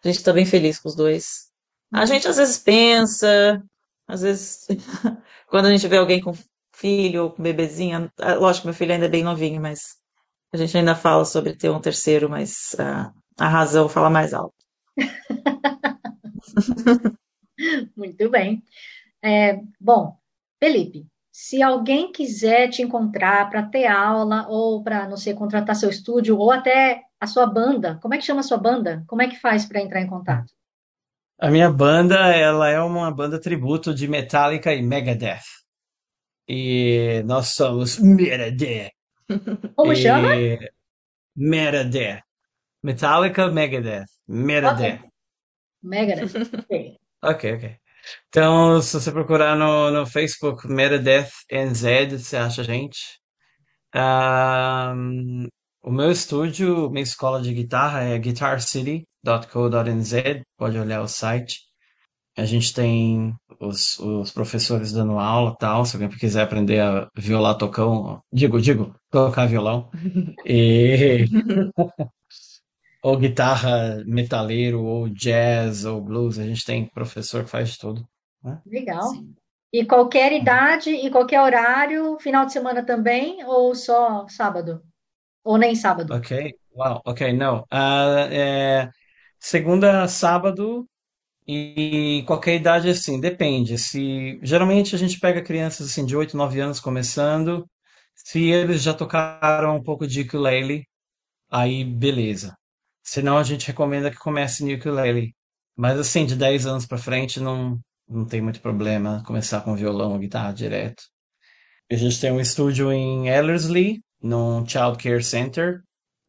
a 0.05 0.09
gente 0.09 0.23
tá 0.25 0.33
bem 0.33 0.47
feliz 0.47 0.79
com 0.79 0.88
os 0.88 0.97
dois. 0.97 1.51
A 1.93 2.07
gente 2.07 2.27
às 2.27 2.37
vezes 2.38 2.59
pensa, 2.59 3.62
às 4.07 4.23
vezes 4.23 4.67
quando 5.49 5.67
a 5.67 5.71
gente 5.71 5.87
vê 5.88 5.97
alguém 5.97 6.21
com 6.21 6.33
filho 6.75 7.25
ou 7.25 7.31
com 7.31 7.43
bebezinha, 7.43 8.12
ah, 8.19 8.35
lógico, 8.35 8.67
meu 8.67 8.75
filho 8.75 8.93
ainda 8.93 9.07
é 9.07 9.09
bem 9.09 9.23
novinho, 9.23 9.61
mas 9.61 9.97
a 10.53 10.57
gente 10.57 10.77
ainda 10.77 10.95
fala 10.95 11.25
sobre 11.25 11.57
ter 11.57 11.71
um 11.71 11.81
terceiro, 11.81 12.29
mas 12.29 12.75
ah, 12.79 13.12
a 13.38 13.49
razão 13.49 13.88
fala 13.88 14.11
mais 14.11 14.35
alto. 14.35 14.55
Muito 17.97 18.31
bem. 18.31 18.62
É, 19.23 19.61
bom, 19.81 20.17
Felipe, 20.59 21.07
se 21.31 21.62
alguém 21.62 22.12
quiser 22.12 22.69
te 22.69 22.83
encontrar 22.83 23.49
para 23.49 23.62
ter 23.62 23.87
aula 23.87 24.47
ou 24.49 24.83
para, 24.83 25.09
não 25.09 25.17
sei, 25.17 25.35
contratar 25.35 25.77
seu 25.77 25.88
estúdio 25.88 26.38
ou 26.38 26.51
até 26.51 27.03
a 27.21 27.27
sua 27.27 27.47
banda, 27.47 27.99
como 28.03 28.15
é 28.15 28.19
que 28.19 28.25
chama 28.25 28.41
a 28.41 28.45
sua 28.45 28.59
banda? 28.59 29.05
Como 29.07 29.23
é 29.23 29.29
que 29.29 29.41
faz 29.41 29.65
para 29.65 29.81
entrar 29.81 30.01
em 30.01 30.07
contato? 30.07 30.53
A 31.43 31.51
minha 31.51 31.69
banda, 31.71 32.15
ela 32.35 32.69
é 32.69 32.81
uma 32.81 33.11
banda 33.13 33.41
tributo 33.41 33.93
de 33.93 34.07
Metallica 34.07 34.73
e 34.73 34.81
Megadeth. 34.81 35.43
E 36.49 37.23
nós 37.27 37.49
somos 37.49 37.99
Megadeth. 37.99 38.91
Como 39.77 39.93
E- 39.93 39.97
chama? 39.97 40.29
Megadeth. 41.37 42.23
Metallica, 42.83 43.51
Megadeth. 43.51 44.07
Megadeth. 44.29 45.01
Megadeth. 45.83 46.33
Ok. 47.25 47.53
Ok. 47.55 47.77
Então, 48.29 48.81
se 48.83 48.95
você 49.01 49.11
procurar 49.13 49.57
no, 49.57 49.90
no 49.90 50.07
Facebook 50.07 50.67
Megadeth 50.69 51.31
NZ, 51.51 52.23
você 52.25 52.37
acha 52.37 52.61
a 52.63 52.65
gente. 52.65 53.01
Ahn, 53.95 55.47
o 55.83 55.90
meu 55.90 56.11
estúdio, 56.13 56.90
minha 56.90 57.03
escola 57.03 57.43
de 57.43 57.53
guitarra 57.55 58.03
é 58.05 58.19
guitarcity.co.nz, 59.25 60.42
pode 60.56 60.79
olhar 60.79 61.02
o 61.02 61.08
site. 61.08 61.60
A 62.37 62.44
gente 62.44 62.73
tem 62.73 63.35
os, 63.60 63.98
os 63.98 64.31
professores 64.31 64.92
dando 64.92 65.18
aula 65.18 65.52
e 65.52 65.58
tal, 65.58 65.85
se 65.85 65.96
alguém 65.96 66.08
quiser 66.08 66.42
aprender 66.42 66.81
a 66.81 67.08
violar 67.14 67.56
tocão, 67.56 68.20
digo, 68.33 68.60
digo, 68.60 68.94
tocar 69.10 69.46
violão. 69.46 69.90
E 70.44 71.27
ou 73.02 73.18
guitarra 73.18 74.02
metaleiro, 74.06 74.83
ou 74.83 75.08
jazz, 75.08 75.85
ou 75.85 76.00
blues. 76.00 76.38
A 76.38 76.44
gente 76.44 76.64
tem 76.64 76.88
professor 76.88 77.44
que 77.44 77.50
faz 77.50 77.70
de 77.70 77.79
tudo. 77.79 78.08
Né? 78.42 78.60
Legal. 78.66 79.08
Sim. 79.08 79.35
E 79.73 79.85
qualquer 79.85 80.33
idade 80.33 80.90
e 80.90 81.10
qualquer 81.10 81.40
horário, 81.40 82.18
final 82.20 82.44
de 82.44 82.52
semana 82.52 82.85
também, 82.85 83.42
ou 83.44 83.75
só 83.75 84.27
sábado? 84.29 84.83
Ou 85.42 85.56
nem 85.56 85.75
sábado? 85.75 86.14
Ok, 86.14 86.54
wow, 86.75 87.00
ok, 87.04 87.33
não. 87.33 87.60
Uh, 87.73 88.29
é, 88.31 88.90
segunda 89.43 90.03
a 90.05 90.09
sábado 90.09 90.88
e 91.47 92.23
qualquer 92.27 92.57
idade 92.57 92.88
assim, 92.88 93.21
depende. 93.21 93.77
Se 93.79 94.38
geralmente 94.43 94.95
a 94.95 94.99
gente 94.99 95.19
pega 95.19 95.43
crianças 95.43 95.90
assim 95.90 96.07
de 96.07 96.17
8, 96.17 96.37
9 96.37 96.61
anos 96.61 96.81
começando, 96.81 97.69
se 98.15 98.51
eles 98.51 98.83
já 98.83 98.95
tocaram 98.95 99.77
um 99.77 99.83
pouco 99.83 100.07
de 100.07 100.23
ukulele, 100.23 100.87
aí 101.51 101.85
beleza. 101.85 102.57
Senão 103.03 103.38
a 103.38 103.43
gente 103.43 103.67
recomenda 103.67 104.11
que 104.11 104.17
comece 104.19 104.65
no 104.65 104.75
ukulele. 104.75 105.35
Mas 105.77 105.99
assim, 105.99 106.27
de 106.27 106.37
10 106.37 106.67
anos 106.67 106.87
para 106.87 106.99
frente 106.99 107.40
não 107.40 107.81
não 108.09 108.27
tem 108.27 108.43
muito 108.43 108.61
problema 108.61 109.23
começar 109.27 109.63
com 109.63 109.75
violão 109.75 110.13
ou 110.13 110.19
guitarra 110.19 110.53
direto. 110.53 111.03
A 111.90 111.97
gente 111.97 112.21
tem 112.21 112.33
um 112.33 112.40
estúdio 112.40 112.93
em 112.93 113.29
Ellerslie, 113.29 114.01
num 114.23 114.67
Child 114.67 114.99
Care 114.99 115.25
Center, 115.25 115.83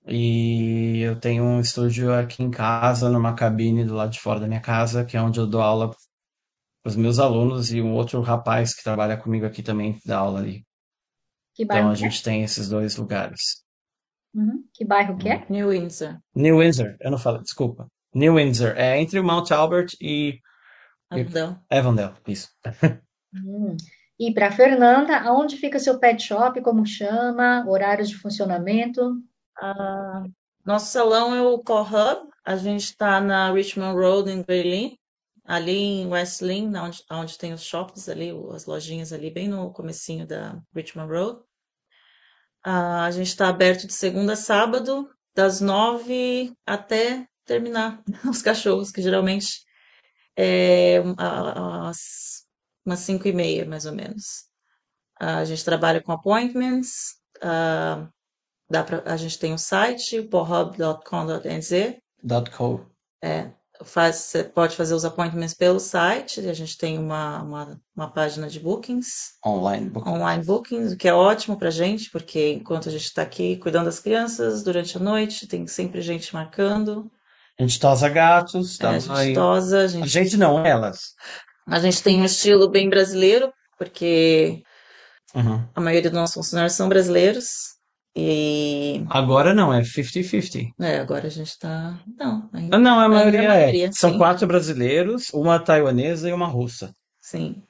e 0.07 0.99
eu 1.01 1.19
tenho 1.19 1.43
um 1.43 1.59
estúdio 1.59 2.13
aqui 2.13 2.43
em 2.43 2.51
casa, 2.51 3.09
numa 3.09 3.33
cabine 3.33 3.85
do 3.85 3.95
lado 3.95 4.11
de 4.11 4.19
fora 4.19 4.39
da 4.39 4.47
minha 4.47 4.59
casa, 4.59 5.05
que 5.05 5.15
é 5.15 5.21
onde 5.21 5.39
eu 5.39 5.47
dou 5.47 5.61
aula 5.61 5.89
para 5.89 6.89
os 6.89 6.95
meus 6.95 7.19
alunos 7.19 7.71
e 7.71 7.81
um 7.81 7.93
outro 7.93 8.21
rapaz 8.21 8.75
que 8.75 8.83
trabalha 8.83 9.17
comigo 9.17 9.45
aqui 9.45 9.63
também 9.63 9.97
dá 10.05 10.17
aula 10.17 10.39
ali. 10.39 10.65
Que 11.55 11.65
bairro 11.65 11.83
então 11.83 11.89
a 11.91 11.93
é? 11.93 11.95
gente 11.95 12.21
tem 12.23 12.43
esses 12.43 12.67
dois 12.67 12.97
lugares. 12.97 13.63
Uhum. 14.33 14.63
Que 14.73 14.83
bairro 14.83 15.17
que 15.17 15.29
é? 15.29 15.45
New 15.49 15.69
Windsor. 15.69 16.19
New 16.35 16.59
Windsor, 16.59 16.97
eu 16.99 17.11
não 17.11 17.17
falei, 17.17 17.41
desculpa. 17.41 17.87
New 18.13 18.35
Windsor, 18.35 18.73
é 18.75 18.99
entre 18.99 19.19
o 19.19 19.23
Mount 19.23 19.51
Albert 19.51 19.89
e 20.01 20.39
Avondale. 21.09 21.57
Avondale, 21.69 22.13
isso. 22.27 22.49
Hum. 23.35 23.77
E 24.19 24.31
para 24.33 24.51
Fernanda, 24.51 25.17
aonde 25.17 25.57
fica 25.57 25.79
seu 25.79 25.99
pet 25.99 26.21
shop? 26.21 26.61
Como 26.61 26.85
chama? 26.85 27.65
Horários 27.67 28.09
de 28.09 28.15
funcionamento? 28.15 29.17
Ah, 29.57 30.23
nosso 30.65 30.91
salão 30.91 31.33
é 31.35 31.41
o 31.41 31.59
Core 31.59 31.87
Hub. 31.87 32.29
A 32.45 32.55
gente 32.55 32.83
está 32.85 33.19
na 33.21 33.51
Richmond 33.51 33.97
Road, 33.97 34.31
em 34.31 34.43
Berlim. 34.43 34.97
Ali 35.45 35.75
em 35.77 36.07
West 36.07 36.41
Lynn, 36.41 36.73
onde, 36.77 37.03
onde 37.11 37.37
tem 37.37 37.53
os 37.53 37.63
shoppings 37.63 38.07
ali, 38.07 38.31
as 38.53 38.65
lojinhas 38.65 39.11
ali, 39.11 39.29
bem 39.29 39.49
no 39.49 39.73
comecinho 39.73 40.25
da 40.25 40.57
Richmond 40.73 41.11
Road. 41.11 41.41
Ah, 42.63 43.05
a 43.05 43.11
gente 43.11 43.27
está 43.27 43.49
aberto 43.49 43.85
de 43.85 43.93
segunda 43.93 44.33
a 44.33 44.37
sábado, 44.37 45.09
das 45.35 45.59
nove 45.59 46.55
até 46.65 47.27
terminar 47.45 48.01
os 48.29 48.41
cachorros, 48.41 48.89
que 48.89 49.01
geralmente 49.01 49.65
é 50.37 50.99
às 51.17 52.43
umas 52.85 52.99
cinco 52.99 53.27
e 53.27 53.33
meia, 53.33 53.65
mais 53.65 53.85
ou 53.85 53.93
menos. 53.93 54.45
A 55.19 55.45
gente 55.45 55.63
trabalha 55.63 56.01
com 56.01 56.11
appointments, 56.11 57.15
uh, 57.37 58.11
dá 58.73 58.83
pra, 58.83 59.03
a 59.05 59.15
gente 59.15 59.37
tem 59.37 59.53
um 59.53 59.57
site, 59.57 60.23
porhub.com.nz. 60.23 61.97
.co. 62.57 62.85
É, 63.23 63.51
faz, 63.83 64.15
você 64.15 64.43
pode 64.43 64.75
fazer 64.75 64.95
os 64.95 65.05
appointments 65.05 65.53
pelo 65.53 65.79
site, 65.79 66.39
a 66.39 66.53
gente 66.53 66.75
tem 66.75 66.97
uma, 66.97 67.43
uma, 67.43 67.81
uma 67.95 68.11
página 68.11 68.49
de 68.49 68.59
bookings. 68.59 69.33
Online 69.45 69.89
bookings. 69.91 70.15
Online 70.15 70.43
bookings, 70.43 70.93
o 70.93 70.97
que 70.97 71.07
é 71.07 71.13
ótimo 71.13 71.55
pra 71.55 71.69
gente, 71.69 72.09
porque 72.09 72.53
enquanto 72.53 72.89
a 72.89 72.91
gente 72.91 73.05
está 73.05 73.21
aqui 73.21 73.57
cuidando 73.57 73.85
das 73.85 73.99
crianças, 73.99 74.63
durante 74.63 74.97
a 74.97 74.99
noite, 74.99 75.47
tem 75.47 75.67
sempre 75.67 76.01
gente 76.01 76.33
marcando. 76.33 77.11
A 77.59 77.61
gente 77.61 77.79
tosa 77.79 78.09
gatos, 78.09 78.79
É, 78.81 78.87
a 78.87 78.97
gente 78.97 79.35
tosa, 79.35 79.81
a 79.81 79.87
gente 79.87 80.03
A 80.03 80.07
gente 80.07 80.35
não, 80.35 80.65
elas. 80.65 81.13
A 81.67 81.79
gente 81.79 82.01
tem 82.01 82.19
um 82.19 82.25
estilo 82.25 82.67
bem 82.71 82.89
brasileiro, 82.89 83.53
porque 83.77 84.63
Uhum. 85.35 85.63
a 85.75 85.81
maioria 85.81 86.09
dos 86.09 86.19
nossos 86.19 86.35
funcionários 86.35 86.73
são 86.73 86.89
brasileiros. 86.89 87.72
E 88.15 89.03
Agora 89.09 89.53
não, 89.53 89.73
é 89.73 89.83
50-50. 89.83 90.71
é, 90.79 90.99
agora 90.99 91.27
a 91.27 91.29
gente 91.29 91.57
tá. 91.57 91.99
Não, 92.17 92.49
ainda 92.53 92.77
Não, 92.77 92.99
a 92.99 93.03
ainda 93.03 93.15
maioria 93.15 93.41
é 93.43 93.47
a 93.47 93.53
é. 93.55 93.59
maioria, 93.61 93.91
São 93.91 94.11
sim. 94.11 94.17
quatro 94.17 94.45
brasileiros, 94.47 95.29
uma 95.33 95.59
taiwanesa 95.59 96.29
e 96.29 96.33
uma 96.33 96.47
russa. 96.47 96.93
Sim. 97.21 97.63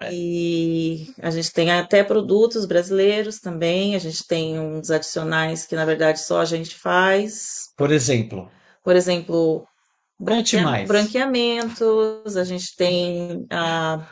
É. 0.00 0.12
E 0.12 1.06
a 1.22 1.30
gente 1.30 1.50
tem 1.52 1.70
até 1.72 2.04
produtos 2.04 2.66
brasileiros 2.66 3.38
também. 3.40 3.94
A 3.96 3.98
gente 3.98 4.26
tem 4.26 4.58
uns 4.58 4.90
adicionais 4.90 5.66
que, 5.66 5.74
na 5.74 5.84
verdade, 5.86 6.20
só 6.20 6.40
a 6.40 6.44
gente 6.44 6.74
faz. 6.74 7.70
Por 7.76 7.90
exemplo, 7.90 8.50
Por 8.84 8.94
exemplo, 8.94 9.66
conte 10.18 10.58
mais. 10.58 10.86
branqueamentos. 10.86 12.36
A 12.36 12.44
gente 12.44 12.76
tem 12.76 13.46
a, 13.50 14.06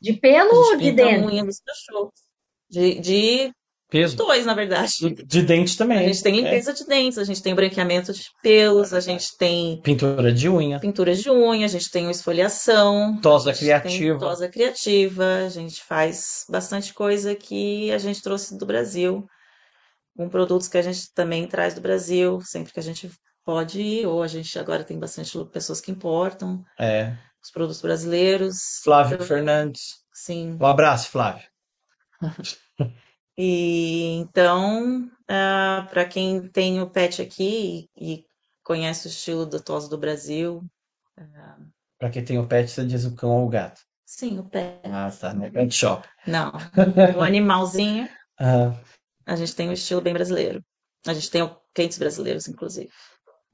De 0.00 0.14
pelo 0.14 0.50
a 0.50 0.54
ou 0.70 0.76
de 0.78 0.92
dentro? 0.92 1.26
unha 1.26 1.44
dos 1.44 1.60
cachorros. 1.60 2.12
De, 2.70 3.00
de 3.00 3.52
Peso. 3.90 4.16
dois, 4.16 4.46
na 4.46 4.54
verdade. 4.54 4.92
De, 5.00 5.10
de 5.24 5.42
dente 5.42 5.74
A 5.74 5.78
também. 5.78 6.06
gente 6.06 6.22
tem 6.22 6.32
É. 6.38 6.42
limpeza 6.42 6.72
de 6.72 6.86
dentes, 6.86 7.18
a 7.18 7.24
gente 7.24 7.42
tem 7.42 7.54
branqueamento 7.54 8.12
de 8.12 8.22
pelos, 8.42 8.94
a 8.94 9.00
gente 9.00 9.36
tem 9.36 9.80
Pintura 9.82 10.32
de 10.32 10.48
unha, 10.48 10.78
pinturas 10.78 11.20
de 11.20 11.30
unha, 11.30 11.64
a 11.66 11.68
gente 11.68 11.90
tem 11.90 12.08
esfoliação, 12.10 13.18
tosa 13.20 13.50
a 13.50 13.54
criativa. 13.54 14.18
tosa 14.18 14.48
criativa, 14.48 15.24
a 15.46 15.48
gente 15.48 15.82
faz 15.82 16.44
bastante 16.48 16.94
coisa 16.94 17.34
que 17.34 17.90
a 17.92 17.98
gente 17.98 18.22
trouxe 18.22 18.56
do 18.56 18.64
Brasil, 18.64 19.26
com 20.16 20.28
produtos 20.28 20.68
que 20.68 20.78
a 20.78 20.82
gente 20.82 21.12
também 21.14 21.46
traz 21.46 21.74
do 21.74 21.80
Brasil, 21.80 22.40
sempre 22.42 22.72
que 22.72 22.80
a 22.80 22.82
gente 22.82 23.10
pode 23.44 23.80
ir, 23.80 24.06
ou 24.06 24.22
a 24.22 24.28
gente 24.28 24.58
agora 24.58 24.84
tem 24.84 24.98
bastante 24.98 25.36
pessoas 25.52 25.80
que 25.80 25.90
importam 25.90 26.62
É. 26.78 27.16
os 27.42 27.50
produtos 27.50 27.80
brasileiros. 27.80 28.56
Flávio 28.84 29.14
Então, 29.14 29.26
Fernandes. 29.26 29.82
Sim. 30.12 30.56
Um 30.60 30.66
abraço, 30.66 31.08
Flávio. 31.10 31.42
E 33.36 34.16
então, 34.16 35.10
para 35.26 36.04
quem 36.04 36.48
tem 36.48 36.80
o 36.80 36.90
pet 36.90 37.22
aqui 37.22 37.88
e, 37.96 38.14
e 38.14 38.26
conhece 38.62 39.08
o 39.08 39.10
estilo 39.10 39.46
da 39.46 39.58
tosa 39.58 39.88
do 39.88 39.98
Brasil, 39.98 40.62
Pra 41.98 42.08
quem 42.10 42.24
tem 42.24 42.38
o 42.38 42.46
pet, 42.46 42.70
você 42.70 42.84
diz 42.84 43.04
o 43.04 43.14
cão 43.14 43.30
ou 43.30 43.46
o 43.46 43.48
gato. 43.48 43.82
sim, 44.06 44.38
o 44.38 44.44
pet. 44.44 44.80
Ah, 44.84 45.10
tá. 45.10 45.34
No 45.34 45.50
pet 45.50 45.74
shop. 45.74 46.08
Não, 46.26 46.52
o 47.16 47.20
animalzinho, 47.20 48.08
Ah, 48.38 48.72
a 49.26 49.36
gente 49.36 49.54
tem 49.54 49.68
um 49.68 49.72
estilo 49.72 50.00
bem 50.00 50.14
brasileiro. 50.14 50.64
A 51.06 51.14
gente 51.14 51.30
tem 51.30 51.42
o 51.42 51.56
quentes 51.74 51.98
brasileiros, 51.98 52.48
inclusive. 52.48 52.90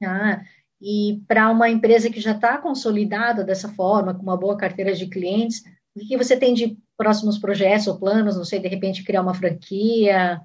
Ah, 0.03 0.41
e 0.81 1.21
para 1.27 1.49
uma 1.49 1.69
empresa 1.69 2.09
que 2.09 2.21
já 2.21 2.31
está 2.31 2.57
consolidada 2.57 3.43
dessa 3.43 3.69
forma, 3.69 4.13
com 4.13 4.21
uma 4.21 4.37
boa 4.37 4.57
carteira 4.57 4.93
de 4.93 5.07
clientes, 5.07 5.61
o 5.95 5.99
que 5.99 6.17
você 6.17 6.37
tem 6.37 6.53
de 6.53 6.77
próximos 6.97 7.37
projetos 7.37 7.87
ou 7.87 7.99
planos? 7.99 8.35
Não 8.35 8.43
sei, 8.43 8.59
de 8.59 8.67
repente 8.67 9.03
criar 9.03 9.21
uma 9.21 9.33
franquia, 9.33 10.41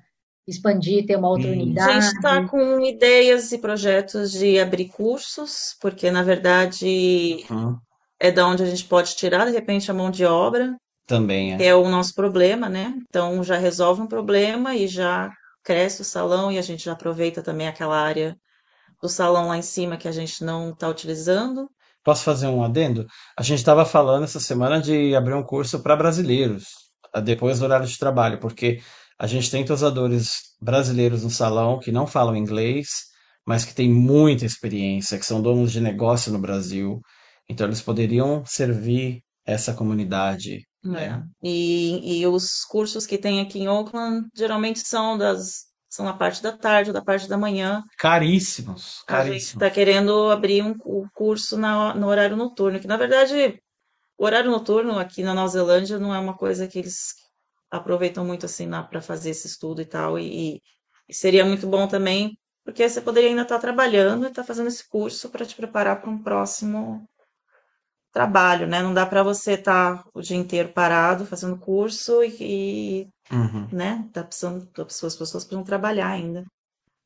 expandir, 0.47 1.07
ter 1.07 1.17
uma 1.17 1.29
outra 1.29 1.49
Hum. 1.49 1.53
A 1.53 1.55
unidade? 1.55 1.93
gente 1.93 2.15
está 2.15 2.49
com 2.49 2.81
ideias 2.81 3.53
e 3.53 3.59
projetos 3.59 4.33
de 4.33 4.59
abrir 4.61 4.89
cursos, 4.89 5.77
porque 5.81 6.11
na 6.11 6.23
verdade 6.23 7.45
hum, 7.51 7.77
é 8.21 8.31
da 8.31 8.47
onde 8.47 8.63
a 8.63 8.67
gente 8.67 8.85
pode 8.85 9.17
tirar 9.17 9.47
de 9.47 9.53
repente 9.53 9.91
a 9.91 9.95
mão 9.95 10.11
de 10.11 10.25
obra, 10.25 10.77
também 11.07 11.57
que 11.57 11.63
é. 11.63 11.69
é 11.69 11.75
o 11.75 11.89
nosso 11.89 12.15
problema, 12.15 12.69
né? 12.69 12.95
Então 13.09 13.43
já 13.43 13.57
resolve 13.57 14.03
um 14.03 14.07
problema 14.07 14.75
e 14.75 14.87
já 14.87 15.31
cresce 15.63 16.03
o 16.03 16.05
salão 16.05 16.51
e 16.51 16.59
a 16.59 16.63
gente 16.63 16.85
já 16.85 16.93
aproveita 16.93 17.43
também 17.43 17.69
aquela 17.69 17.99
área 17.99 18.37
do 19.01 19.09
salão 19.09 19.49
lá 19.49 19.59
em 19.59 19.63
cima 19.63 19.97
que 19.97 20.09
a 20.09 20.13
gente 20.13 20.45
não 20.45 20.71
está 20.71 20.89
utilizando. 20.89 21.69
Posso 22.05 22.25
fazer 22.25 22.47
um 22.49 22.63
adendo? 22.65 23.07
A 23.39 23.43
gente 23.43 23.59
estava 23.59 23.85
falando 23.85 24.25
essa 24.25 24.41
semana 24.41 24.81
de 24.81 25.15
abrir 25.15 25.35
um 25.35 25.43
curso 25.43 25.81
para 25.81 25.97
brasileiros, 25.97 26.65
ah, 27.13 27.21
depois 27.21 27.59
do 27.59 27.65
horário 27.65 27.87
de 27.87 27.99
trabalho, 27.99 28.39
porque 28.41 28.81
a 29.19 29.27
gente 29.27 29.51
tem 29.51 29.65
tosadores 29.65 30.55
brasileiros 30.61 31.23
no 31.23 31.31
salão 31.31 31.79
que 31.79 31.93
não 31.93 32.07
falam 32.07 32.37
inglês, 32.37 32.89
mas 33.47 33.65
que 33.65 33.75
têm 33.75 33.91
muita 33.91 34.45
experiência, 34.45 35.19
que 35.19 35.27
são 35.27 35.41
donos 35.41 35.73
de 35.73 35.81
negócio 35.81 36.33
no 36.33 36.39
Brasil. 36.39 37.01
Então, 37.49 37.67
eles 37.67 37.81
poderiam 37.81 38.45
servir 38.45 39.23
essa 39.45 39.75
comunidade, 39.75 40.67
né? 40.85 41.25
E, 41.43 42.21
e 42.21 42.27
os 42.27 42.65
cursos 42.65 43.07
que 43.07 43.19
tem 43.19 43.41
aqui 43.41 43.61
em 43.61 43.69
Oakland 43.69 44.27
geralmente 44.35 44.81
são 44.81 45.17
das 45.17 45.72
são 45.93 46.07
na 46.07 46.15
parte 46.15 46.43
da 46.43 46.57
tarde 46.57 46.89
ou 46.89 46.95
da 46.95 47.03
parte 47.03 47.29
da 47.29 47.37
manhã. 47.37 47.85
Caríssimos, 47.99 49.05
A 49.07 49.17
gente 49.19 49.29
caríssimos. 49.29 49.63
está 49.63 49.71
querendo 49.71 50.31
abrir 50.31 50.63
um, 50.63 50.75
o 50.85 51.07
curso 51.13 51.59
na, 51.59 51.95
no 51.95 52.07
horário 52.07 52.35
noturno, 52.35 52.81
que 52.81 52.87
na 52.87 52.97
verdade 52.97 53.61
o 54.17 54.25
horário 54.25 54.51
noturno 54.51 54.99
aqui 54.99 55.23
na 55.23 55.35
Nova 55.35 55.49
Zelândia 55.49 55.99
não 55.99 56.15
é 56.15 56.19
uma 56.19 56.35
coisa 56.37 56.67
que 56.67 56.79
eles 56.79 57.15
aproveitam 57.71 58.25
muito 58.25 58.47
assim 58.47 58.69
para 58.89 59.03
fazer 59.03 59.31
esse 59.31 59.47
estudo 59.47 59.83
e 59.83 59.87
tal. 59.87 60.19
E, 60.19 60.63
e 61.09 61.15
seria 61.15 61.45
muito 61.45 61.67
bom 61.67 61.87
também, 61.87 62.39
porque 62.65 62.89
você 62.89 63.01
poderia 63.03 63.29
ainda 63.31 63.43
estar 63.43 63.59
trabalhando 63.59 64.25
e 64.25 64.29
estar 64.29 64.45
fazendo 64.45 64.69
esse 64.69 64.89
curso 64.89 65.29
para 65.29 65.45
te 65.45 65.55
preparar 65.55 66.01
para 66.01 66.11
um 66.11 66.23
próximo 66.23 67.07
trabalho, 68.13 68.67
né? 68.67 68.83
Não 68.83 68.93
dá 68.95 69.07
para 69.07 69.23
você 69.23 69.53
estar 69.55 70.05
o 70.15 70.21
dia 70.21 70.37
inteiro 70.37 70.69
parado 70.71 71.27
fazendo 71.27 71.57
curso 71.59 72.23
e, 72.23 72.37
e 72.41 73.09
Uhum. 73.35 73.69
né? 73.73 74.07
Tá 74.13 74.23
precisando, 74.25 74.59
as 74.59 74.85
pessoas, 74.85 75.13
as 75.15 75.19
pessoas 75.19 75.45
precisam 75.45 75.65
trabalhar 75.65 76.09
ainda. 76.09 76.43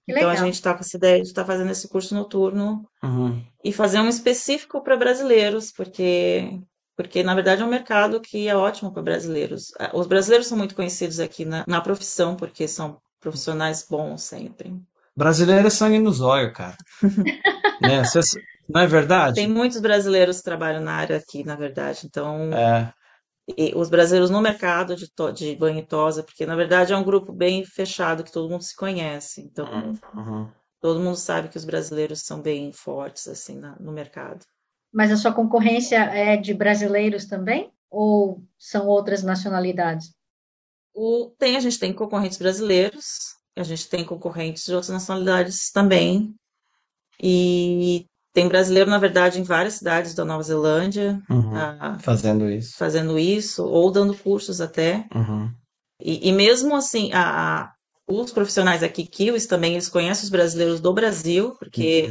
Que 0.07 0.13
Então 0.13 0.29
a 0.29 0.33
legal. 0.33 0.47
gente 0.47 0.55
está 0.55 0.75
com 0.75 0.81
essa 0.81 0.97
ideia 0.97 1.23
de 1.23 1.29
estar 1.29 1.45
fazendo 1.45 1.71
esse 1.71 1.89
curso 1.89 2.15
noturno 2.15 2.85
Uhum. 3.03 3.43
e 3.65 3.73
fazer 3.73 4.01
um 4.01 4.09
específico 4.09 4.83
para 4.83 4.97
brasileiros, 4.97 5.73
porque 5.73 6.59
porque 6.97 7.23
na 7.23 7.35
verdade 7.35 7.61
é 7.61 7.65
um 7.65 7.69
mercado 7.69 8.21
que 8.21 8.49
é 8.49 8.57
ótimo 8.57 8.91
para 8.93 9.03
brasileiros. 9.03 9.67
Os 9.93 10.07
brasileiros 10.07 10.47
são 10.47 10.57
muito 10.57 10.75
conhecidos 10.75 11.21
aqui 11.21 11.45
na, 11.45 11.63
na 11.69 11.81
profissão, 11.81 12.35
porque 12.37 12.67
são 12.67 12.99
profissionais 13.21 13.87
bons 13.89 14.23
sempre. 14.23 14.75
Brasileiro 15.15 15.67
é 15.67 15.71
sangue 15.71 15.99
no 15.99 16.11
zóio, 16.11 16.53
cara. 16.55 16.77
Né? 17.81 18.03
Cês- 18.05 18.35
Não 18.69 18.81
é 18.81 18.87
Tem 18.87 18.93
verdade? 18.93 19.49
muitos 19.49 19.81
brasileiros 19.81 20.39
que 20.39 20.45
trabalham 20.45 20.81
na 20.83 20.95
área 20.95 21.17
aqui, 21.17 21.45
na 21.45 21.57
verdade. 21.57 22.07
Então, 22.07 22.51
É. 22.53 22.93
e 23.57 23.73
os 23.75 23.89
brasileiros 23.89 24.31
no 24.31 24.41
mercado 24.41 24.97
de, 24.97 25.09
to- 25.12 25.33
de 25.33 25.55
banho 25.57 25.79
e 25.79 25.87
tosa, 25.87 26.23
porque 26.23 26.47
na 26.47 26.57
verdade 26.57 26.93
é 26.93 26.97
um 26.97 27.05
grupo 27.05 27.33
bem 27.33 27.64
fechado 27.64 28.25
que 28.25 28.33
todo 28.33 28.51
mundo 28.51 28.62
se 28.64 28.75
conhece. 28.75 29.41
Então, 29.43 29.95
Uhum. 30.14 30.51
todo 30.81 31.01
mundo 31.01 31.17
sabe 31.17 31.49
que 31.49 31.57
os 31.57 31.64
brasileiros 31.64 32.21
são 32.23 32.41
bem 32.41 32.73
fortes 32.73 33.29
assim 33.29 33.57
na- 33.59 33.77
no 33.79 33.93
mercado. 33.93 34.45
Mas 34.93 35.12
a 35.12 35.17
sua 35.17 35.33
concorrência 35.33 35.97
é 35.97 36.37
de 36.37 36.55
brasileiros 36.55 37.27
também? 37.27 37.71
Ou 37.91 38.43
são 38.59 38.87
outras 38.87 39.23
nacionalidades? 39.23 40.14
O, 40.95 41.31
tem, 41.39 41.57
a 41.57 41.61
gente 41.61 41.79
tem 41.79 41.93
concorrentes 41.93 42.39
brasileiros, 42.39 43.05
a 43.55 43.62
gente 43.62 43.89
tem 43.89 44.05
concorrentes 44.05 44.64
de 44.64 44.73
outras 44.73 44.89
nacionalidades 44.91 45.71
também. 45.71 46.35
E 47.23 48.07
tem 48.37 48.49
brasileiro, 48.49 48.91
na 48.91 48.99
verdade, 48.99 49.41
em 49.41 49.43
várias 49.43 49.74
cidades 49.74 50.14
da 50.14 50.22
Nova 50.22 50.43
Zelândia, 50.43 51.18
Uhum. 51.30 51.57
ah, 51.57 51.97
Fazendo 52.01 52.51
isso. 52.51 52.76
fazendo 52.76 53.18
isso, 53.18 53.64
ou 53.64 53.91
dando 53.91 54.14
cursos 54.14 54.61
até. 54.61 55.07
Uhum. 55.14 55.51
E, 55.99 56.28
e 56.28 56.32
mesmo 56.32 56.76
assim, 56.76 57.11
a, 57.14 57.22
a- 57.62 57.72
os 58.07 58.30
profissionais 58.32 58.82
aqui, 58.82 59.07
kiwis 59.07 59.47
também, 59.47 59.72
eles 59.72 59.89
conhecem 59.89 60.24
os 60.24 60.30
brasileiros 60.30 60.80
do 60.80 60.93
Brasil, 60.93 61.57
porque 61.59 62.11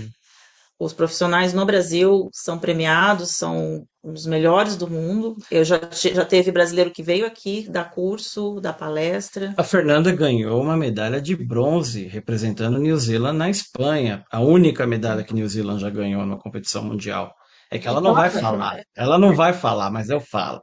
os 0.78 0.94
profissionais 0.94 1.54
no 1.54 1.66
Brasil 1.66 2.30
são 2.34 2.60
premiados, 2.60 3.32
são 3.38 3.86
os 4.04 4.26
melhores 4.26 4.76
do 4.76 4.90
mundo. 4.90 5.36
Eu 5.50 5.64
já, 5.64 5.80
já 5.92 6.26
teve 6.26 6.52
brasileiro 6.52 6.92
que 6.92 7.02
veio 7.02 7.26
aqui 7.26 7.68
dar 7.70 7.92
curso, 7.92 8.60
dar 8.60 8.74
palestra. 8.74 9.54
A 9.58 9.64
Fernanda 9.64 10.12
ganhou 10.12 10.62
uma 10.62 10.76
medalha 10.76 11.22
de 11.22 11.36
bronze 11.36 12.06
representando 12.08 12.78
New 12.80 12.98
Zealand 12.98 13.38
na 13.38 13.50
Espanha. 13.50 14.24
A 14.32 14.42
única 14.42 14.86
medalha 14.86 15.24
que 15.24 15.34
New 15.34 15.48
Zealand 15.48 15.82
já 15.82 15.90
ganhou 15.90 16.22
numa 16.26 16.40
competição 16.40 16.84
mundial. 16.84 17.34
É 17.72 17.80
que 17.80 17.88
ela 17.88 18.02
não 18.02 18.14
vai 18.14 18.30
falar. 18.30 18.82
Ela 18.96 19.18
não 19.18 19.34
vai 19.34 19.54
falar, 19.54 19.90
mas 19.90 20.10
eu 20.10 20.20
falo. 20.20 20.62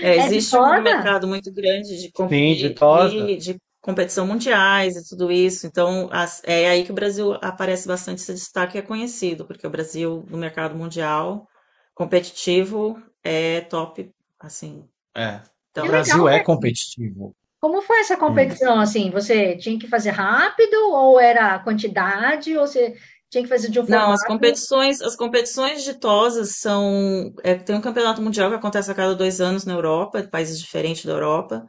É, 0.00 0.16
É 0.18 0.26
existe 0.26 0.54
um 0.56 0.60
tosa? 0.60 0.80
mercado 0.80 1.26
muito 1.26 1.52
grande 1.52 1.88
de, 1.96 2.10
Sim, 2.28 2.54
de- 2.54 3.36
de 3.36 3.58
competição 3.82 4.26
mundiais 4.26 4.96
e 4.96 5.08
tudo 5.08 5.32
isso. 5.32 5.66
Então, 5.66 6.08
as- 6.12 6.42
é 6.44 6.70
aí 6.70 6.84
que 6.84 6.92
o 6.92 6.96
Brasil 6.96 7.34
aparece 7.42 7.88
bastante 7.88 8.22
esse 8.22 8.34
destaque 8.34 8.78
e 8.78 8.80
é 8.80 8.82
conhecido, 8.82 9.46
porque 9.46 9.66
o 9.66 9.70
Brasil, 9.70 10.24
no 10.30 10.38
mercado 10.38 10.76
mundial 10.76 11.48
competitivo, 11.94 13.02
é 13.24 13.62
top, 13.62 14.12
assim. 14.40 14.88
É. 15.16 15.42
Então, 15.70 15.84
O 15.84 15.88
Brasil 15.88 16.28
legal, 16.28 16.28
é 16.28 16.38
né? 16.38 16.44
competitivo. 16.44 17.34
Como 17.60 17.80
foi 17.82 18.00
essa 18.00 18.16
competição, 18.16 18.80
assim? 18.80 19.10
Você 19.10 19.56
tinha 19.56 19.78
que 19.78 19.86
fazer 19.88 20.10
rápido 20.10 20.74
ou 20.92 21.20
era 21.20 21.58
quantidade 21.60 22.56
ou 22.56 22.66
você 22.66 22.94
tinha 23.30 23.42
que 23.44 23.48
fazer 23.48 23.70
de 23.70 23.78
um 23.80 23.86
Não, 23.86 24.12
as 24.12 24.24
competições, 24.24 25.00
as 25.02 25.16
competições 25.16 25.82
de 25.84 25.94
tosas 25.94 26.56
são. 26.56 27.32
é, 27.42 27.54
tem 27.56 27.74
um 27.76 27.80
campeonato 27.80 28.22
mundial 28.22 28.48
que 28.50 28.56
acontece 28.56 28.90
a 28.90 28.94
cada 28.94 29.14
dois 29.14 29.40
anos 29.40 29.64
na 29.64 29.72
Europa, 29.74 30.22
países 30.30 30.60
diferentes 30.60 31.04
da 31.04 31.12
Europa, 31.12 31.66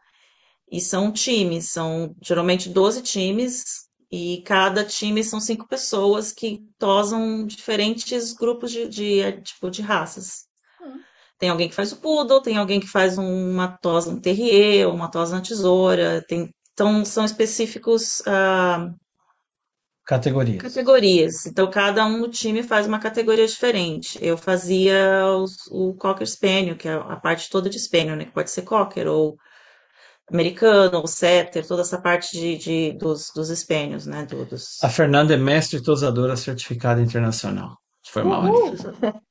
e 0.73 0.81
são 0.81 1.11
times, 1.13 1.71
são 1.71 2.15
geralmente 2.23 2.69
12 2.69 3.01
times, 3.03 3.63
e 4.11 4.43
cada 4.45 4.83
time 4.85 5.23
são 5.23 5.39
cinco 5.39 5.67
pessoas 5.67 6.31
que 6.33 6.61
tosam 6.79 7.45
diferentes 7.45 8.33
grupos 8.33 8.71
de, 8.71 8.87
de, 8.89 9.41
tipo, 9.41 9.71
de 9.71 9.81
raças. 9.81 10.45
Hum. 10.81 10.99
Tem 11.39 11.49
alguém 11.49 11.69
que 11.69 11.75
faz 11.75 11.91
o 11.91 11.97
poodle, 11.97 12.41
tem 12.41 12.57
alguém 12.57 12.79
que 12.79 12.87
faz 12.87 13.17
uma 13.17 13.69
tosa, 13.81 14.11
um 14.11 14.19
terrier, 14.21 14.87
uma 14.89 15.09
tosa 15.11 15.35
na 15.37 15.41
tesoura, 15.43 16.23
tem, 16.27 16.49
então 16.73 17.05
são 17.05 17.25
específicos. 17.25 18.21
ah, 18.27 18.91
Categorias. 20.05 20.61
Categorias. 20.61 21.45
Então, 21.45 21.69
cada 21.69 22.05
um 22.05 22.19
no 22.19 22.29
time 22.29 22.63
faz 22.63 22.87
uma 22.87 22.99
categoria 22.99 23.45
diferente. 23.47 24.17
Eu 24.21 24.37
fazia 24.37 25.25
os- 25.37 25.67
o 25.71 25.93
Cocker 25.95 26.27
Spaniel, 26.27 26.77
que 26.77 26.87
é 26.87 26.93
a 26.93 27.15
parte 27.17 27.49
toda 27.49 27.69
de 27.69 27.79
Spaniel, 27.79 28.15
né? 28.15 28.25
Que 28.25 28.31
pode 28.31 28.49
ser 28.51 28.63
Cocker 28.63 29.07
ou 29.07 29.37
americano, 30.33 30.99
ou 30.99 31.07
Setter, 31.07 31.65
toda 31.65 31.81
essa 31.81 32.01
parte 32.01 32.31
de, 32.31 32.57
de- 32.57 32.93
dos, 32.97 33.31
dos 33.35 33.49
Spaniels, 33.49 34.05
né? 34.05 34.25
Do- 34.25 34.45
dos... 34.45 34.83
A 34.83 34.89
Fernanda 34.89 35.33
é 35.33 35.37
mestre 35.37 35.81
tosadora 35.81 36.35
certificada 36.35 37.01
internacional. 37.01 37.77
Foi 38.07 38.23
mal. 38.23 38.43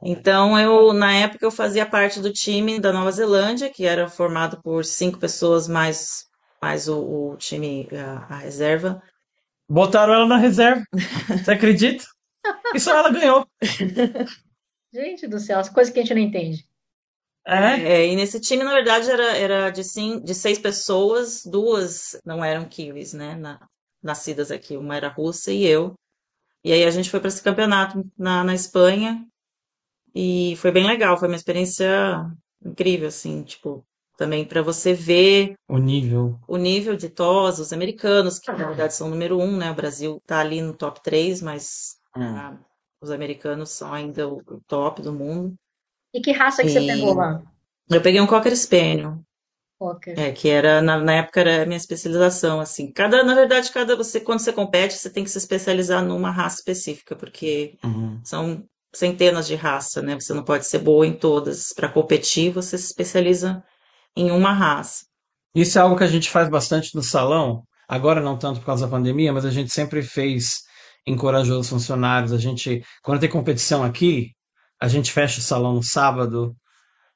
Então, 0.00 0.56
eu, 0.56 0.92
na 0.92 1.12
época, 1.12 1.44
eu 1.44 1.50
fazia 1.50 1.84
parte 1.84 2.20
do 2.20 2.32
time 2.32 2.78
da 2.78 2.92
Nova 2.92 3.10
Zelândia, 3.10 3.68
que 3.68 3.84
era 3.84 4.08
formado 4.08 4.60
por 4.62 4.84
cinco 4.84 5.18
pessoas 5.18 5.66
mais, 5.66 6.26
mais 6.62 6.88
o, 6.88 7.32
o 7.32 7.36
time, 7.36 7.88
a, 7.92 8.34
a 8.34 8.38
reserva. 8.38 9.02
Botaram 9.68 10.14
ela 10.14 10.26
na 10.26 10.36
reserva. 10.36 10.84
Você 11.44 11.50
acredita? 11.50 12.04
E 12.74 12.78
só 12.78 12.96
ela 12.96 13.10
ganhou. 13.10 13.44
Gente 14.92 15.26
do 15.26 15.38
céu, 15.40 15.58
as 15.58 15.68
coisas 15.68 15.92
que 15.92 15.98
a 15.98 16.02
gente 16.02 16.14
não 16.14 16.22
entende. 16.22 16.67
É. 17.50 17.88
É, 18.02 18.06
e 18.06 18.16
nesse 18.16 18.40
time, 18.40 18.62
na 18.64 18.72
verdade, 18.74 19.10
era, 19.10 19.36
era 19.36 19.70
de, 19.70 19.82
cin- 19.84 20.20
de 20.20 20.34
seis 20.34 20.58
pessoas, 20.58 21.42
duas 21.44 22.16
não 22.24 22.44
eram 22.44 22.68
kiwis, 22.68 23.12
né? 23.12 23.34
na- 23.36 23.60
nascidas 24.02 24.50
aqui. 24.50 24.76
Uma 24.76 24.96
era 24.96 25.08
russa 25.08 25.52
e 25.52 25.64
eu. 25.64 25.94
E 26.64 26.72
aí 26.72 26.84
a 26.84 26.90
gente 26.90 27.10
foi 27.10 27.20
para 27.20 27.28
esse 27.28 27.42
campeonato 27.42 28.04
na, 28.18 28.44
na 28.44 28.54
Espanha 28.54 29.26
e 30.14 30.56
foi 30.58 30.72
bem 30.72 30.86
legal. 30.86 31.18
Foi 31.18 31.28
uma 31.28 31.36
experiência 31.36 31.88
incrível, 32.64 33.08
assim, 33.08 33.42
tipo, 33.44 33.84
também 34.18 34.46
para 34.46 34.62
você 34.62 34.94
ver 34.94 35.54
O 35.68 35.78
nível. 35.78 36.38
o 36.48 36.56
nível 36.56 36.96
de 36.96 37.08
tos, 37.08 37.58
os 37.58 37.72
americanos, 37.72 38.38
que 38.38 38.50
na 38.50 38.66
verdade 38.66 38.94
são 38.94 39.08
o 39.08 39.10
número 39.10 39.38
um, 39.38 39.56
né? 39.56 39.70
O 39.70 39.74
Brasil 39.74 40.20
tá 40.26 40.40
ali 40.40 40.60
no 40.62 40.74
top 40.76 41.02
3, 41.02 41.42
mas 41.42 41.96
Hum. 42.16 42.34
ah, 42.36 42.58
os 43.00 43.10
americanos 43.10 43.70
são 43.70 43.92
ainda 43.92 44.28
o, 44.28 44.38
o 44.38 44.60
top 44.66 45.02
do 45.02 45.12
mundo. 45.12 45.54
E 46.14 46.20
que 46.20 46.32
raça 46.32 46.62
que 46.62 46.70
você 46.70 46.80
E- 46.80 46.86
pegou 46.86 47.14
lá? 47.14 47.42
Eu 47.90 48.02
peguei 48.02 48.20
um 48.20 48.26
Cocker 48.26 48.54
Spaniel. 48.56 49.18
Cocker. 49.78 50.18
É, 50.18 50.32
que 50.32 50.48
era, 50.48 50.82
na, 50.82 50.98
na 50.98 51.14
época 51.14 51.40
era 51.40 51.62
a 51.62 51.66
minha 51.66 51.76
especialização, 51.76 52.60
assim. 52.60 52.90
Cada, 52.92 53.22
na 53.22 53.34
verdade, 53.34 53.70
cada, 53.72 53.96
você, 53.96 54.20
quando 54.20 54.40
você 54.40 54.52
compete, 54.52 54.94
você 54.94 55.08
tem 55.08 55.22
que 55.24 55.30
se 55.30 55.38
especializar 55.38 56.04
numa 56.04 56.30
raça 56.30 56.56
específica, 56.56 57.14
porque 57.16 57.78
Uhum. 57.84 58.20
são 58.24 58.64
centenas 58.92 59.46
de 59.46 59.54
raças, 59.54 60.02
né? 60.02 60.14
Você 60.18 60.34
não 60.34 60.44
pode 60.44 60.66
ser 60.66 60.78
boa 60.80 61.06
em 61.06 61.12
todas. 61.12 61.72
Para 61.72 61.88
competir, 61.88 62.50
você 62.52 62.76
se 62.76 62.86
especializa 62.86 63.62
em 64.16 64.30
uma 64.30 64.52
raça. 64.52 65.04
Isso 65.54 65.78
é 65.78 65.82
algo 65.82 65.96
que 65.96 66.04
a 66.04 66.08
gente 66.08 66.28
faz 66.30 66.48
bastante 66.48 66.94
no 66.94 67.02
salão. 67.02 67.62
Agora 67.88 68.20
não 68.20 68.36
tanto 68.38 68.60
por 68.60 68.66
causa 68.66 68.86
da 68.86 68.90
pandemia, 68.90 69.32
mas 69.32 69.44
a 69.44 69.50
gente 69.50 69.72
sempre 69.72 70.02
fez 70.02 70.62
encorajou 71.06 71.60
os 71.60 71.68
funcionários. 71.68 72.32
A 72.32 72.38
gente, 72.38 72.82
quando 73.02 73.20
tem 73.20 73.30
competição 73.30 73.82
aqui, 73.82 74.32
a 74.80 74.88
gente 74.88 75.12
fecha 75.12 75.40
o 75.40 75.42
salão 75.42 75.74
no 75.74 75.82
sábado, 75.82 76.56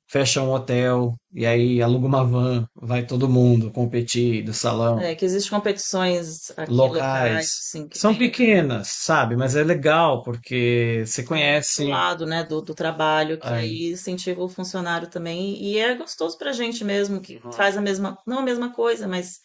fecha 0.09 0.43
um 0.43 0.51
hotel 0.53 1.15
e 1.35 1.47
aí 1.47 1.83
aluga 1.83 2.07
uma 2.07 2.25
van, 2.25 2.67
vai 2.77 3.07
todo 3.07 3.29
mundo 3.29 3.71
competir 3.73 4.45
do 4.45 4.55
salão. 4.55 5.01
É, 5.01 5.15
que 5.15 5.25
existem 5.25 5.51
competições 5.51 6.51
aqui 6.57 6.73
Locais. 6.73 7.47
locais, 7.47 7.49
assim, 7.61 7.89
São 7.95 8.13
tem 8.13 8.19
pequenas, 8.19 8.89
sabe? 9.03 9.37
Mas 9.37 9.55
é 9.57 9.63
legal 9.65 10.23
porque 10.23 11.03
você 11.07 11.23
conhece. 11.23 11.85
do 11.85 11.89
lado, 11.89 12.27
né, 12.27 12.45
do, 12.45 12.61
do 12.61 12.75
trabalho, 12.75 13.39
que 13.39 13.49
É. 13.49 13.59
aí 13.59 13.93
incentiva 13.93 14.43
o 14.43 14.49
funcionário 14.49 15.09
também, 15.09 15.63
e 15.63 15.79
é 15.79 15.95
gostoso 15.95 16.37
pra 16.39 16.53
gente 16.53 16.85
mesmo, 16.85 17.21
que 17.21 17.41
Uhum. 17.45 17.51
faz 17.55 17.77
a 17.77 17.81
mesma, 17.81 18.17
não 18.27 18.39
a 18.41 18.43
mesma 18.43 18.73
coisa, 18.73 19.09
mas 19.09 19.39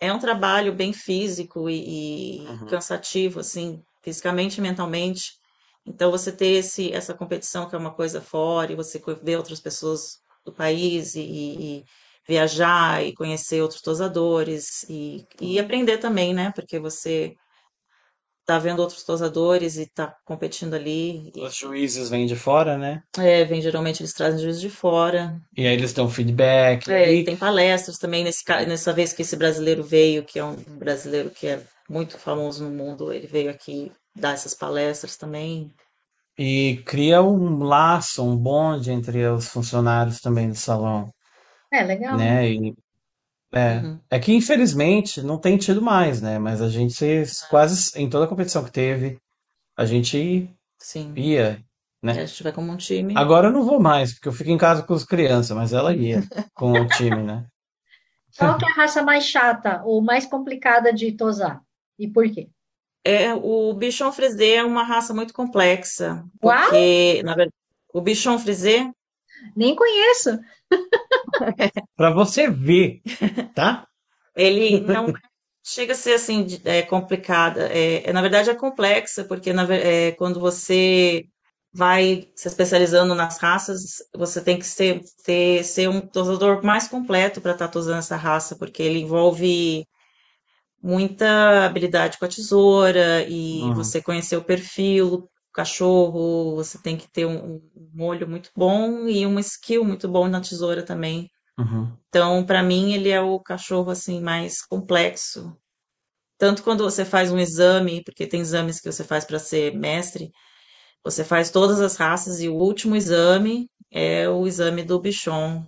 é 0.00 0.12
um 0.12 0.18
trabalho 0.18 0.74
bem 0.74 0.92
físico 0.92 1.70
e, 1.70 2.54
e 2.56 2.60
Uhum. 2.60 2.68
cansativo, 2.68 3.40
assim, 3.40 3.82
fisicamente 4.02 4.58
e 4.58 4.62
mentalmente. 4.62 5.37
Então, 5.88 6.10
você 6.10 6.32
ter 6.32 6.48
esse, 6.48 6.92
essa 6.92 7.14
competição 7.14 7.68
que 7.68 7.74
é 7.74 7.78
uma 7.78 7.94
coisa 7.94 8.20
fora, 8.20 8.72
e 8.72 8.76
você 8.76 9.00
ver 9.22 9.36
outras 9.36 9.60
pessoas 9.60 10.18
do 10.44 10.52
país 10.52 11.14
e, 11.14 11.20
e- 11.20 11.84
viajar 12.28 13.02
e 13.04 13.14
conhecer 13.14 13.62
outros 13.62 13.80
tosadores 13.80 14.84
e, 14.88 15.26
e 15.40 15.58
aprender 15.58 15.96
também, 15.98 16.34
né? 16.34 16.52
Porque 16.54 16.78
você 16.78 17.34
tá 18.44 18.58
vendo 18.58 18.80
outros 18.80 19.04
tosadores 19.04 19.76
e 19.76 19.86
tá 19.86 20.14
competindo 20.24 20.74
ali. 20.74 21.30
E, 21.34 21.40
Os 21.40 21.54
juízes 21.54 22.08
vêm 22.08 22.26
de 22.26 22.34
fora, 22.36 22.78
né? 22.78 23.02
é, 23.18 23.44
vem, 23.44 23.60
geralmente 23.60 24.00
eles 24.02 24.12
trazem 24.12 24.40
juízes 24.40 24.60
de 24.60 24.70
fora. 24.70 25.38
E 25.56 25.66
aí 25.66 25.74
eles 25.74 25.92
dão 25.92 26.08
feedback. 26.08 26.90
É, 26.90 27.12
e 27.12 27.24
tem 27.24 27.36
palestras 27.36 27.98
também, 27.98 28.24
nesse, 28.24 28.42
nessa 28.66 28.92
vez 28.92 29.12
que 29.12 29.22
esse 29.22 29.36
brasileiro 29.36 29.82
veio, 29.82 30.24
que 30.24 30.38
é 30.38 30.44
um 30.44 30.54
brasileiro 30.78 31.30
que 31.30 31.46
é 31.46 31.62
muito 31.88 32.18
famoso 32.18 32.64
no 32.64 32.70
mundo, 32.70 33.12
ele 33.12 33.26
veio 33.26 33.50
aqui 33.50 33.90
dar 34.18 34.34
essas 34.34 34.54
palestras 34.54 35.16
também. 35.16 35.72
E 36.38 36.82
cria 36.86 37.22
um 37.22 37.62
laço, 37.62 38.24
um 38.24 38.34
bonde 38.34 38.90
entre 38.90 39.26
os 39.26 39.46
funcionários 39.48 40.20
também 40.22 40.48
do 40.48 40.54
salão, 40.54 41.12
É 41.70 41.82
legal. 41.82 42.18
né? 42.18 42.50
E 42.50 42.74
É, 43.54 43.78
Uhum. 43.82 44.00
é 44.10 44.18
que 44.20 44.32
infelizmente 44.34 45.22
não 45.22 45.38
tem 45.40 45.56
tido 45.58 45.82
mais, 45.82 46.20
né? 46.22 46.38
Mas 46.38 46.62
a 46.62 46.68
gente 46.68 46.96
quase 47.50 47.92
em 47.98 48.08
toda 48.10 48.26
a 48.26 48.28
competição 48.28 48.64
que 48.64 48.72
teve, 48.72 49.18
a 49.76 49.86
gente 49.86 50.50
Sim. 50.78 51.14
ia, 51.16 51.64
É, 52.14 52.14
né? 52.16 52.26
se 52.26 52.34
tiver 52.34 52.52
como 52.52 52.72
um 52.72 52.76
time. 52.76 53.14
Agora 53.14 53.48
eu 53.48 53.52
não 53.52 53.64
vou 53.64 53.80
mais, 53.80 54.14
porque 54.14 54.28
eu 54.28 54.32
fico 54.32 54.50
em 54.50 54.58
casa 54.58 54.82
com 54.84 54.94
as 54.94 55.04
crianças, 55.04 55.56
mas 55.56 55.72
ela 55.74 55.94
ia 55.94 56.22
com 56.54 56.80
o 56.80 56.86
time, 56.88 57.22
né? 57.22 57.46
Qual 58.36 58.56
que 58.56 58.64
é 58.64 58.70
a 58.70 58.74
raça 58.74 59.02
mais 59.02 59.24
chata 59.24 59.82
ou 59.84 60.00
mais 60.02 60.24
complicada 60.24 60.92
de 60.94 61.12
tosar? 61.12 61.62
E 61.98 62.08
por 62.08 62.24
quê? 62.32 62.48
É, 63.04 63.34
o 63.34 63.72
Bichon 63.74 64.12
Frisé 64.12 64.56
é 64.56 64.64
uma 64.64 64.82
raça 64.82 65.14
muito 65.14 65.32
complexa, 65.32 66.24
Uau! 66.42 66.70
porque, 66.70 67.22
na 67.22 67.34
verdade, 67.34 67.54
o 67.92 68.00
Bichon 68.00 68.38
Frisé, 68.38 68.90
Nem 69.56 69.74
conheço. 69.74 70.38
Pra 71.96 72.10
você 72.10 72.48
ver, 72.50 73.00
tá? 73.54 73.86
ele 74.36 74.80
não 74.80 75.12
chega 75.64 75.92
a 75.92 75.96
ser 75.96 76.14
assim, 76.14 76.46
é, 76.64 76.82
complicada. 76.82 77.68
É, 77.72 78.08
é, 78.08 78.12
na 78.12 78.22
verdade, 78.22 78.50
é 78.50 78.54
complexa, 78.54 79.24
porque 79.24 79.52
na 79.52 79.64
é, 79.74 80.12
quando 80.12 80.40
você 80.40 81.24
vai 81.72 82.28
se 82.34 82.48
especializando 82.48 83.14
nas 83.14 83.38
raças, 83.38 83.98
você 84.14 84.42
tem 84.42 84.58
que 84.58 84.66
ser, 84.66 85.00
ter, 85.24 85.64
ser 85.64 85.88
um 85.88 86.00
tosador 86.00 86.64
mais 86.64 86.88
completo 86.88 87.40
para 87.40 87.52
estar 87.52 87.68
tosando 87.68 87.98
essa 87.98 88.16
raça, 88.16 88.56
porque 88.56 88.82
ele 88.82 89.00
envolve 89.00 89.86
muita 90.82 91.66
habilidade 91.66 92.18
com 92.18 92.24
a 92.24 92.28
tesoura 92.28 93.24
e 93.28 93.60
Uhum. 93.62 93.74
você 93.74 94.02
conhecer 94.02 94.36
o 94.36 94.44
perfil 94.44 95.10
do 95.10 95.30
cachorro, 95.52 96.54
você 96.56 96.78
tem 96.80 96.96
que 96.96 97.10
ter 97.10 97.26
um, 97.26 97.56
um 97.56 97.90
molho 97.94 98.28
muito 98.28 98.50
bom 98.56 99.08
e 99.08 99.26
uma 99.26 99.40
skill 99.40 99.84
muito 99.84 100.08
bom 100.08 100.28
na 100.28 100.40
tesoura 100.40 100.84
também. 100.84 101.28
Uhum. 101.58 101.92
Então, 102.08 102.44
para 102.46 102.62
mim, 102.62 102.92
ele 102.94 103.10
é 103.10 103.20
o 103.20 103.40
cachorro 103.40 103.90
assim 103.90 104.20
mais 104.20 104.62
complexo. 104.62 105.56
Tanto 106.38 106.62
quando 106.62 106.84
você 106.84 107.04
faz 107.04 107.32
um 107.32 107.38
exame, 107.38 108.02
porque 108.04 108.26
tem 108.26 108.40
exames 108.40 108.80
que 108.80 108.90
você 108.90 109.04
faz 109.04 109.24
para 109.24 109.38
ser 109.38 109.74
mestre, 109.76 110.30
você 111.04 111.24
faz 111.24 111.50
todas 111.50 111.80
as 111.80 111.96
raças 111.96 112.40
e 112.40 112.48
o 112.48 112.54
último 112.54 112.96
exame 112.96 113.68
é 113.90 114.28
o 114.28 114.46
exame 114.46 114.82
do 114.84 115.00
bichon, 115.00 115.64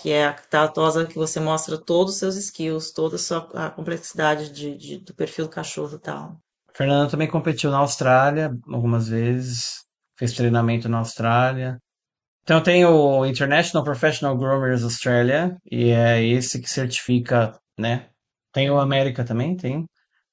que 0.00 0.10
é 0.10 0.26
a 0.26 0.32
tatosa 0.34 1.06
que 1.06 1.14
você 1.16 1.40
mostra 1.40 1.78
todos 1.78 2.14
os 2.14 2.18
seus 2.18 2.36
skills, 2.36 2.92
toda 2.92 3.16
a 3.16 3.18
sua 3.18 3.38
a 3.54 3.70
complexidade 3.70 4.50
de, 4.52 4.76
de- 4.76 4.98
do 4.98 5.14
perfil 5.14 5.46
do 5.46 5.50
cachorro 5.50 5.96
e 5.96 6.00
tal. 6.00 6.40
A 6.68 6.76
Fernanda 6.76 7.10
também 7.10 7.28
competiu 7.28 7.70
na 7.70 7.78
Austrália 7.78 8.50
algumas 8.68 9.08
vezes, 9.08 9.84
fez 10.18 10.32
treinamento 10.32 10.88
na 10.88 10.98
Austrália. 10.98 11.78
Então 12.44 12.62
tem 12.62 12.84
o 12.86 13.26
International 13.26 13.84
Professional 13.84 14.36
Groomers 14.38 14.84
Australia, 14.84 15.56
e 15.70 15.90
é 15.90 16.22
esse 16.24 16.60
que 16.60 16.70
certifica, 16.70 17.58
né? 17.78 18.10
Tem 18.52 18.70
o 18.70 18.80
América 18.80 19.24
também, 19.24 19.56
tem? 19.56 19.86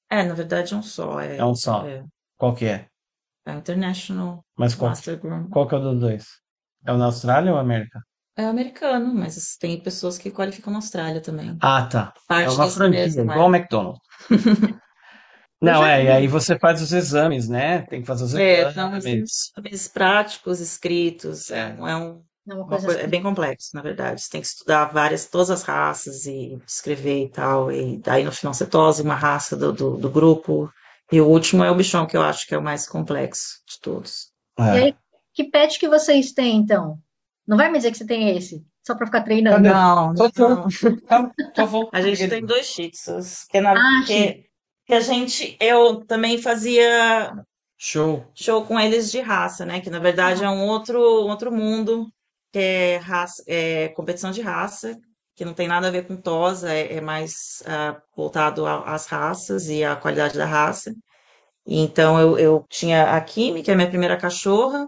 É, 0.10 0.24
na 0.24 0.34
verdade 0.36 0.74
é 0.74 0.78
um 0.78 0.84
só, 0.84 1.20
é, 1.20 1.38
É 1.38 1.44
um 1.44 1.56
só. 1.56 1.78
é, 1.88 2.06
Qual 2.38 2.54
que 2.56 2.66
é? 2.66 2.88
é 3.46 3.52
International 3.54 4.46
Mas 4.60 4.76
qual, 4.76 4.92
Master 4.92 5.20
Groom. 5.20 5.46
qual 5.52 5.68
que 5.68 5.76
é 5.76 5.78
o 5.80 5.82
dos 5.82 6.00
dois? 6.00 6.26
É 6.88 6.92
o 6.94 6.98
na 6.98 7.06
Austrália 7.08 7.52
ou 7.54 7.60
América? 7.60 8.00
É 8.42 8.46
americano, 8.46 9.14
mas 9.14 9.58
tem 9.58 9.82
pessoas 9.82 10.18
que 10.18 10.32
qualificam 10.32 10.72
na 10.72 10.80
Austrália 10.80 11.22
também. 11.22 11.58
Ah, 11.62 11.88
tá. 11.88 12.14
É 12.16 12.20
Parte 12.28 12.50
uma 12.50 12.66
desse 12.66 12.76
franquia, 12.76 13.00
mesmo, 13.02 13.22
igual 13.24 13.48
é. 13.48 13.52
o 13.52 13.56
McDonald's. 13.56 14.02
Não, 15.62 15.86
é, 15.86 16.06
e 16.06 16.10
aí 16.10 16.28
você 16.28 16.58
faz 16.58 16.82
os 16.82 16.92
exames, 16.94 17.50
né? 17.50 17.82
Tem 17.88 18.02
que 18.02 18.08
fazer 18.08 18.24
os 18.26 18.34
É, 18.36 18.66
são 18.74 18.96
exames. 18.96 19.54
exames 19.58 19.88
práticos 19.88 20.60
escritos, 20.60 21.52
É. 21.52 21.76
é 21.78 21.96
um, 21.96 22.24
É 22.48 22.54
uma 22.54 22.66
uma 22.66 22.68
coisa 22.68 22.86
coisa, 22.86 23.02
é 23.02 23.06
assim. 23.06 23.10
bem 23.10 23.22
complexo, 23.24 23.70
na 23.76 23.82
verdade. 23.82 24.22
Você 24.22 24.30
tem 24.30 24.42
que 24.42 24.48
estudar 24.48 24.86
várias, 24.86 25.28
todas 25.28 25.52
as 25.52 25.64
raças 25.64 26.26
e 26.26 26.58
escrever 26.68 27.26
e 27.26 27.30
tal, 27.32 27.72
e 27.72 28.00
daí 28.00 28.24
no 28.24 28.32
final 28.32 28.54
você 28.54 28.66
tose 28.66 29.02
uma 29.04 29.16
raça 29.16 29.56
do, 29.56 29.72
do, 29.74 29.98
do 29.98 30.10
grupo. 30.10 30.72
E 31.12 31.20
o 31.22 31.28
último 31.28 31.64
é 31.64 31.72
o 31.72 31.76
bichão, 31.76 32.06
que 32.08 32.16
eu 32.18 32.22
acho 32.22 32.48
que 32.48 32.56
é 32.56 32.58
o 32.58 32.64
mais 32.64 32.88
complexo 32.88 33.60
de 33.68 33.80
todos. 33.82 34.28
E 34.72 34.78
É. 34.78 34.78
aí, 34.78 34.96
que 35.34 35.44
pet 35.46 35.80
que 35.80 35.88
vocês 35.90 36.32
têm, 36.32 36.58
então? 36.58 36.98
Não 37.50 37.58
vai 37.58 37.72
me 37.72 37.80
dizer 37.80 37.90
que 37.90 37.98
você 37.98 38.06
tem 38.06 38.38
esse, 38.38 38.64
só 38.86 38.94
para 38.94 39.08
ficar 39.08 39.24
treinando. 39.24 39.68
Não, 39.68 40.14
não. 40.14 40.14
Voltando. 40.14 41.90
A 41.92 42.00
gente 42.00 42.28
tem 42.28 42.46
dois 42.46 42.68
shih 42.68 42.92
tzus, 42.92 43.44
que, 43.50 43.60
na, 43.60 43.72
Ah, 43.72 44.04
que, 44.06 44.46
que 44.86 44.94
a 44.94 45.00
gente, 45.00 45.58
eu 45.60 46.06
também 46.06 46.40
fazia 46.40 47.34
Show. 47.76 48.24
show 48.36 48.64
com 48.68 48.80
eles 48.80 49.10
de 49.12 49.20
raça, 49.20 49.66
né? 49.66 49.82
Que 49.82 49.90
na 49.90 49.98
verdade 49.98 50.44
é 50.44 50.50
um 50.50 50.68
outro, 50.68 51.02
outro 51.02 51.52
mundo, 51.52 52.08
que 52.54 52.60
é, 52.60 52.98
raça, 52.98 53.44
é 53.48 53.88
competição 53.90 54.30
de 54.30 54.42
raça, 54.42 54.96
que 55.36 55.44
não 55.44 55.56
tem 55.56 55.68
nada 55.68 55.88
a 55.88 55.92
ver 55.92 56.06
com 56.06 56.16
tosa, 56.16 56.72
é, 56.72 56.98
é 56.98 57.02
mais 57.02 57.64
ah, 57.66 58.00
voltado 58.16 58.68
às 58.68 59.08
raças 59.08 59.70
e 59.70 59.84
à 59.84 59.96
qualidade 59.96 60.38
da 60.38 60.46
raça. 60.46 60.94
E 61.66 61.80
Então 61.80 62.20
eu, 62.20 62.38
eu 62.38 62.66
tinha 62.70 63.16
a 63.16 63.22
Kimi, 63.22 63.64
que 63.64 63.72
é 63.72 63.74
a 63.74 63.78
minha 63.78 63.90
primeira 63.90 64.18
cachorra, 64.18 64.88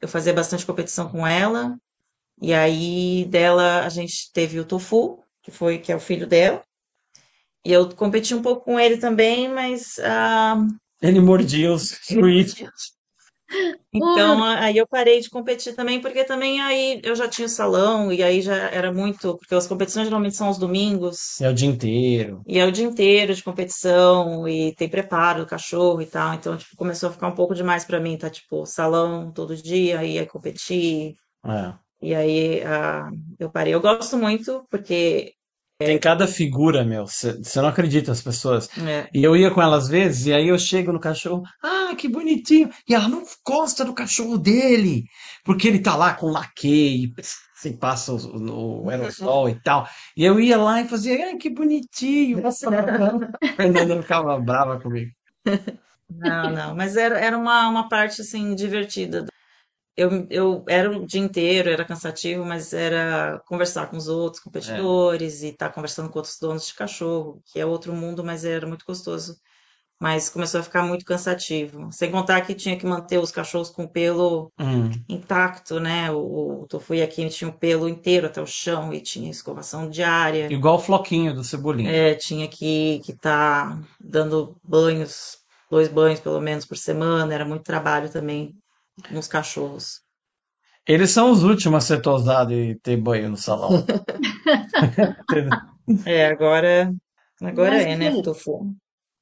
eu 0.00 0.08
fazia 0.08 0.34
bastante 0.34 0.66
competição 0.66 1.08
com 1.08 1.26
ela, 1.26 1.74
e 2.42 2.52
aí 2.52 3.24
dela 3.26 3.84
a 3.86 3.88
gente 3.88 4.30
teve 4.32 4.60
o 4.60 4.64
Tofu, 4.66 5.22
que 5.42 5.50
foi 5.52 5.78
que 5.78 5.92
é 5.92 5.96
o 5.96 6.00
filho 6.00 6.26
dela. 6.26 6.62
E 7.64 7.72
eu 7.72 7.88
competi 7.94 8.34
um 8.34 8.42
pouco 8.42 8.64
com 8.64 8.78
ele 8.78 8.96
também, 8.98 9.48
mas 9.48 9.98
ah, 10.00 10.56
Ele 11.00 11.20
mordia 11.20 11.72
os 11.72 11.90
tweets. 12.08 12.56
Então, 13.94 14.42
aí 14.42 14.78
eu 14.78 14.86
parei 14.86 15.20
de 15.20 15.28
competir 15.28 15.74
também, 15.74 16.00
porque 16.00 16.24
também 16.24 16.60
aí 16.62 17.00
eu 17.04 17.14
já 17.14 17.28
tinha 17.28 17.46
o 17.46 17.48
salão, 17.48 18.10
e 18.12 18.22
aí 18.22 18.40
já 18.40 18.54
era 18.70 18.92
muito, 18.92 19.36
porque 19.36 19.54
as 19.54 19.66
competições 19.66 20.06
geralmente 20.06 20.34
são 20.34 20.46
aos 20.46 20.56
domingos, 20.58 21.38
É 21.40 21.48
o 21.50 21.54
dia 21.54 21.68
inteiro. 21.68 22.42
e 22.46 22.58
é 22.58 22.64
o 22.64 22.72
dia 22.72 22.86
inteiro 22.86 23.34
de 23.34 23.42
competição, 23.44 24.48
e 24.48 24.74
tem 24.74 24.88
preparo 24.88 25.40
do 25.40 25.46
cachorro 25.46 26.00
e 26.00 26.06
tal, 26.06 26.32
então, 26.34 26.56
tipo, 26.56 26.74
começou 26.74 27.10
a 27.10 27.12
ficar 27.12 27.28
um 27.28 27.34
pouco 27.34 27.54
demais 27.54 27.84
pra 27.84 28.00
mim, 28.00 28.16
tá, 28.16 28.30
tipo, 28.30 28.64
salão 28.64 29.30
todo 29.30 29.54
dia, 29.54 30.02
e 30.04 30.18
aí 30.18 30.26
competir, 30.26 31.14
É. 31.44 31.74
e 32.02 32.14
aí 32.14 32.62
ah, 32.64 33.10
eu 33.38 33.50
parei. 33.50 33.74
Eu 33.74 33.80
gosto 33.80 34.16
muito, 34.18 34.66
porque, 34.70 35.34
Tem 35.84 35.98
cada 35.98 36.26
figura, 36.28 36.84
meu. 36.84 37.06
Você 37.06 37.36
não 37.60 37.68
acredita, 37.68 38.12
as 38.12 38.22
pessoas. 38.22 38.68
é, 38.76 39.12
E 39.12 39.22
eu 39.24 39.36
ia 39.36 39.50
com 39.50 39.60
ela 39.60 39.76
às 39.76 39.88
vezes, 39.88 40.26
e 40.26 40.32
aí 40.32 40.48
eu 40.48 40.58
chego 40.58 40.92
no 40.92 41.00
cachorro, 41.00 41.42
ah, 41.62 41.94
que 41.96 42.08
bonitinho. 42.08 42.70
E 42.88 42.94
ela 42.94 43.08
não 43.08 43.24
gosta 43.44 43.84
do 43.84 43.94
cachorro 43.94 44.38
dele, 44.38 45.04
porque 45.44 45.66
ele 45.68 45.80
tá 45.80 45.96
lá 45.96 46.14
com 46.14 46.30
laque, 46.30 47.12
se 47.56 47.76
passa 47.76 48.12
o, 48.12 48.84
o 48.84 48.90
aerosol 48.90 49.48
e 49.48 49.60
tal. 49.60 49.88
E 50.16 50.24
eu 50.24 50.38
ia 50.38 50.56
lá 50.56 50.80
e 50.80 50.88
fazia, 50.88 51.26
ai, 51.26 51.36
que 51.36 51.50
bonitinho. 51.50 52.42
A 52.46 53.50
Fernanda 53.56 54.00
ficava 54.02 54.38
brava 54.40 54.80
comigo. 54.80 55.10
Não, 56.08 56.50
não, 56.50 56.74
mas 56.76 56.96
era, 56.96 57.18
era 57.18 57.36
uma, 57.38 57.68
uma 57.68 57.88
parte 57.88 58.20
assim 58.20 58.54
divertida. 58.54 59.24
Eu, 59.96 60.26
eu 60.30 60.64
era 60.68 60.90
o 60.90 61.06
dia 61.06 61.20
inteiro, 61.20 61.68
era 61.68 61.84
cansativo, 61.84 62.44
mas 62.44 62.72
era 62.72 63.38
conversar 63.46 63.88
com 63.90 63.96
os 63.96 64.08
outros 64.08 64.42
competidores 64.42 65.42
e 65.42 65.48
estar 65.48 65.70
conversando 65.70 66.08
com 66.10 66.18
outros 66.18 66.38
donos 66.40 66.66
de 66.66 66.74
cachorro, 66.74 67.42
que 67.46 67.60
é 67.60 67.66
outro 67.66 67.92
mundo, 67.92 68.24
mas 68.24 68.44
era 68.44 68.66
muito 68.66 68.86
gostoso. 68.86 69.36
Mas 70.00 70.28
começou 70.28 70.60
a 70.60 70.64
ficar 70.64 70.82
muito 70.84 71.04
cansativo. 71.04 71.90
Sem 71.92 72.10
contar 72.10 72.40
que 72.42 72.54
tinha 72.54 72.76
que 72.78 72.86
manter 72.86 73.18
os 73.18 73.30
cachorros 73.30 73.70
com 73.70 73.84
o 73.84 73.88
pelo 73.90 74.52
Hum, 74.58 74.90
intacto, 75.08 75.78
né? 75.80 76.10
O, 76.10 76.62
o 76.62 76.66
Tofu 76.66 76.94
e 76.94 77.02
a 77.02 77.06
Kimi 77.08 77.30
tinha 77.30 77.50
o 77.50 77.58
pelo 77.58 77.88
inteiro 77.88 78.26
até 78.26 78.40
o 78.42 78.46
chão 78.46 78.92
e 78.92 79.00
tinha 79.00 79.30
escovação 79.30 79.88
diária. 79.90 80.48
igual 80.50 80.76
o 80.76 80.80
floquinho 80.80 81.34
do 81.34 81.44
Cebolinha. 81.44 81.90
É, 81.92 82.14
tinha 82.14 82.48
que 82.48 83.00
que 83.04 83.14
tá 83.16 83.78
dando 84.00 84.56
banhos, 84.64 85.38
dois 85.70 85.88
banhos 85.88 86.20
pelo 86.20 86.40
menos 86.40 86.64
por 86.66 86.76
semana, 86.76 87.32
era 87.32 87.44
muito 87.44 87.62
trabalho 87.62 88.10
também 88.10 88.54
nos 89.10 89.28
cachorros. 89.28 90.02
Eles 90.86 91.10
são 91.10 91.30
os 91.30 91.42
últimos 91.44 91.84
a 91.84 91.86
ser 91.86 92.00
tosados 92.02 92.52
e 92.56 92.74
ter 92.76 92.96
banho 92.96 93.30
no 93.30 93.36
salão. 93.36 93.84
É, 96.06 96.26
agora, 96.26 96.94
agora 97.40 97.76
Mas, 97.76 97.82
é, 97.82 97.96
né? 97.96 98.22
Tofu? 98.22 98.74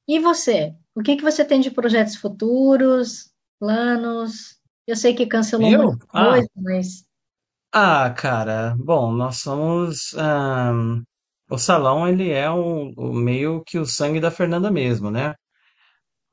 E 0.07 0.19
você? 0.19 0.75
O 0.95 1.01
que 1.01 1.15
que 1.17 1.23
você 1.23 1.43
tem 1.45 1.59
de 1.61 1.71
projetos 1.71 2.15
futuros, 2.15 3.31
planos? 3.59 4.59
Eu 4.87 4.95
sei 4.95 5.13
que 5.15 5.25
cancelou 5.27 5.71
Eu? 5.71 5.79
muita 5.89 6.05
Ah. 6.13 6.29
coisa, 6.29 6.49
mas 6.55 7.05
Ah, 7.73 8.09
cara, 8.13 8.75
bom, 8.77 9.11
nós 9.13 9.37
somos. 9.37 10.13
ahn, 10.15 11.03
o 11.49 11.57
salão, 11.57 12.07
ele 12.07 12.29
é 12.29 12.49
um, 12.51 12.91
o 12.97 13.13
meio 13.13 13.63
que 13.65 13.77
o 13.79 13.85
sangue 13.85 14.19
da 14.19 14.31
Fernanda 14.31 14.69
mesmo, 14.71 15.09
né? 15.11 15.33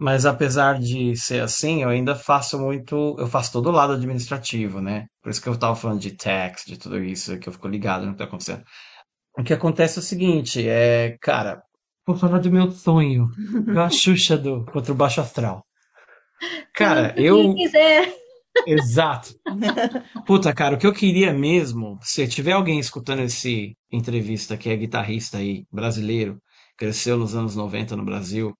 Mas 0.00 0.24
apesar 0.24 0.78
de 0.78 1.16
ser 1.16 1.42
assim, 1.42 1.82
eu 1.82 1.88
ainda 1.88 2.14
faço 2.14 2.58
muito. 2.58 3.16
Eu 3.18 3.26
faço 3.26 3.52
todo 3.52 3.68
o 3.68 3.72
lado 3.72 3.94
administrativo, 3.94 4.80
né? 4.80 5.06
Por 5.20 5.30
isso 5.30 5.42
que 5.42 5.48
eu 5.48 5.58
tava 5.58 5.74
falando 5.74 6.00
de 6.00 6.12
tax, 6.12 6.64
de 6.64 6.78
tudo 6.78 7.02
isso, 7.02 7.36
que 7.38 7.48
eu 7.48 7.52
fico 7.52 7.66
ligado 7.66 8.06
no 8.06 8.12
que 8.12 8.18
tá 8.18 8.24
acontecendo. 8.24 8.62
O 9.36 9.42
que 9.42 9.52
acontece 9.52 9.98
é 9.98 10.00
o 10.00 10.04
seguinte, 10.04 10.68
é, 10.68 11.16
cara, 11.20 11.62
vou 12.06 12.16
falar 12.16 12.38
do 12.38 12.50
meu 12.50 12.70
sonho, 12.70 13.28
a 13.76 13.90
Xuxa 13.90 14.38
do 14.38 14.64
contra 14.66 14.92
o 14.92 14.96
Baixo 14.96 15.20
Astral. 15.20 15.64
Cara, 16.74 17.12
quem 17.12 17.24
eu. 17.24 17.54
quiser. 17.54 18.14
Exato. 18.66 19.34
Puta, 20.26 20.52
cara, 20.52 20.74
o 20.74 20.78
que 20.78 20.86
eu 20.86 20.92
queria 20.92 21.32
mesmo, 21.32 21.98
se 22.02 22.26
tiver 22.26 22.52
alguém 22.52 22.78
escutando 22.78 23.20
esse 23.20 23.76
entrevista 23.90 24.56
que 24.56 24.68
é 24.68 24.76
guitarrista 24.76 25.38
aí, 25.38 25.64
brasileiro, 25.70 26.40
cresceu 26.76 27.16
nos 27.16 27.34
anos 27.34 27.54
90 27.54 27.96
no 27.96 28.04
Brasil, 28.04 28.52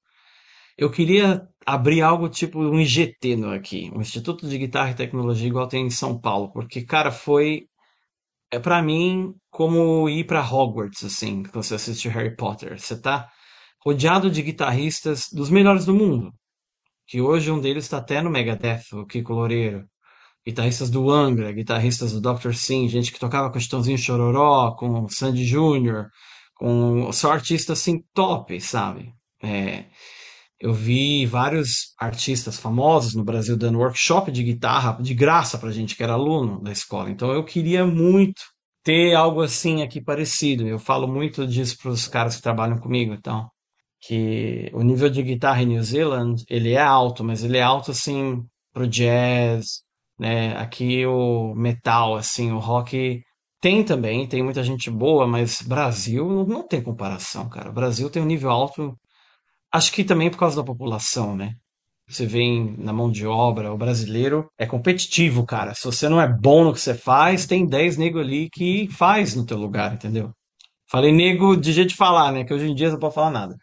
eu 0.79 0.91
queria 0.91 1.47
abrir 1.67 2.03
algo 2.03 2.29
tipo 2.29 2.61
um 2.61 2.81
IGT 2.81 3.37
no 3.37 3.51
aqui, 3.53 3.91
um 3.95 4.01
Instituto 4.01 4.49
de 4.49 4.57
Guitarra 4.59 4.93
e 4.93 4.95
Tecnologia 4.95 5.49
igual 5.49 5.69
tem 5.69 5.87
em 5.87 5.91
São 5.91 6.19
Paulo, 6.19 6.53
porque, 6.53 6.83
cara, 6.85 7.11
foi 7.11 7.67
é 8.51 8.59
para 8.59 8.83
mim 8.83 9.35
como 9.51 10.09
ir 10.09 10.25
para 10.25 10.41
Hogwarts, 10.41 11.05
assim, 11.05 11.43
quando 11.43 11.65
você 11.65 11.75
assiste 11.75 12.09
Harry 12.09 12.35
Potter. 12.37 12.81
Você 12.81 12.99
tá 13.01 13.29
rodeado 13.85 14.31
de 14.31 14.43
guitarristas 14.43 15.27
dos 15.33 15.51
melhores 15.51 15.85
do 15.85 15.95
mundo, 15.95 16.33
que 17.07 17.21
hoje 17.21 17.51
um 17.51 17.61
deles 17.61 17.85
está 17.85 17.99
até 17.99 18.23
no 18.23 18.31
Megadeth, 18.31 18.85
o 18.93 19.07
Kiko 19.07 19.35
Loureiro. 19.35 19.85
Guitarristas 20.47 20.91
do 20.91 21.11
Angra, 21.11 21.53
guitarristas 21.53 22.13
do 22.13 22.21
Dr. 22.23 22.55
Sim, 22.55 22.89
gente 22.89 23.13
que 23.13 23.21
tocava 23.21 23.53
com 23.53 23.61
Chitãozinho 23.61 23.99
Chororó, 23.99 24.73
com 24.77 25.09
Sandy 25.09 25.45
Júnior, 25.45 26.09
com 26.55 27.13
só 27.13 27.33
artistas 27.33 27.81
assim 27.81 28.03
top, 28.15 28.59
sabe? 28.61 29.13
É, 29.43 29.85
eu 30.61 30.73
vi 30.73 31.25
vários 31.27 31.95
artistas 31.99 32.59
famosos 32.59 33.15
no 33.15 33.25
Brasil 33.25 33.57
dando 33.57 33.79
workshop 33.79 34.31
de 34.33 34.43
guitarra 34.43 35.01
de 35.01 35.15
graça 35.15 35.57
pra 35.59 35.71
gente 35.71 35.95
que 35.97 36.03
era 36.03 36.15
aluno 36.15 36.61
da 36.61 36.73
escola. 36.73 37.11
Então 37.11 37.31
eu 37.33 37.45
queria 37.45 37.87
muito 37.87 38.43
ter 38.83 39.15
algo 39.15 39.43
assim 39.43 39.83
aqui 39.83 40.01
parecido. 40.01 40.67
Eu 40.67 40.79
falo 40.79 41.07
muito 41.07 41.47
disso 41.47 41.77
para 41.81 41.91
os 41.91 42.09
caras 42.09 42.37
que 42.37 42.43
trabalham 42.43 42.79
comigo, 42.79 43.13
então, 43.15 43.49
que 44.01 44.71
o 44.73 44.83
nível 44.83 45.11
de 45.11 45.23
guitarra 45.23 45.63
em 45.63 45.67
New 45.67 45.83
Zealand, 45.83 46.43
ele 46.49 46.73
é 46.73 46.81
alto, 46.81 47.25
mas 47.25 47.45
ele 47.45 47.59
é 47.59 47.63
alto 47.63 47.91
assim 47.91 48.43
pro 48.73 48.89
jazz, 48.89 49.83
né? 50.19 50.57
Aqui 50.57 51.07
o 51.07 51.55
metal, 51.55 52.17
assim, 52.17 52.51
o 52.53 52.59
rock 52.59 53.23
tem 53.61 53.85
também, 53.85 54.27
tem 54.27 54.43
muita 54.43 54.63
gente 54.63 54.91
boa, 54.91 55.27
mas 55.27 55.63
Brasil 55.63 56.47
não 56.47 56.67
tem 56.67 56.83
comparação, 56.83 57.49
cara. 57.49 57.71
O 57.71 57.73
Brasil 57.75 58.09
tem 58.11 58.23
um 58.23 58.27
nível 58.27 58.51
alto 58.51 58.97
Acho 59.73 59.93
que 59.93 60.05
também 60.05 60.31
por 60.31 60.39
causa 60.39 60.57
da 60.57 60.65
população, 60.65 61.37
né? 61.37 61.55
Você 62.09 62.25
vem 62.25 62.75
na 62.79 62.93
mão 62.93 63.11
de 63.11 63.27
obra, 63.27 63.73
o 63.73 63.77
brasileiro 63.77 64.51
é 64.57 64.65
competitivo, 64.65 65.45
cara. 65.45 65.75
Se 65.75 65.85
você 65.85 66.09
não 66.09 66.21
é 66.21 66.27
bom 66.27 66.65
no 66.65 66.73
que 66.73 66.81
você 66.81 66.95
faz, 66.95 67.47
tem 67.47 67.67
10 67.67 67.99
nego 67.99 68.19
ali 68.19 68.49
que 68.51 68.89
faz 68.89 69.35
no 69.35 69.45
teu 69.45 69.59
lugar, 69.59 69.93
entendeu? 69.93 70.33
Falei 70.91 71.13
nego 71.13 71.55
de 71.55 71.71
jeito 71.71 71.91
de 71.91 71.97
falar, 71.97 72.33
né? 72.33 72.45
Que 72.45 72.55
hoje 72.55 72.67
em 72.67 72.75
dia 72.75 72.87
você 72.89 72.93
não 72.93 73.01
pode 73.01 73.15
falar 73.15 73.31
nada. 73.31 73.57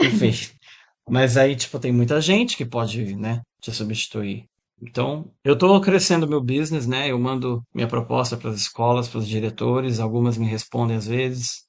Enfim. 0.00 0.32
Mas 1.08 1.36
aí, 1.36 1.54
tipo, 1.54 1.78
tem 1.78 1.92
muita 1.92 2.20
gente 2.20 2.56
que 2.56 2.64
pode, 2.64 3.16
né, 3.16 3.42
te 3.60 3.72
substituir. 3.72 4.46
Então, 4.80 5.30
eu 5.44 5.54
estou 5.54 5.80
crescendo 5.80 6.26
meu 6.26 6.40
business, 6.40 6.86
né? 6.86 7.10
Eu 7.10 7.18
mando 7.18 7.62
minha 7.72 7.86
proposta 7.86 8.36
para 8.36 8.50
as 8.50 8.56
escolas, 8.56 9.08
para 9.08 9.18
os 9.18 9.28
diretores, 9.28 10.00
algumas 10.00 10.36
me 10.36 10.46
respondem 10.46 10.96
às 10.96 11.06
vezes. 11.06 11.64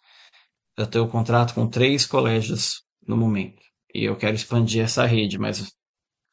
Eu 0.76 0.88
tenho 0.88 1.08
contrato 1.08 1.54
com 1.54 1.68
três 1.68 2.08
colégios 2.08 2.82
no 3.08 3.16
momento. 3.16 3.62
E 3.94 4.06
eu 4.06 4.16
quero 4.16 4.36
expandir 4.36 4.84
essa 4.84 5.06
rede, 5.06 5.38
mas 5.38 5.58
se 5.58 5.72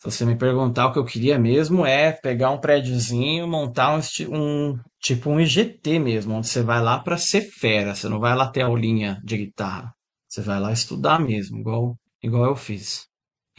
você 0.03 0.25
me 0.25 0.37
perguntar, 0.37 0.87
o 0.87 0.93
que 0.93 0.99
eu 0.99 1.05
queria 1.05 1.39
mesmo 1.39 1.85
é 1.85 2.13
pegar 2.13 2.51
um 2.51 2.59
prédiozinho, 2.59 3.47
montar 3.47 3.95
um, 3.95 4.01
um 4.35 4.79
tipo 4.99 5.29
um 5.29 5.39
IGT 5.39 5.99
mesmo, 5.99 6.35
onde 6.35 6.49
você 6.49 6.63
vai 6.63 6.81
lá 6.81 6.99
para 6.99 7.19
ser 7.19 7.43
fera, 7.43 7.95
você 7.95 8.09
não 8.09 8.19
vai 8.19 8.35
lá 8.35 8.49
ter 8.49 8.63
aulinha 8.63 9.21
de 9.23 9.37
guitarra. 9.37 9.93
Você 10.27 10.41
vai 10.41 10.59
lá 10.59 10.73
estudar 10.73 11.21
mesmo, 11.21 11.59
igual, 11.59 11.97
igual 12.23 12.47
eu 12.47 12.57
fiz. 12.57 13.07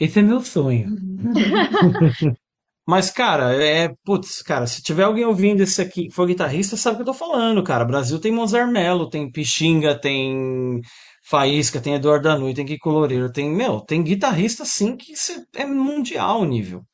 Esse 0.00 0.18
é 0.18 0.22
meu 0.22 0.40
sonho. 0.40 0.88
Mas, 2.86 3.10
cara, 3.10 3.54
é. 3.54 3.94
Putz, 4.04 4.42
cara, 4.42 4.66
se 4.66 4.82
tiver 4.82 5.04
alguém 5.04 5.24
ouvindo 5.24 5.62
esse 5.62 5.80
aqui 5.80 6.08
que 6.08 6.14
for 6.14 6.26
guitarrista, 6.26 6.76
sabe 6.76 6.94
o 6.94 6.96
que 6.96 7.02
eu 7.02 7.12
tô 7.12 7.14
falando, 7.14 7.62
cara. 7.62 7.84
Brasil 7.84 8.18
tem 8.18 8.32
Mozart 8.32 8.70
Mello, 8.70 9.08
tem 9.08 9.30
Pixinga, 9.30 9.98
tem 9.98 10.80
Faísca, 11.24 11.80
tem 11.80 11.94
Eduardo 11.94 12.24
Danui, 12.24 12.52
tem 12.52 12.66
Kiko 12.66 12.90
Loureiro, 12.90 13.32
tem, 13.32 13.48
meu, 13.48 13.80
tem 13.80 14.02
guitarrista 14.02 14.64
assim 14.64 14.96
que 14.96 15.14
é 15.54 15.64
mundial 15.64 16.40
o 16.40 16.44
nível. 16.44 16.84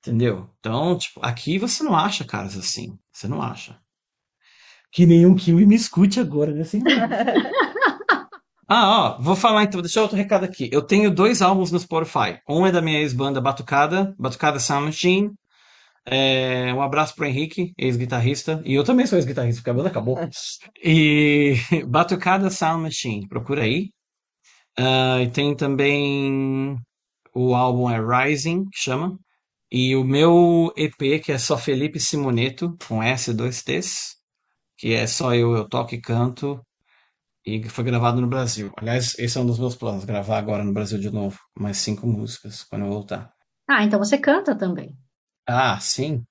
Entendeu? 0.00 0.48
Então, 0.60 0.96
tipo, 0.96 1.20
aqui 1.20 1.58
você 1.58 1.82
não 1.82 1.96
acha 1.96 2.24
caras 2.24 2.56
assim. 2.56 2.96
Você 3.12 3.26
não 3.26 3.42
acha. 3.42 3.76
Que 4.92 5.04
nenhum 5.04 5.34
Kiwi 5.34 5.66
me 5.66 5.74
escute 5.74 6.20
agora, 6.20 6.52
né? 6.52 6.62
Assim, 6.62 6.80
ah, 8.68 9.16
ó, 9.18 9.20
vou 9.20 9.34
falar 9.34 9.64
então, 9.64 9.82
deixa 9.82 10.00
outro 10.00 10.16
recado 10.16 10.44
aqui. 10.44 10.70
Eu 10.72 10.80
tenho 10.80 11.10
dois 11.10 11.42
álbuns 11.42 11.72
no 11.72 11.78
Spotify. 11.80 12.38
Um 12.48 12.64
é 12.64 12.70
da 12.70 12.80
minha 12.80 13.00
ex-banda 13.00 13.40
Batucada, 13.40 14.14
Batucada 14.16 14.60
Sound 14.60 14.86
Machine. 14.86 15.32
É, 16.06 16.72
um 16.72 16.80
abraço 16.80 17.14
pro 17.14 17.26
Henrique, 17.26 17.72
ex-guitarrista. 17.76 18.62
E 18.64 18.74
eu 18.74 18.84
também 18.84 19.06
sou 19.06 19.18
ex-guitarrista, 19.18 19.60
porque 19.60 19.70
a 19.70 19.74
banda 19.74 19.88
acabou. 19.88 20.16
E 20.82 21.54
Batucada 21.88 22.48
Sound 22.50 22.82
Machine, 22.82 23.28
procura 23.28 23.62
aí. 23.62 23.90
Uh, 24.78 25.22
e 25.22 25.30
tem 25.30 25.56
também 25.56 26.76
o 27.34 27.54
álbum 27.54 27.90
é 27.90 27.98
Rising, 27.98 28.64
que 28.66 28.78
chama. 28.78 29.18
E 29.70 29.96
o 29.96 30.04
meu 30.04 30.72
EP, 30.76 31.20
que 31.22 31.32
é 31.32 31.38
só 31.38 31.58
Felipe 31.58 31.98
Simoneto, 31.98 32.76
com 32.86 33.02
S, 33.02 33.32
dois 33.34 33.62
T's. 33.62 34.14
Que 34.78 34.92
é 34.92 35.06
só 35.06 35.34
eu, 35.34 35.56
eu 35.56 35.68
toco 35.68 35.94
e 35.94 36.00
canto 36.00 36.60
e 37.46 37.62
foi 37.68 37.84
gravado 37.84 38.20
no 38.20 38.26
Brasil. 38.26 38.72
Aliás, 38.76 39.16
esse 39.18 39.38
é 39.38 39.40
um 39.40 39.46
dos 39.46 39.58
meus 39.58 39.76
planos, 39.76 40.04
gravar 40.04 40.38
agora 40.38 40.64
no 40.64 40.72
Brasil 40.72 40.98
de 40.98 41.10
novo, 41.10 41.38
mais 41.56 41.78
cinco 41.78 42.06
músicas 42.06 42.64
quando 42.64 42.84
eu 42.84 42.90
voltar. 42.90 43.30
Ah, 43.68 43.84
então 43.84 43.98
você 44.00 44.18
canta 44.18 44.56
também. 44.56 44.96
Ah, 45.46 45.78
sim. 45.80 46.24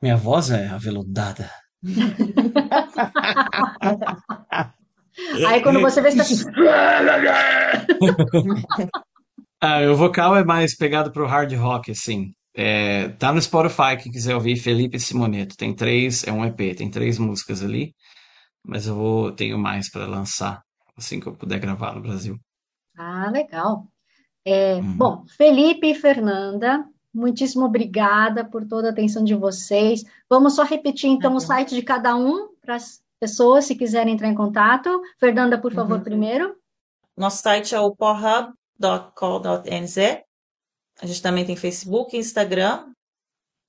Minha 0.00 0.16
voz 0.16 0.50
é 0.50 0.68
aveludada. 0.68 1.50
Aí 5.46 5.62
quando 5.62 5.80
você 5.80 6.00
vê, 6.00 6.10
você 6.10 6.44
tá... 6.44 6.50
ah, 9.60 9.80
o 9.90 9.96
vocal 9.96 10.36
é 10.36 10.44
mais 10.44 10.76
pegado 10.76 11.12
pro 11.12 11.26
hard 11.26 11.52
rock, 11.54 11.90
assim. 11.90 12.32
É, 12.54 13.08
tá 13.10 13.32
no 13.32 13.40
Spotify, 13.40 13.96
quem 14.02 14.10
quiser 14.10 14.34
ouvir, 14.34 14.56
Felipe 14.56 14.98
Simoneto. 14.98 15.56
Tem 15.56 15.74
três, 15.74 16.26
é 16.26 16.32
um 16.32 16.44
EP, 16.44 16.74
tem 16.74 16.90
três 16.90 17.18
músicas 17.18 17.62
ali 17.62 17.94
mas 18.66 18.86
eu 18.86 18.96
vou 18.96 19.32
tenho 19.32 19.58
mais 19.58 19.90
para 19.90 20.06
lançar 20.06 20.62
assim 20.96 21.20
que 21.20 21.28
eu 21.28 21.36
puder 21.36 21.60
gravar 21.60 21.94
no 21.94 22.02
Brasil. 22.02 22.36
Ah, 22.98 23.30
legal. 23.30 23.86
É, 24.44 24.76
uhum. 24.76 24.96
Bom, 24.96 25.24
Felipe 25.36 25.88
e 25.88 25.94
Fernanda, 25.94 26.84
muitíssimo 27.16 27.64
obrigada 27.64 28.44
por 28.44 28.66
toda 28.66 28.88
a 28.88 28.90
atenção 28.90 29.24
de 29.24 29.34
vocês. 29.34 30.04
Vamos 30.28 30.54
só 30.54 30.62
repetir 30.62 31.08
então 31.10 31.30
uhum. 31.32 31.38
o 31.38 31.40
site 31.40 31.74
de 31.74 31.82
cada 31.82 32.14
um 32.14 32.50
para 32.60 32.76
as 32.76 33.02
pessoas 33.18 33.64
se 33.64 33.74
quiserem 33.74 34.14
entrar 34.14 34.28
em 34.28 34.34
contato. 34.34 35.02
Fernanda, 35.18 35.58
por 35.58 35.72
favor, 35.72 35.98
uhum. 35.98 36.04
primeiro. 36.04 36.54
Nosso 37.16 37.42
site 37.42 37.74
é 37.74 37.80
o 37.80 37.96
porhub.co.nz. 37.96 39.96
A 41.00 41.06
gente 41.06 41.22
também 41.22 41.44
tem 41.44 41.56
Facebook, 41.56 42.16
Instagram. 42.16 42.92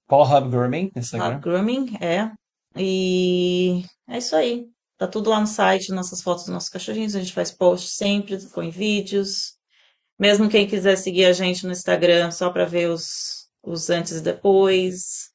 Porhub 0.08 0.50
Grooming, 0.50 0.92
Instagram. 0.96 1.40
Porhub 1.40 1.44
Grooming, 1.44 1.98
é. 2.02 2.32
E 2.76 3.84
é 4.08 4.18
isso 4.18 4.36
aí. 4.36 4.68
Tá 4.98 5.08
tudo 5.08 5.30
lá 5.30 5.40
no 5.40 5.48
site, 5.48 5.92
nossas 5.92 6.22
fotos 6.22 6.46
dos 6.46 6.54
nossos 6.54 6.70
cachorrinhos. 6.70 7.16
A 7.16 7.20
gente 7.20 7.34
faz 7.34 7.52
post 7.52 7.90
sempre, 7.90 8.38
põe 8.54 8.70
vídeos. 8.70 9.57
Mesmo 10.20 10.50
quem 10.50 10.68
quiser 10.68 10.96
seguir 10.96 11.26
a 11.26 11.34
gente 11.34 11.66
no 11.66 11.72
Instagram 11.72 12.32
só 12.32 12.50
para 12.50 12.66
ver 12.66 12.90
os, 12.90 13.48
os 13.64 13.90
antes 13.90 14.14
e 14.14 14.22
depois, 14.22 15.30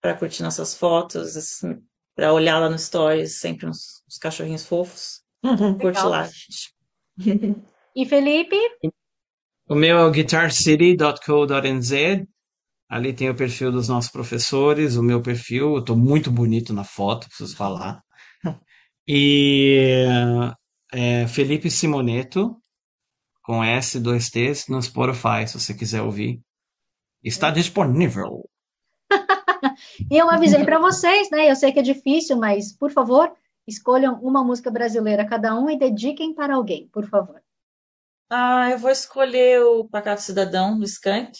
para 0.00 0.14
curtir 0.14 0.42
nossas 0.42 0.74
fotos, 0.74 1.36
assim, 1.36 1.80
para 2.16 2.32
olhar 2.32 2.58
lá 2.58 2.68
no 2.68 2.78
Stories, 2.78 3.38
sempre 3.38 3.66
uns, 3.66 4.02
uns 4.08 4.18
cachorrinhos 4.18 4.66
fofos. 4.66 5.22
Uhum, 5.44 5.78
Curte 5.78 6.02
lá, 6.02 6.24
gente. 6.24 6.74
E 7.94 8.06
Felipe? 8.06 8.56
O 9.68 9.74
meu 9.74 9.98
é 9.98 10.04
o 10.04 10.12
guitarcity.co.nz. 10.12 11.90
Ali 12.88 13.12
tem 13.12 13.28
o 13.28 13.34
perfil 13.34 13.72
dos 13.72 13.88
nossos 13.88 14.10
professores, 14.10 14.94
o 14.94 15.02
meu 15.02 15.20
perfil. 15.20 15.74
Eu 15.74 15.84
tô 15.84 15.96
muito 15.96 16.30
bonito 16.30 16.72
na 16.72 16.84
foto, 16.84 17.26
preciso 17.28 17.56
falar. 17.56 18.00
E 19.12 20.06
é, 20.92 21.26
Felipe 21.26 21.68
Simoneto, 21.68 22.59
com 23.50 23.64
S, 23.64 23.98
dois 23.98 24.30
T's, 24.30 24.68
no 24.68 24.80
Spotify, 24.80 25.44
se 25.44 25.58
você 25.58 25.74
quiser 25.74 26.02
ouvir. 26.02 26.40
Está 27.20 27.50
disponível. 27.50 28.48
e 30.08 30.14
eu 30.16 30.30
avisei 30.30 30.64
para 30.64 30.78
vocês, 30.78 31.28
né? 31.32 31.50
Eu 31.50 31.56
sei 31.56 31.72
que 31.72 31.80
é 31.80 31.82
difícil, 31.82 32.36
mas, 32.36 32.72
por 32.72 32.92
favor, 32.92 33.34
escolham 33.66 34.20
uma 34.22 34.44
música 34.44 34.70
brasileira 34.70 35.26
cada 35.26 35.52
um 35.58 35.68
e 35.68 35.76
dediquem 35.76 36.32
para 36.32 36.54
alguém, 36.54 36.88
por 36.92 37.08
favor. 37.08 37.42
Ah, 38.30 38.70
eu 38.70 38.78
vou 38.78 38.88
escolher 38.88 39.60
o 39.64 39.84
Pacato 39.88 40.22
Cidadão, 40.22 40.78
do 40.78 40.84
Skank. 40.84 41.36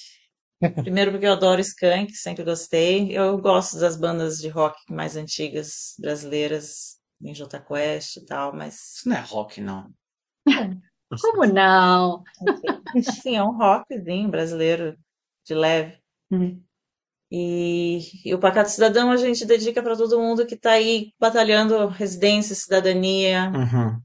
Primeiro 0.83 1.13
porque 1.13 1.27
eu 1.27 1.33
adoro 1.35 1.61
Skank, 1.61 2.13
sempre 2.13 2.43
gostei. 2.43 3.17
Eu 3.17 3.39
gosto 3.39 3.79
das 3.79 3.97
bandas 3.97 4.39
de 4.39 4.49
rock 4.49 4.77
mais 4.91 5.15
antigas 5.15 5.95
brasileiras 5.97 6.99
em 7.23 7.33
Jota 7.33 7.61
Quest 7.61 8.17
e 8.17 8.27
tal, 8.27 8.53
mas. 8.53 8.97
Isso 8.97 9.09
não 9.09 9.17
é 9.17 9.21
rock, 9.21 9.61
não. 9.61 9.95
Como 11.21 11.45
não? 11.47 12.23
Sim, 13.23 13.37
é 13.37 13.43
um 13.43 13.57
rockzinho 13.57 14.29
brasileiro 14.31 14.97
de 15.45 15.55
leve. 15.55 15.99
Uhum. 16.31 16.63
E, 17.33 18.01
e 18.25 18.35
o 18.35 18.39
Pacato 18.39 18.71
Cidadão 18.71 19.11
a 19.11 19.17
gente 19.17 19.45
dedica 19.47 19.83
para 19.83 19.97
todo 19.97 20.19
mundo 20.21 20.47
que 20.47 20.55
está 20.55 20.73
aí 20.73 21.13
batalhando 21.19 21.87
residência, 21.87 22.55
cidadania. 22.55 23.53
Uhum. 23.55 24.01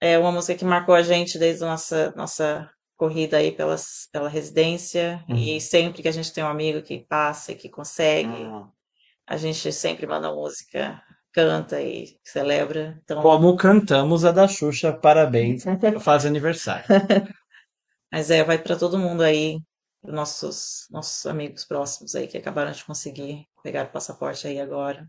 É 0.00 0.18
uma 0.18 0.30
música 0.30 0.56
que 0.56 0.64
marcou 0.64 0.94
a 0.94 1.02
gente 1.02 1.38
desde 1.38 1.64
a 1.64 1.68
nossa, 1.68 2.12
nossa 2.16 2.70
corrida 2.96 3.36
aí 3.38 3.50
pelas, 3.52 4.08
pela 4.12 4.28
residência. 4.28 5.24
Uhum. 5.28 5.36
E 5.36 5.60
sempre 5.60 6.02
que 6.02 6.08
a 6.08 6.12
gente 6.12 6.32
tem 6.32 6.44
um 6.44 6.48
amigo 6.48 6.82
que 6.82 7.04
passa 7.08 7.52
e 7.52 7.56
que 7.56 7.68
consegue, 7.68 8.28
Uhum. 8.28 8.68
a 9.26 9.36
gente 9.36 9.72
sempre 9.72 10.06
manda 10.06 10.32
música, 10.32 11.02
canta 11.32 11.80
e 11.82 12.18
celebra. 12.24 12.98
Então, 13.04 13.22
Como 13.22 13.56
cantamos 13.56 14.24
a 14.24 14.32
da 14.32 14.48
Xuxa, 14.48 14.92
parabéns, 14.92 15.62
faz 16.00 16.24
aniversário. 16.26 16.86
mas 18.12 18.30
é, 18.30 18.44
vai 18.44 18.62
para 18.62 18.78
todo 18.78 18.98
mundo 18.98 19.22
aí, 19.22 19.60
nossos, 20.02 20.86
nossos 20.90 21.24
amigos 21.26 21.64
próximos 21.64 22.14
aí 22.14 22.26
que 22.28 22.36
acabaram 22.38 22.72
de 22.72 22.84
conseguir 22.84 23.46
pegar 23.62 23.86
o 23.86 23.92
passaporte 23.92 24.46
aí 24.46 24.60
agora. 24.60 25.08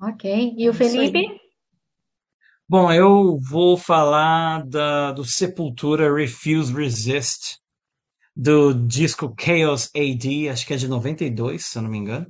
Ok. 0.00 0.22
E 0.56 0.68
o 0.68 0.72
É 0.72 0.76
aí. 1.02 1.12
Felipe? 1.12 1.22
Bom, 2.68 2.92
eu 2.92 3.38
vou 3.40 3.76
falar 3.76 4.66
da, 4.66 5.12
do 5.12 5.24
Sepultura 5.24 6.12
Refuse 6.14 6.72
Resist, 6.72 7.58
do 8.36 8.74
disco 8.74 9.34
Chaos 9.40 9.90
AD, 9.96 10.48
acho 10.50 10.66
que 10.66 10.74
é 10.74 10.76
de 10.78 10.88
92, 10.88 11.66
se 11.66 11.78
eu 11.78 11.82
não 11.82 11.90
me 11.90 11.98
engano. 11.98 12.26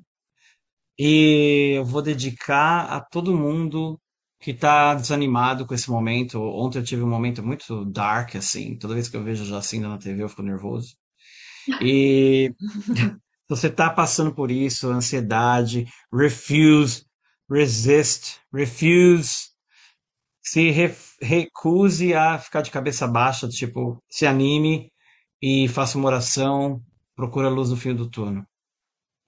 E 0.98 1.72
eu 1.76 1.84
vou 1.84 2.02
dedicar 2.02 2.86
a 2.86 3.00
todo 3.00 3.36
mundo 3.36 4.00
que 4.40 4.54
tá 4.54 4.94
desanimado 4.94 5.66
com 5.66 5.74
esse 5.74 5.90
momento. 5.90 6.40
Ontem 6.40 6.78
eu 6.78 6.84
tive 6.84 7.02
um 7.02 7.08
momento 7.08 7.42
muito 7.42 7.84
dark, 7.86 8.36
assim. 8.36 8.76
Toda 8.78 8.94
vez 8.94 9.08
que 9.08 9.16
eu 9.16 9.24
vejo 9.24 9.44
Jacinda 9.44 9.88
na 9.88 9.98
TV 9.98 10.22
eu 10.22 10.28
fico 10.28 10.42
nervoso. 10.42 10.96
E 11.80 12.54
se 13.46 13.48
você 13.48 13.70
tá 13.70 13.90
passando 13.90 14.34
por 14.34 14.50
isso, 14.50 14.88
ansiedade, 14.90 15.86
refuse, 16.12 17.04
resist, 17.50 18.38
refuse, 18.52 19.50
se 20.42 20.70
re- 20.70 20.94
recuse 21.20 22.14
a 22.14 22.38
ficar 22.38 22.62
de 22.62 22.70
cabeça 22.70 23.06
baixa, 23.08 23.48
tipo, 23.48 24.02
se 24.08 24.26
anime 24.26 24.92
e 25.42 25.68
faça 25.68 25.98
uma 25.98 26.06
oração, 26.08 26.82
procura 27.16 27.48
a 27.48 27.50
luz 27.50 27.70
no 27.70 27.76
fim 27.76 27.94
do 27.94 28.08
túnel. 28.10 28.44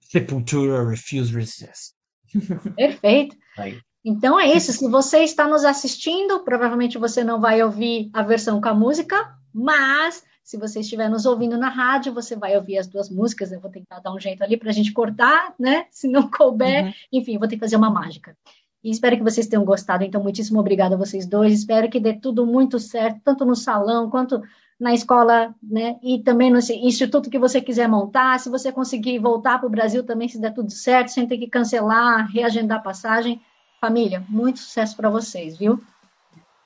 Sepultura, 0.09 0.87
refuse, 0.89 1.33
resist. 1.33 1.93
Perfeito. 2.75 3.35
Aí. 3.57 3.79
Então 4.05 4.39
é 4.39 4.47
isso. 4.55 4.71
Se 4.71 4.87
você 4.89 5.19
está 5.19 5.47
nos 5.47 5.65
assistindo, 5.65 6.39
provavelmente 6.43 6.97
você 6.97 7.23
não 7.23 7.41
vai 7.41 7.61
ouvir 7.61 8.09
a 8.13 8.23
versão 8.23 8.61
com 8.61 8.69
a 8.69 8.73
música, 8.73 9.15
mas 9.53 10.23
se 10.43 10.57
você 10.57 10.79
estiver 10.79 11.09
nos 11.09 11.25
ouvindo 11.25 11.57
na 11.57 11.67
rádio, 11.67 12.13
você 12.13 12.35
vai 12.35 12.55
ouvir 12.55 12.77
as 12.77 12.87
duas 12.87 13.09
músicas. 13.09 13.51
Eu 13.51 13.59
vou 13.59 13.69
tentar 13.69 13.99
dar 13.99 14.13
um 14.13 14.19
jeito 14.19 14.41
ali 14.43 14.55
para 14.55 14.69
a 14.69 14.73
gente 14.73 14.93
cortar, 14.93 15.53
né? 15.59 15.87
Se 15.91 16.07
não 16.07 16.29
couber, 16.31 16.85
Uhum. 16.85 16.93
enfim, 17.11 17.37
vou 17.37 17.47
ter 17.49 17.55
que 17.55 17.59
fazer 17.61 17.75
uma 17.75 17.89
mágica. 17.89 18.37
E 18.81 18.89
espero 18.89 19.17
que 19.17 19.23
vocês 19.23 19.47
tenham 19.47 19.65
gostado. 19.65 20.05
Então, 20.05 20.23
muitíssimo 20.23 20.59
obrigada 20.59 20.95
a 20.95 20.97
vocês 20.97 21.25
dois. 21.27 21.51
Espero 21.59 21.89
que 21.89 21.99
dê 21.99 22.13
tudo 22.13 22.45
muito 22.45 22.79
certo, 22.79 23.19
tanto 23.25 23.43
no 23.43 23.55
salão 23.55 24.09
quanto 24.09 24.41
na 24.79 24.93
escola, 24.93 25.55
né? 25.63 25.97
E 26.03 26.19
também 26.19 26.51
no 26.51 26.59
instituto 26.59 27.29
que 27.29 27.39
você 27.39 27.59
quiser 27.59 27.87
montar. 27.87 28.39
Se 28.39 28.49
você 28.49 28.71
conseguir 28.71 29.17
voltar 29.19 29.57
para 29.57 29.67
o 29.67 29.71
Brasil 29.71 30.03
também, 30.03 30.29
se 30.29 30.39
der 30.39 30.53
tudo 30.53 30.71
certo, 30.71 31.09
sem 31.09 31.27
ter 31.27 31.37
que 31.37 31.47
cancelar, 31.47 32.29
reagendar 32.31 32.77
a 32.77 32.81
passagem. 32.81 33.41
Família, 33.81 34.23
muito 34.27 34.59
sucesso 34.59 34.95
para 34.95 35.09
vocês, 35.09 35.57
viu? 35.57 35.79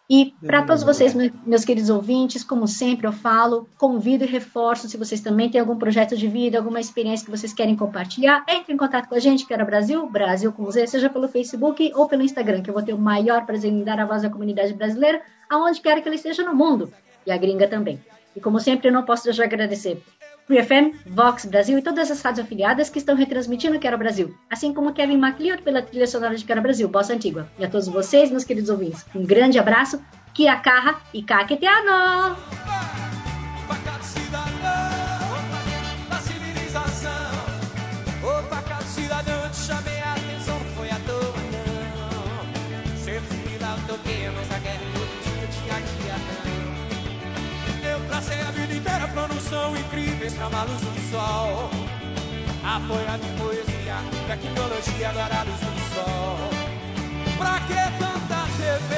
E 0.10 0.34
para 0.46 0.62
todos 0.64 0.84
vocês, 0.84 1.14
me- 1.14 1.32
meus 1.46 1.64
queridos 1.64 1.90
ouvintes, 1.90 2.44
como 2.44 2.68
sempre 2.68 3.08
eu 3.08 3.14
falo, 3.14 3.66
convido 3.78 4.26
e 4.26 4.28
reforço, 4.28 4.90
se 4.90 4.98
vocês 4.98 5.22
também 5.22 5.50
têm 5.50 5.62
algum 5.62 5.78
projeto 5.78 6.18
de 6.18 6.28
vida, 6.28 6.58
alguma 6.58 6.82
experiência 6.82 7.24
que 7.24 7.32
vocês 7.32 7.54
querem 7.54 7.78
compartilhar, 7.78 8.44
entre 8.50 8.74
em 8.74 8.78
contato 8.78 9.08
com 9.08 9.16
a 9.16 9.20
gente, 9.20 9.46
que 9.46 9.54
era 9.54 9.64
Brasil, 9.64 10.06
Brasil 10.10 10.52
com 10.52 10.70
Z, 10.70 10.88
seja 10.88 11.10
pelo 11.10 11.30
Facebook 11.30 11.94
ou 11.96 12.10
pelo 12.10 12.24
Instagram, 12.24 12.62
que 12.62 12.70
eu 12.70 12.74
vou 12.74 12.84
ter 12.84 12.94
o 12.94 12.98
maior 12.98 13.46
prazer 13.46 13.72
em 13.72 13.86
dar 13.86 14.02
a 14.02 14.06
voz 14.06 14.26
à 14.26 14.30
comunidade 14.30 14.74
brasileira, 14.74 15.22
aonde 15.50 15.80
quer 15.80 16.02
que 16.02 16.10
ela 16.10 16.16
esteja 16.16 16.44
no 16.44 16.54
mundo, 16.54 16.92
e 17.26 17.32
a 17.32 17.38
gringa 17.38 17.68
também. 17.68 18.00
E 18.36 18.40
como 18.40 18.60
sempre, 18.60 18.88
eu 18.88 18.94
não 18.94 19.04
posso 19.04 19.26
deixar 19.26 19.48
de 19.48 19.54
agradecer 19.54 20.02
Free 20.46 20.64
FM, 20.64 20.96
Vox 21.06 21.46
Brasil 21.46 21.78
e 21.78 21.82
todas 21.82 22.10
as 22.10 22.22
rádios 22.22 22.46
afiliadas 22.46 22.90
que 22.90 22.98
estão 22.98 23.16
retransmitindo 23.16 23.80
Quero 23.80 23.98
Brasil, 23.98 24.36
assim 24.50 24.74
como 24.74 24.94
Kevin 24.94 25.18
MacLeod 25.18 25.62
pela 25.62 25.82
trilha 25.82 26.08
sonora 26.08 26.36
de 26.36 26.44
Quero 26.44 26.62
Brasil, 26.62 26.88
Bossa 26.88 27.14
Antigua. 27.14 27.48
E 27.60 27.66
a 27.66 27.70
todos 27.70 27.88
vocês, 27.88 28.32
meus 28.32 28.44
queridos 28.44 28.70
ouvintes, 28.70 29.06
um 29.16 29.26
grande 29.26 29.60
abraço, 29.60 30.04
Kia 30.34 30.56
Carra 30.58 31.02
e 31.14 31.22
Caqueteano! 31.24 32.81
São 49.52 49.76
incríveis 49.76 50.34
luz 50.64 50.80
do 50.80 51.12
sol. 51.12 51.70
Apoiado 52.64 53.22
em 53.22 53.36
poesia, 53.38 53.98
tecnologia, 54.26 55.12
luz 55.44 55.60
do 55.60 55.82
sol. 55.94 56.38
Pra 57.38 57.60
que 57.68 57.82
tanta 58.00 58.48
TV? 58.56 58.92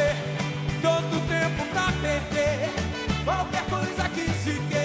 Tanto 0.79 1.15
tempo 1.27 1.65
pra 1.73 1.87
perder. 2.03 2.69
Qualquer 3.25 3.65
coisa 3.65 4.07
que 4.09 4.29
se 4.43 4.53
queira, 4.69 4.82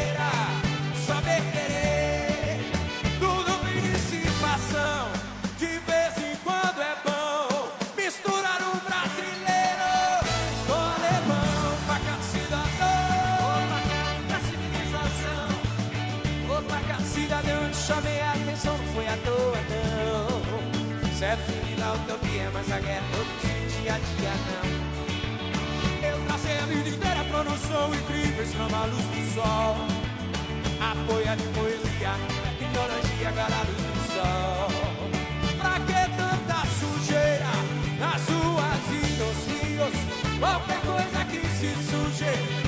mas 22.58 22.72
a 22.72 22.80
guerra 22.80 23.04
todo 23.12 23.30
dia, 23.40 23.70
dia 23.82 23.94
a 23.94 23.98
dia, 23.98 24.34
não. 24.48 26.08
Eu 26.10 26.26
tracei 26.26 26.58
a 26.58 26.66
vida 26.66 26.88
inteira, 26.88 27.24
pronunciou 27.30 27.94
incríveis, 27.94 28.50
chama 28.52 28.78
a 28.82 28.86
luz 28.86 29.04
do 29.04 29.34
sol. 29.34 29.76
Apoia 30.80 31.36
de 31.36 31.44
poesia, 31.54 32.14
tecnologia, 32.58 33.28
agora 33.28 33.54
a 33.54 33.64
luz 33.68 33.82
do 33.86 34.02
sol. 34.14 34.68
Pra 35.58 35.78
que 35.86 36.00
tanta 36.18 36.58
sujeira 36.80 37.54
nas 38.00 38.26
ruas 38.28 38.84
e 38.90 39.02
nos 39.20 39.38
rios? 39.46 39.96
Qualquer 40.40 40.80
coisa 40.80 41.24
que 41.26 41.40
se 41.58 41.70
suje 41.88 42.67